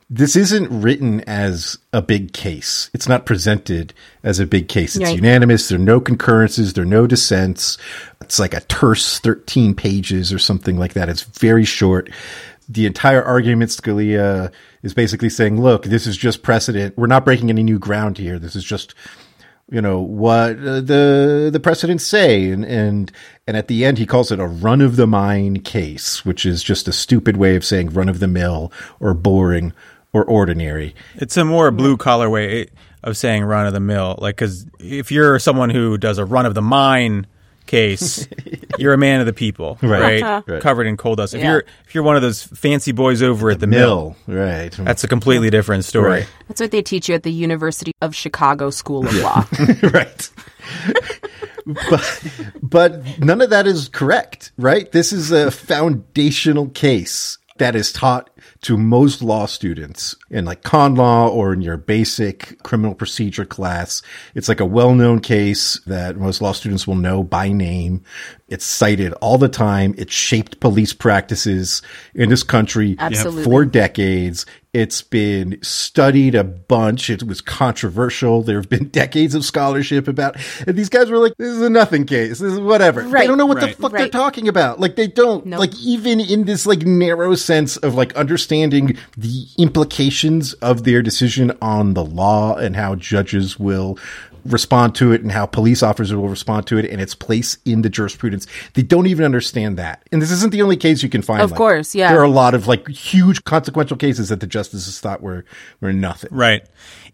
this 0.08 0.36
isn't 0.36 0.82
written 0.82 1.20
as 1.22 1.78
a 1.92 2.00
big 2.00 2.32
case. 2.32 2.90
It's 2.94 3.08
not 3.08 3.26
presented 3.26 3.92
as 4.22 4.38
a 4.38 4.46
big 4.46 4.68
case. 4.68 4.94
It's 4.94 5.04
Right. 5.06 5.16
unanimous. 5.16 5.68
There 5.68 5.78
are 5.78 5.82
no 5.82 6.00
concurrences. 6.00 6.72
There 6.72 6.82
are 6.82 6.86
no 6.86 7.06
dissents. 7.08 7.76
It's 8.22 8.38
like 8.38 8.54
a 8.54 8.60
terse 8.60 9.18
13 9.18 9.74
pages 9.74 10.32
or 10.32 10.38
something 10.38 10.78
like 10.78 10.92
that. 10.94 11.08
It's 11.08 11.22
very 11.22 11.64
short. 11.64 12.08
The 12.68 12.86
entire 12.86 13.22
argument, 13.22 13.70
Scalia 13.70 14.50
is 14.82 14.94
basically 14.94 15.28
saying, 15.28 15.60
look, 15.60 15.84
this 15.84 16.06
is 16.06 16.16
just 16.16 16.42
precedent. 16.42 16.96
We're 16.96 17.07
not 17.09 17.24
breaking 17.24 17.50
any 17.50 17.62
new 17.64 17.78
ground 17.78 18.18
here. 18.18 18.38
This 18.38 18.54
is 18.54 18.64
just 18.64 18.94
you 19.68 19.80
know 19.80 19.98
what 20.00 20.52
uh, 20.61 20.80
the 20.80 21.50
the 21.52 21.59
precedents 21.59 22.07
say 22.07 22.50
and 22.50 22.64
and 22.64 23.11
and 23.48 23.57
at 23.57 23.66
the 23.66 23.84
end 23.84 23.98
he 23.98 24.07
calls 24.07 24.30
it 24.30 24.38
a 24.38 24.46
run 24.46 24.80
of 24.80 24.94
the 24.94 25.09
mine 25.09 25.59
case 25.59 26.24
which 26.24 26.46
is 26.46 26.62
just 26.62 26.86
a 26.86 26.92
stupid 26.92 27.36
way 27.36 27.57
of 27.57 27.64
saying 27.64 27.90
run 27.90 28.09
of 28.09 28.20
the 28.20 28.28
mill 28.28 28.70
or 29.00 29.12
boring 29.12 29.72
or 30.16 30.24
ordinary 30.24 30.94
It's 31.16 31.36
a 31.36 31.44
more 31.44 31.70
blue 31.70 31.96
collar 31.96 32.30
way 32.30 32.68
of 33.02 33.16
saying 33.16 33.44
run 33.44 33.66
of 33.66 33.72
the 33.72 33.80
mill. 33.80 34.16
Like, 34.18 34.36
because 34.36 34.66
if 34.80 35.12
you're 35.12 35.38
someone 35.38 35.70
who 35.70 35.96
does 35.98 36.18
a 36.18 36.24
run 36.24 36.44
of 36.46 36.54
the 36.54 36.62
mine 36.62 37.26
case, 37.66 38.26
you're 38.78 38.94
a 38.94 38.98
man 38.98 39.20
of 39.20 39.26
the 39.26 39.32
people, 39.32 39.78
Right. 39.82 40.00
right? 40.00 40.22
Uh-huh. 40.22 40.42
Right. 40.46 40.62
Covered 40.62 40.86
in 40.86 40.96
coal 40.96 41.14
dust. 41.16 41.34
If 41.34 41.40
Yeah. 41.40 41.50
you're 41.52 41.64
if 41.86 41.94
you're 41.94 42.04
one 42.04 42.16
of 42.16 42.22
those 42.22 42.42
fancy 42.42 42.92
boys 42.92 43.22
over 43.22 43.50
at 43.50 43.60
the 43.60 43.66
mill, 43.66 44.16
mill 44.26 44.36
right 44.38 44.72
that's 44.72 45.04
a 45.04 45.08
completely 45.08 45.50
different 45.50 45.84
story. 45.84 46.10
Right. 46.10 46.28
That's 46.48 46.60
what 46.60 46.70
they 46.70 46.82
teach 46.82 47.08
you 47.08 47.14
at 47.14 47.22
the 47.22 47.32
University 47.32 47.92
of 48.00 48.14
Chicago 48.14 48.70
School 48.70 49.06
of 49.06 49.14
Law. 49.16 49.44
right. 49.92 50.30
but, 51.90 52.22
but 52.62 53.18
none 53.18 53.40
of 53.40 53.50
that 53.50 53.66
is 53.66 53.88
correct, 53.88 54.52
right? 54.56 54.90
This 54.92 55.12
is 55.12 55.32
a 55.32 55.50
foundational 55.50 56.68
case 56.68 57.38
that 57.58 57.74
is 57.74 57.92
taught 57.92 58.30
to 58.66 58.76
most 58.76 59.22
law 59.22 59.46
students 59.46 60.16
in 60.28 60.44
like 60.44 60.64
con 60.64 60.96
law 60.96 61.28
or 61.28 61.52
in 61.52 61.62
your 61.62 61.76
basic 61.76 62.60
criminal 62.64 62.96
procedure 62.96 63.44
class. 63.44 64.02
It's 64.34 64.48
like 64.48 64.58
a 64.58 64.66
well-known 64.66 65.20
case 65.20 65.78
that 65.86 66.16
most 66.16 66.42
law 66.42 66.50
students 66.50 66.84
will 66.84 66.96
know 66.96 67.22
by 67.22 67.52
name. 67.52 68.02
It's 68.49 68.64
cited 68.64 69.12
all 69.14 69.38
the 69.38 69.49
time. 69.49 69.92
It 69.99 70.09
shaped 70.11 70.61
police 70.61 70.92
practices 70.92 71.82
in 72.14 72.28
this 72.28 72.44
country 72.44 72.94
Absolutely. 72.97 73.42
for 73.42 73.64
decades. 73.64 74.47
It's 74.72 75.03
been 75.03 75.59
studied 75.62 76.36
a 76.36 76.44
bunch. 76.44 77.11
It 77.11 77.24
was 77.24 77.40
controversial. 77.40 78.42
There 78.42 78.57
have 78.59 78.68
been 78.68 78.88
decades 78.90 79.34
of 79.34 79.44
scholarship 79.44 80.07
about, 80.07 80.36
and 80.64 80.76
these 80.76 80.88
guys 80.88 81.11
were 81.11 81.18
like, 81.18 81.32
this 81.38 81.49
is 81.49 81.61
a 81.62 81.70
nothing 81.70 82.05
case. 82.07 82.38
This 82.38 82.53
is 82.53 82.61
whatever. 82.61 83.03
They 83.03 83.26
don't 83.26 83.38
know 83.38 83.47
what 83.47 83.57
Right. 83.57 83.74
the 83.76 83.82
fuck 83.82 83.90
they're 83.92 84.09
talking 84.09 84.47
about. 84.47 84.78
Like 84.78 84.94
they 84.94 85.09
don't, 85.09 85.44
Nope. 85.47 85.59
like 85.59 85.74
even 85.80 86.20
in 86.20 86.44
this 86.44 86.66
like 86.66 86.82
narrow 86.82 87.34
sense 87.34 87.76
of 87.78 87.94
like 87.97 88.14
understanding 88.14 88.97
the 89.16 89.47
implications 89.59 90.53
of 90.55 90.84
their 90.84 91.03
decision 91.03 91.57
on 91.61 91.94
the 91.94 92.05
law 92.05 92.55
and 92.55 92.76
how 92.76 92.94
judges 92.94 93.59
will 93.59 93.99
respond 94.47 94.94
to 94.97 95.12
it 95.12 95.22
and 95.22 95.32
how 95.32 95.47
police 95.47 95.82
officers 95.82 96.14
will 96.14 96.28
respond 96.28 96.66
to 96.68 96.78
it 96.78 96.84
and 96.90 97.01
its 97.01 97.14
place 97.14 97.59
in 97.64 97.82
the 97.82 97.90
jurisprudence. 97.90 98.47
They 98.74 98.82
don't 98.82 99.07
even 99.07 99.24
understand 99.24 99.78
that. 99.78 100.03
And 100.12 100.22
this 100.22 100.30
isn't 100.30 100.53
the 100.53 100.62
only 100.62 100.76
case 100.76 101.03
you 101.03 101.09
can 101.09 101.22
find. 101.22 101.42
Of 101.42 101.51
like- 101.51 101.59
course, 101.59 101.94
yeah. 101.94 102.11
There 102.11 102.20
are 102.20 102.24
a 102.24 102.28
lot 102.28 102.55
of 102.55 102.66
like 102.66 102.88
huge 102.88 103.44
consequential 103.44 103.97
cases 103.97 104.28
that 104.28 104.40
the 104.40 104.47
justices 104.47 105.01
thought 105.01 105.22
were 105.22 105.44
were 105.80 105.92
nothing. 105.92 106.30
Right. 106.32 106.64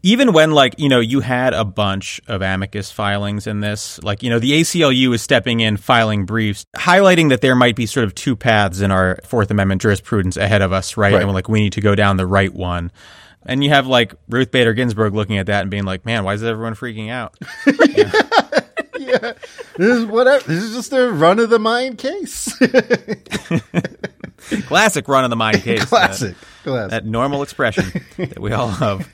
Even 0.05 0.33
when, 0.33 0.51
like, 0.51 0.75
you 0.79 0.89
know, 0.89 0.99
you 0.99 1.21
had 1.21 1.55
a 1.55 1.65
bunch 1.65 2.21
of 2.27 2.43
amicus 2.43 2.91
filings 2.91 3.47
in 3.47 3.61
this, 3.61 4.03
like, 4.03 4.25
you 4.25 4.31
know, 4.31 4.41
the 4.41 4.51
ACLU 4.61 5.15
is 5.15 5.23
stepping 5.23 5.61
in, 5.61 5.77
filing 5.77 6.27
briefs, 6.27 6.67
highlighting 6.77 7.29
that 7.29 7.41
there 7.41 7.55
might 7.55 7.77
be 7.77 7.87
sort 7.87 8.03
of 8.05 8.13
two 8.13 8.35
paths 8.35 8.81
in 8.81 8.91
our 8.91 9.21
Fourth 9.23 9.49
Amendment 9.53 9.81
jurisprudence 9.81 10.37
ahead 10.37 10.61
of 10.61 10.73
us, 10.73 10.97
right? 10.97 11.13
Right. 11.13 11.21
And 11.21 11.29
we're 11.29 11.35
like, 11.35 11.49
we 11.49 11.61
need 11.61 11.75
to 11.75 11.81
go 11.81 11.95
down 11.95 12.17
the 12.17 12.27
right 12.27 12.53
one. 12.53 12.91
And 13.45 13.63
you 13.65 13.71
have, 13.71 13.87
like, 13.87 14.15
Ruth 14.29 14.51
Bader 14.51 14.73
Ginsburg 14.73 15.15
looking 15.15 15.39
at 15.39 15.47
that 15.47 15.63
and 15.63 15.71
being 15.71 15.85
like, 15.85 16.07
man, 16.07 16.25
why 16.25 16.35
is 16.35 16.43
everyone 16.45 16.75
freaking 16.75 17.11
out? 17.11 17.35
Yeah, 18.99 19.33
This 19.77 19.97
is 19.99 20.05
whatever. 20.07 20.45
This 20.47 20.63
is 20.63 20.77
just 20.77 20.93
a 20.93 21.11
run 21.11 21.41
of 21.41 21.51
the 21.51 21.59
mind 21.59 21.99
case. 21.99 22.57
Classic 24.67 25.07
run 25.09 25.25
of 25.25 25.31
the 25.31 25.37
mind 25.37 25.57
case. 25.63 25.81
that- 25.81 25.89
Classic. 25.89 26.37
Classic. 26.63 26.91
that 26.91 27.07
normal 27.07 27.43
expression 27.43 27.85
that 28.17 28.39
we 28.39 28.53
all 28.53 28.69
love. 28.81 29.09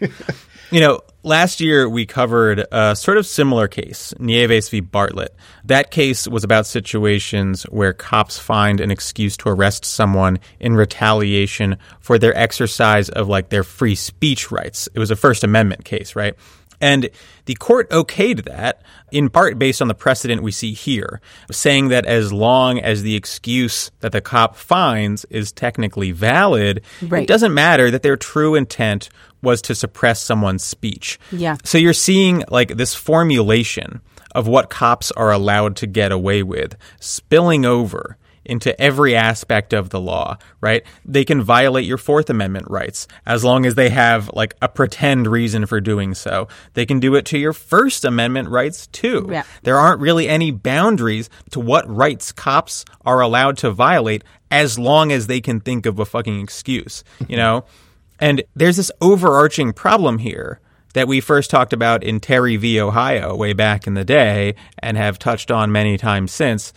You 0.71 0.81
know, 0.81 1.01
last 1.23 1.61
year 1.61 1.89
we 1.89 2.05
covered 2.05 2.66
a 2.71 2.95
sort 2.95 3.16
of 3.16 3.27
similar 3.27 3.69
case, 3.69 4.12
Nieves 4.19 4.69
v. 4.69 4.81
Bartlett. 4.81 5.35
That 5.64 5.91
case 5.91 6.29
was 6.29 6.45
about 6.45 6.66
situations 6.66 7.62
where 7.64 7.93
cops 7.95 8.39
find 8.39 8.81
an 8.81 8.91
excuse 8.91 9.37
to 9.39 9.49
arrest 9.49 9.85
someone 9.87 10.39
in 10.61 10.75
retaliation 10.77 11.79
for 12.01 12.19
their 12.19 12.37
exercise 12.37 13.09
of 13.09 13.29
like 13.29 13.49
their 13.49 13.64
free 13.64 13.95
speech 13.95 14.51
rights. 14.51 14.89
It 14.95 14.99
was 14.99 15.11
a 15.11 15.16
First 15.16 15.43
Amendment 15.43 15.85
case, 15.87 16.14
right? 16.14 16.35
And 16.81 17.09
the 17.47 17.55
court 17.55 17.91
okayed 17.91 18.45
that, 18.45 18.83
in 19.11 19.31
part 19.31 19.59
based 19.59 19.83
on 19.83 19.89
the 19.89 19.95
precedent 19.95 20.45
we 20.45 20.53
see 20.53 20.75
here, 20.75 21.21
saying 21.51 21.89
that 21.89 22.07
as 22.07 22.33
long 22.33 22.79
as 22.79 23.03
the 23.03 23.16
excuse 23.16 23.91
that 23.99 24.12
the 24.12 24.21
cop 24.21 24.55
finds 24.55 25.25
is 25.25 25.51
technically 25.51 26.12
valid, 26.12 26.83
Right. 27.03 27.25
it 27.25 27.27
doesn't 27.27 27.53
matter 27.53 27.91
that 27.91 28.05
their 28.05 28.16
true 28.16 28.55
intent 28.55 29.09
was 29.43 29.62
to 29.62 29.74
suppress 29.74 30.22
someone's 30.22 30.64
speech. 30.64 31.18
Yeah. 31.32 31.57
So 31.64 31.78
you're 31.78 31.93
seeing 31.93 32.45
like 32.49 32.76
this 32.76 32.95
formulation 32.95 34.01
of 34.34 34.47
what 34.47 34.70
cops 34.70 35.11
are 35.12 35.32
allowed 35.32 35.76
to 35.76 35.86
get 35.86 36.12
away 36.12 36.43
with 36.43 36.76
spilling 37.01 37.64
over 37.64 38.16
into 38.49 38.78
every 38.80 39.14
aspect 39.14 39.72
of 39.72 39.91
the 39.91 40.01
law, 40.01 40.39
right? 40.61 40.82
They 41.05 41.24
can 41.24 41.43
violate 41.43 41.84
your 41.84 41.99
Fourth 41.99 42.30
Amendment 42.30 42.66
rights 42.70 43.07
as 43.26 43.45
long 43.45 43.66
as 43.66 43.74
they 43.74 43.91
have 43.91 44.30
like 44.32 44.55
a 44.62 44.68
pretend 44.68 45.26
reason 45.26 45.66
for 45.66 45.80
doing 45.80 46.14
so. 46.14 46.49
They 46.72 46.86
can 46.86 46.99
do 46.99 47.14
it 47.14 47.26
to 47.26 47.39
your 47.39 47.53
First 47.53 48.05
Amendment 48.05 48.49
rights 48.49 48.86
too. 48.89 49.28
Yeah. 49.30 49.45
There 49.62 49.76
aren't 49.76 50.01
really 50.01 50.28
any 50.28 50.51
boundaries 50.51 51.28
to 51.51 51.61
what 51.61 51.89
rights 51.89 52.32
cops 52.32 52.84
are 53.05 53.20
allowed 53.20 53.59
to 53.59 53.70
violate 53.70 54.24
as 54.51 54.78
long 54.78 55.12
as 55.12 55.26
they 55.26 55.43
can 55.43 55.61
think 55.61 55.84
of 55.84 55.99
a 55.99 56.07
fucking 56.07 56.41
excuse, 56.41 57.05
you 57.28 57.36
know? 57.36 57.66
And 58.21 58.43
there's 58.55 58.77
this 58.77 58.91
overarching 59.01 59.73
problem 59.73 60.19
here 60.19 60.61
that 60.95 61.09
we 61.09 61.21
first 61.21 61.51
talked 61.51 61.73
about 61.73 62.03
in 62.03 62.21
Terry 62.21 62.57
v. 62.57 62.81
Ohio 62.81 63.37
way 63.37 63.53
back 63.53 63.87
in 63.87 63.95
the 63.95 64.05
day 64.05 64.55
and 64.79 64.97
have 64.97 65.19
touched 65.19 65.51
on 65.51 65.71
many 65.71 65.97
times 65.97 66.33
since. 66.33 66.73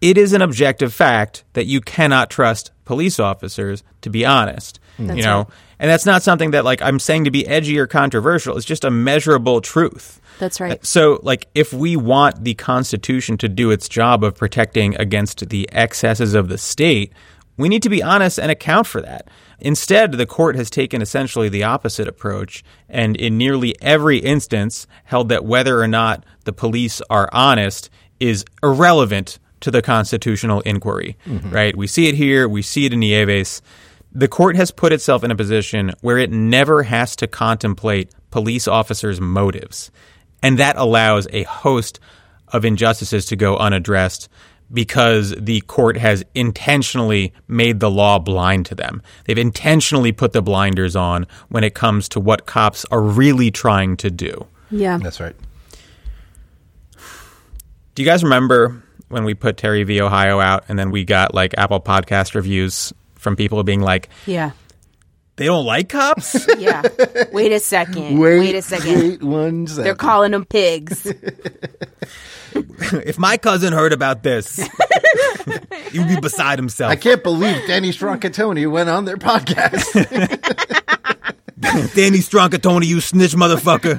It 0.00 0.16
is 0.16 0.32
an 0.32 0.42
objective 0.42 0.94
fact 0.94 1.44
that 1.52 1.66
you 1.66 1.80
cannot 1.80 2.30
trust 2.30 2.72
police 2.84 3.20
officers 3.20 3.84
to 4.00 4.10
be 4.10 4.24
honest. 4.24 4.80
Mm. 4.98 5.16
you 5.16 5.22
know, 5.22 5.38
right. 5.38 5.46
and 5.78 5.90
that's 5.90 6.06
not 6.06 6.22
something 6.22 6.50
that 6.50 6.64
like 6.64 6.82
I'm 6.82 6.98
saying 6.98 7.24
to 7.24 7.30
be 7.30 7.46
edgy 7.46 7.78
or 7.78 7.86
controversial. 7.86 8.56
It's 8.56 8.66
just 8.66 8.84
a 8.84 8.90
measurable 8.90 9.60
truth. 9.60 10.20
That's 10.38 10.58
right. 10.58 10.72
Uh, 10.72 10.82
so, 10.82 11.20
like, 11.22 11.48
if 11.54 11.72
we 11.72 11.96
want 11.96 12.44
the 12.44 12.54
Constitution 12.54 13.36
to 13.38 13.48
do 13.48 13.70
its 13.70 13.88
job 13.88 14.24
of 14.24 14.36
protecting 14.36 14.96
against 14.96 15.50
the 15.50 15.68
excesses 15.70 16.34
of 16.34 16.48
the 16.48 16.56
state, 16.56 17.12
we 17.60 17.68
need 17.68 17.82
to 17.82 17.88
be 17.88 18.02
honest 18.02 18.38
and 18.38 18.50
account 18.50 18.86
for 18.86 19.00
that. 19.02 19.28
Instead, 19.58 20.12
the 20.12 20.26
court 20.26 20.56
has 20.56 20.70
taken 20.70 21.02
essentially 21.02 21.48
the 21.48 21.64
opposite 21.64 22.08
approach, 22.08 22.64
and 22.88 23.16
in 23.16 23.36
nearly 23.36 23.74
every 23.82 24.18
instance, 24.18 24.86
held 25.04 25.28
that 25.28 25.44
whether 25.44 25.80
or 25.80 25.88
not 25.88 26.24
the 26.44 26.52
police 26.52 27.02
are 27.10 27.28
honest 27.32 27.90
is 28.18 28.44
irrelevant 28.62 29.38
to 29.60 29.70
the 29.70 29.82
constitutional 29.82 30.60
inquiry. 30.62 31.16
Mm-hmm. 31.26 31.50
Right? 31.50 31.76
We 31.76 31.86
see 31.86 32.08
it 32.08 32.14
here. 32.14 32.48
We 32.48 32.62
see 32.62 32.86
it 32.86 32.92
in 32.92 33.00
Nieves. 33.00 33.60
The 34.12 34.28
court 34.28 34.56
has 34.56 34.70
put 34.70 34.92
itself 34.92 35.22
in 35.22 35.30
a 35.30 35.36
position 35.36 35.92
where 36.00 36.18
it 36.18 36.30
never 36.30 36.82
has 36.82 37.14
to 37.16 37.26
contemplate 37.26 38.10
police 38.30 38.66
officers' 38.66 39.20
motives. 39.20 39.90
And 40.42 40.58
that 40.58 40.76
allows 40.76 41.28
a 41.32 41.44
host 41.44 42.00
of 42.48 42.64
injustices 42.64 43.26
to 43.26 43.36
go 43.36 43.56
unaddressed 43.56 44.28
because 44.72 45.34
the 45.38 45.60
court 45.62 45.96
has 45.96 46.24
intentionally 46.34 47.32
made 47.48 47.80
the 47.80 47.90
law 47.90 48.18
blind 48.18 48.66
to 48.66 48.74
them. 48.74 49.02
They've 49.24 49.38
intentionally 49.38 50.12
put 50.12 50.32
the 50.32 50.42
blinders 50.42 50.94
on 50.94 51.26
when 51.48 51.64
it 51.64 51.74
comes 51.74 52.08
to 52.10 52.20
what 52.20 52.46
cops 52.46 52.84
are 52.86 53.00
really 53.00 53.50
trying 53.50 53.96
to 53.98 54.10
do. 54.10 54.46
Yeah. 54.70 54.98
That's 54.98 55.20
right. 55.20 55.34
Do 57.94 58.02
you 58.02 58.06
guys 58.06 58.22
remember 58.22 58.82
when 59.08 59.24
we 59.24 59.34
put 59.34 59.56
Terry 59.56 59.82
v. 59.82 60.00
Ohio 60.00 60.40
out 60.40 60.64
and 60.68 60.78
then 60.78 60.90
we 60.90 61.04
got 61.04 61.34
like 61.34 61.54
Apple 61.58 61.80
podcast 61.80 62.34
reviews 62.34 62.92
from 63.16 63.36
people 63.36 63.62
being 63.64 63.80
like, 63.80 64.08
Yeah. 64.26 64.52
They 65.40 65.46
don't 65.46 65.64
like 65.64 65.88
cops? 65.88 66.46
Yeah. 66.58 66.82
Wait 67.32 67.50
a 67.50 67.60
second. 67.60 68.18
Wait, 68.18 68.54
a 68.54 68.60
second. 68.60 69.00
Wait 69.00 69.22
one 69.22 69.66
second. 69.66 69.84
They're 69.84 69.94
calling 69.94 70.32
them 70.32 70.44
pigs. 70.44 71.06
if 72.52 73.18
my 73.18 73.38
cousin 73.38 73.72
heard 73.72 73.94
about 73.94 74.22
this, 74.22 74.56
he'd 75.92 76.06
be 76.08 76.20
beside 76.20 76.58
himself. 76.58 76.90
I 76.90 76.96
can't 76.96 77.22
believe 77.22 77.56
Danny 77.66 77.90
Strongcatoni 77.90 78.70
went 78.70 78.90
on 78.90 79.06
their 79.06 79.16
podcast. 79.16 79.94
Danny 81.94 82.18
Strongcatoni, 82.18 82.84
you 82.84 83.00
snitch 83.00 83.32
motherfucker. 83.32 83.96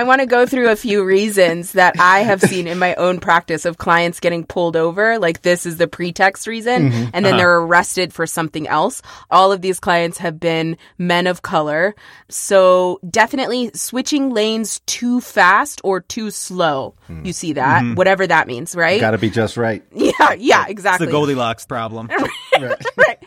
I 0.00 0.04
want 0.04 0.22
to 0.22 0.26
go 0.26 0.46
through 0.46 0.70
a 0.70 0.76
few 0.76 1.04
reasons 1.04 1.72
that 1.72 1.94
I 2.00 2.20
have 2.20 2.40
seen 2.40 2.66
in 2.66 2.78
my 2.78 2.94
own 2.94 3.20
practice 3.20 3.66
of 3.66 3.76
clients 3.76 4.18
getting 4.18 4.44
pulled 4.46 4.74
over. 4.74 5.18
Like 5.18 5.42
this 5.42 5.66
is 5.66 5.76
the 5.76 5.86
pretext 5.86 6.46
reason, 6.46 6.88
Mm-hmm. 6.90 6.96
and 7.12 7.14
Uh-huh. 7.14 7.20
then 7.22 7.36
they're 7.36 7.58
arrested 7.58 8.14
for 8.14 8.26
something 8.26 8.66
else. 8.66 9.02
All 9.30 9.52
of 9.52 9.60
these 9.60 9.78
clients 9.78 10.16
have 10.16 10.40
been 10.40 10.78
men 10.96 11.26
of 11.26 11.42
color. 11.42 11.94
So 12.30 12.98
definitely 13.10 13.72
switching 13.74 14.30
lanes 14.30 14.80
too 14.86 15.20
fast 15.20 15.82
or 15.84 16.00
too 16.00 16.30
slow. 16.30 16.94
Hmm. 17.06 17.26
You 17.26 17.34
see 17.34 17.52
that, 17.52 17.82
Mm-hmm. 17.82 17.94
whatever 17.96 18.26
that 18.26 18.46
means, 18.46 18.74
right? 18.74 19.00
Got 19.02 19.10
to 19.10 19.18
be 19.18 19.28
just 19.28 19.58
right. 19.58 19.84
Yeah, 19.94 20.32
yeah, 20.38 20.62
It's 20.62 20.70
exactly. 20.70 21.06
the 21.06 21.12
Goldilocks 21.12 21.66
problem. 21.66 22.08
right. 22.96 23.18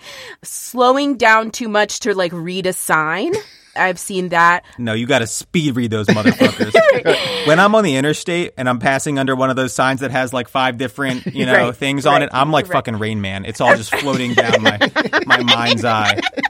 Slowing 0.42 1.18
down 1.18 1.52
too 1.52 1.68
much 1.70 2.00
to 2.02 2.16
like 2.16 2.34
read 2.34 2.66
a 2.66 2.74
sign. 2.74 3.34
I've 3.76 4.00
seen 4.00 4.30
that. 4.30 4.66
No, 4.78 4.94
you 4.94 5.06
got 5.08 5.20
to 5.20 5.28
speed 5.28 5.76
read 5.76 5.92
those 5.92 6.08
motherfuckers. 6.08 7.48
when 7.48 7.60
I'm 7.60 7.74
on 7.76 7.84
the 7.84 7.96
interstate 7.96 8.54
and 8.58 8.70
I'm 8.70 8.80
passing 8.80 9.18
under 9.18 9.36
one 9.36 9.50
of 9.50 9.56
those 9.56 9.74
signs 9.74 10.02
that 10.02 10.12
has 10.12 10.32
like 10.34 10.48
five 10.48 10.78
different, 10.78 11.26
you 11.28 11.46
know, 11.46 11.54
Right, 11.68 11.76
things 11.76 12.06
on 12.06 12.22
it, 12.22 12.30
I'm 12.32 12.52
like 12.52 12.66
right. 12.66 12.74
fucking 12.74 12.98
Rain 12.98 13.22
Man. 13.22 13.46
It's 13.46 13.62
all 13.62 13.76
just 13.76 13.94
floating 13.96 14.34
down 14.34 14.62
my 14.62 14.80
my 15.26 15.42
mind's 15.42 15.86
eye. 15.86 16.20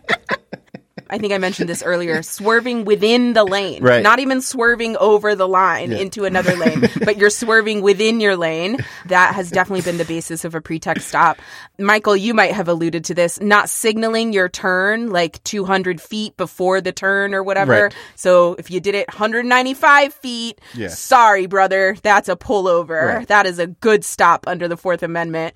I 1.13 1.19
think 1.19 1.31
I 1.31 1.37
mentioned 1.37 1.69
this 1.69 1.83
earlier, 1.83 2.23
swerving 2.23 2.85
within 2.85 3.33
the 3.33 3.43
lane. 3.43 3.83
Right. 3.83 4.01
Not 4.01 4.17
even 4.17 4.41
swerving 4.41 4.97
over 4.97 5.35
the 5.35 5.47
line 5.47 5.91
into 5.93 6.25
another 6.25 6.55
lane, 6.55 6.89
but 7.05 7.17
you're 7.17 7.29
swerving 7.29 7.83
within 7.83 8.19
your 8.19 8.35
lane. 8.35 8.83
That 9.05 9.35
has 9.35 9.51
definitely 9.51 9.81
been 9.83 9.99
the 9.99 10.05
basis 10.05 10.43
of 10.43 10.55
a 10.55 10.61
pretext 10.61 11.07
stop. 11.07 11.37
Michael, 11.77 12.17
you 12.17 12.33
might 12.33 12.53
have 12.53 12.67
alluded 12.67 13.05
to 13.05 13.13
this, 13.13 13.39
not 13.39 13.69
signaling 13.69 14.33
your 14.33 14.49
turn 14.49 15.11
like 15.11 15.43
200 15.43 16.01
feet 16.01 16.35
before 16.35 16.81
the 16.81 16.91
turn 16.91 17.35
or 17.35 17.43
whatever. 17.43 17.83
Right. 17.83 17.95
So 18.15 18.55
if 18.57 18.71
you 18.71 18.79
did 18.79 18.95
it 18.95 19.07
195 19.09 20.13
feet, 20.15 20.59
Yeah. 20.73 20.87
sorry, 20.87 21.45
brother, 21.45 21.95
that's 22.01 22.27
a 22.27 22.35
pullover. 22.35 23.17
Right. 23.17 23.27
That 23.27 23.45
is 23.45 23.59
a 23.59 23.67
good 23.67 24.03
stop 24.03 24.45
under 24.47 24.67
the 24.67 24.77
Fourth 24.77 25.03
Amendment. 25.03 25.53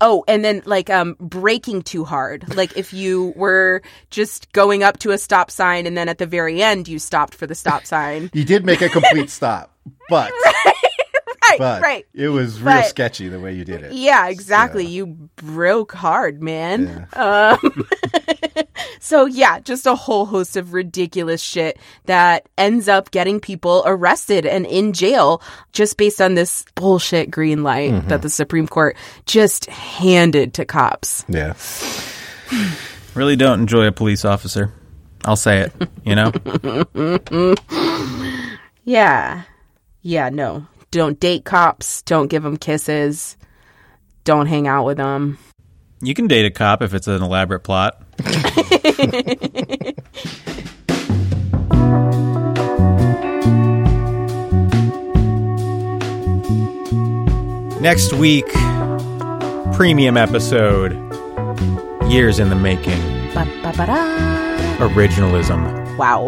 Oh, 0.00 0.22
and 0.28 0.44
then 0.44 0.62
like 0.66 0.88
um 0.88 1.16
braking 1.18 1.82
too 1.82 2.04
hard. 2.04 2.54
Like 2.54 2.76
if 2.76 2.92
you 2.92 3.32
were 3.34 3.82
just 4.10 4.52
going 4.52 4.84
up 4.84 4.98
to 5.00 5.10
a 5.10 5.18
stop 5.18 5.50
sign 5.50 5.86
and 5.86 5.96
then 5.96 6.08
at 6.08 6.18
the 6.18 6.26
very 6.26 6.62
end 6.62 6.88
you 6.88 6.98
stopped 6.98 7.34
for 7.34 7.46
the 7.46 7.54
stop 7.54 7.84
sign. 7.86 8.30
You 8.32 8.44
did 8.44 8.64
make 8.64 8.80
a 8.82 8.88
complete 8.88 9.30
stop, 9.40 9.74
but 10.08 10.30
right, 11.42 11.58
but 11.58 11.82
right. 11.82 12.06
it 12.14 12.28
was 12.28 12.60
real 12.60 12.76
But- 12.76 12.86
sketchy 12.86 13.28
the 13.28 13.40
way 13.40 13.54
you 13.54 13.64
did 13.64 13.82
it. 13.82 13.92
Yeah, 13.92 14.28
exactly. 14.28 14.86
You 14.86 15.06
broke 15.36 15.92
hard, 15.92 16.42
man. 16.42 17.06
Um, 17.14 17.58
so 19.00 19.26
yeah, 19.26 19.58
just 19.60 19.86
a 19.86 19.94
whole 19.94 20.26
host 20.26 20.56
of 20.56 20.72
ridiculous 20.72 21.40
shit 21.42 21.78
that 22.04 22.48
ends 22.58 22.88
up 22.88 23.10
getting 23.10 23.40
people 23.40 23.82
arrested 23.86 24.46
and 24.46 24.66
in 24.66 24.92
jail 24.92 25.42
just 25.72 25.96
based 25.96 26.20
on 26.20 26.34
this 26.34 26.64
bullshit 26.74 27.30
green 27.30 27.62
light 27.62 28.08
that 28.08 28.22
the 28.22 28.30
Supreme 28.30 28.68
Court 28.68 28.96
just 29.26 29.66
handed 29.66 30.54
to 30.54 30.64
cops. 30.64 31.24
Yeah. 31.28 31.54
Really 33.14 33.34
don't 33.34 33.58
enjoy 33.60 33.86
a 33.88 33.92
police 33.92 34.24
officer. 34.24 34.72
I'll 35.24 35.36
say 35.36 35.60
it, 35.60 35.72
you 36.04 36.14
know? 36.14 37.54
Yeah. 38.84 39.42
Yeah, 40.02 40.30
no. 40.30 40.66
Don't 40.90 41.20
date 41.20 41.44
cops. 41.44 42.02
Don't 42.02 42.28
give 42.28 42.42
them 42.42 42.56
kisses. 42.56 43.36
Don't 44.24 44.46
hang 44.46 44.66
out 44.66 44.84
with 44.84 44.96
them. 44.96 45.38
You 46.02 46.14
can 46.14 46.26
date 46.26 46.46
a 46.46 46.50
cop 46.50 46.82
if 46.82 46.94
it's 46.94 47.06
an 47.06 47.22
elaborate 47.22 47.60
plot. 47.60 48.02
Next 57.80 58.12
week, 58.14 58.46
premium 59.74 60.16
episode. 60.16 60.92
Years 62.08 62.38
in 62.38 62.48
the 62.48 62.56
making. 62.56 63.00
Ba-ba-ba-da. 63.34 64.29
Originalism. 64.80 65.96
Wow. 65.98 66.24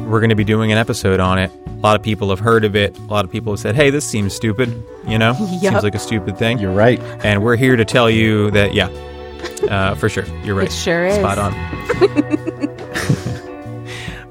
We're 0.00 0.18
going 0.18 0.30
to 0.30 0.36
be 0.36 0.42
doing 0.42 0.72
an 0.72 0.78
episode 0.78 1.20
on 1.20 1.38
it. 1.38 1.52
A 1.66 1.70
lot 1.82 1.94
of 1.94 2.02
people 2.02 2.28
have 2.30 2.40
heard 2.40 2.64
of 2.64 2.74
it. 2.74 2.98
A 2.98 3.02
lot 3.02 3.24
of 3.24 3.30
people 3.30 3.52
have 3.52 3.60
said, 3.60 3.76
hey, 3.76 3.88
this 3.90 4.04
seems 4.04 4.34
stupid. 4.34 4.68
You 5.06 5.16
know? 5.16 5.36
Yup. 5.38 5.72
Seems 5.74 5.84
like 5.84 5.94
a 5.94 6.00
stupid 6.00 6.36
thing. 6.36 6.58
You're 6.58 6.72
right. 6.72 7.00
And 7.24 7.40
we're 7.42 7.54
here 7.54 7.76
to 7.76 7.84
tell 7.84 8.10
you 8.10 8.50
that, 8.50 8.74
yeah, 8.74 8.88
uh, 9.70 9.94
for 9.94 10.08
sure. 10.08 10.24
You're 10.42 10.56
right. 10.56 10.66
It 10.66 10.72
sure 10.72 11.06
is. 11.06 11.14
Spot 11.14 11.38
on. 11.38 11.52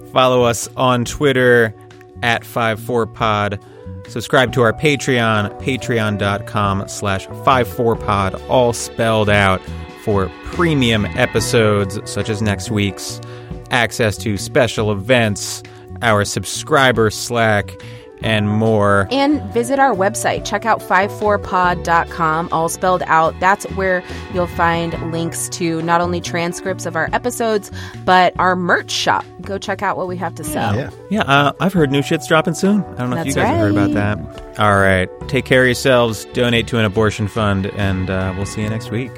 Follow 0.11 0.43
us 0.43 0.69
on 0.75 1.05
Twitter 1.05 1.73
at 2.21 2.41
fivefourpod. 2.43 3.63
Subscribe 4.09 4.51
to 4.53 4.61
our 4.61 4.73
Patreon, 4.73 5.57
patreon.com 5.61 6.89
slash 6.89 7.27
fivefourpod, 7.27 8.49
all 8.49 8.73
spelled 8.73 9.29
out 9.29 9.61
for 10.03 10.29
premium 10.45 11.05
episodes 11.05 11.99
such 12.09 12.29
as 12.29 12.41
next 12.41 12.71
week's, 12.71 13.21
access 13.69 14.17
to 14.17 14.37
special 14.37 14.91
events, 14.91 15.63
our 16.01 16.25
subscriber 16.25 17.09
Slack, 17.09 17.81
and 18.23 18.49
more. 18.49 19.07
And 19.11 19.41
visit 19.53 19.79
our 19.79 19.93
website. 19.93 20.45
Check 20.45 20.65
out 20.65 20.79
fivefourpod.com, 20.79 22.49
all 22.51 22.69
spelled 22.69 23.03
out. 23.07 23.39
That's 23.39 23.65
where 23.71 24.03
you'll 24.33 24.47
find 24.47 25.11
links 25.11 25.49
to 25.49 25.81
not 25.81 26.01
only 26.01 26.21
transcripts 26.21 26.85
of 26.85 26.95
our 26.95 27.09
episodes, 27.13 27.71
but 28.05 28.33
our 28.39 28.55
merch 28.55 28.91
shop. 28.91 29.25
Go 29.41 29.57
check 29.57 29.81
out 29.81 29.97
what 29.97 30.07
we 30.07 30.17
have 30.17 30.35
to 30.35 30.43
sell. 30.43 30.75
Yeah. 30.75 30.91
Yeah, 31.09 31.21
uh, 31.21 31.53
I've 31.59 31.73
heard 31.73 31.91
new 31.91 32.01
shit's 32.01 32.27
dropping 32.27 32.53
soon. 32.53 32.83
I 32.83 32.97
don't 32.97 33.09
know 33.09 33.17
if 33.17 33.27
you 33.27 33.33
That's 33.33 33.35
guys 33.35 33.47
have 33.47 33.57
heard 33.57 33.71
about 33.71 33.93
that. 33.93 34.59
All 34.59 34.77
right. 34.77 35.09
Take 35.27 35.45
care 35.45 35.61
of 35.61 35.67
yourselves, 35.67 36.25
donate 36.33 36.67
to 36.67 36.77
an 36.77 36.85
abortion 36.85 37.27
fund, 37.27 37.65
and 37.65 38.09
uh, 38.09 38.33
we'll 38.35 38.45
see 38.45 38.61
you 38.61 38.69
next 38.69 38.91
week. 38.91 39.11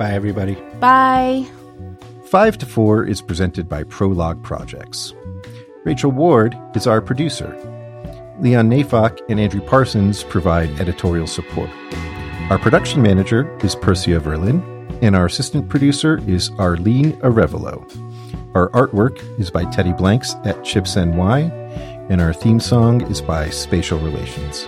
Bye, 0.00 0.14
everybody. 0.14 0.54
Bye. 0.80 1.46
5 2.24 2.56
to 2.56 2.64
4 2.64 3.04
is 3.04 3.20
presented 3.20 3.68
by 3.68 3.84
Prologue 3.84 4.42
Projects. 4.42 5.12
Rachel 5.84 6.10
Ward 6.10 6.56
is 6.74 6.86
our 6.86 7.02
producer. 7.02 7.54
Leon 8.38 8.70
Neyfakh 8.70 9.20
and 9.28 9.38
Andrew 9.38 9.60
Parsons 9.60 10.24
provide 10.24 10.70
editorial 10.80 11.26
support. 11.26 11.68
Our 12.48 12.58
production 12.58 13.02
manager 13.02 13.54
is 13.58 13.76
Percia 13.76 14.20
Verlin, 14.20 14.62
and 15.02 15.14
our 15.14 15.26
assistant 15.26 15.68
producer 15.68 16.18
is 16.26 16.50
Arlene 16.58 17.12
Arevalo. 17.20 17.84
Our 18.54 18.70
artwork 18.70 19.18
is 19.38 19.50
by 19.50 19.66
Teddy 19.66 19.92
Blanks 19.92 20.34
at 20.46 20.64
Chips 20.64 20.96
NY, 20.96 21.40
and 22.08 22.22
our 22.22 22.32
theme 22.32 22.58
song 22.58 23.02
is 23.10 23.20
by 23.20 23.50
Spatial 23.50 23.98
Relations. 23.98 24.66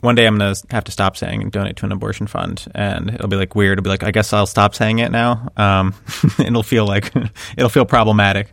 One 0.00 0.14
day 0.14 0.26
I'm 0.26 0.38
to 0.38 0.54
have 0.70 0.84
to 0.84 0.92
stop 0.92 1.16
saying 1.16 1.50
donate 1.50 1.76
to 1.76 1.86
an 1.86 1.92
abortion 1.92 2.26
fund, 2.26 2.66
and 2.74 3.10
it'll 3.10 3.28
be 3.28 3.36
like 3.36 3.54
weird. 3.54 3.78
It'll 3.78 3.84
be 3.84 3.90
like, 3.90 4.04
I 4.04 4.12
guess 4.12 4.32
I'll 4.32 4.46
stop 4.46 4.74
saying 4.74 5.00
it 5.00 5.10
now. 5.10 5.50
Um, 5.56 5.94
it'll 6.38 6.62
feel 6.62 6.86
like, 6.86 7.12
it'll 7.56 7.68
feel 7.68 7.84
problematic. 7.84 8.52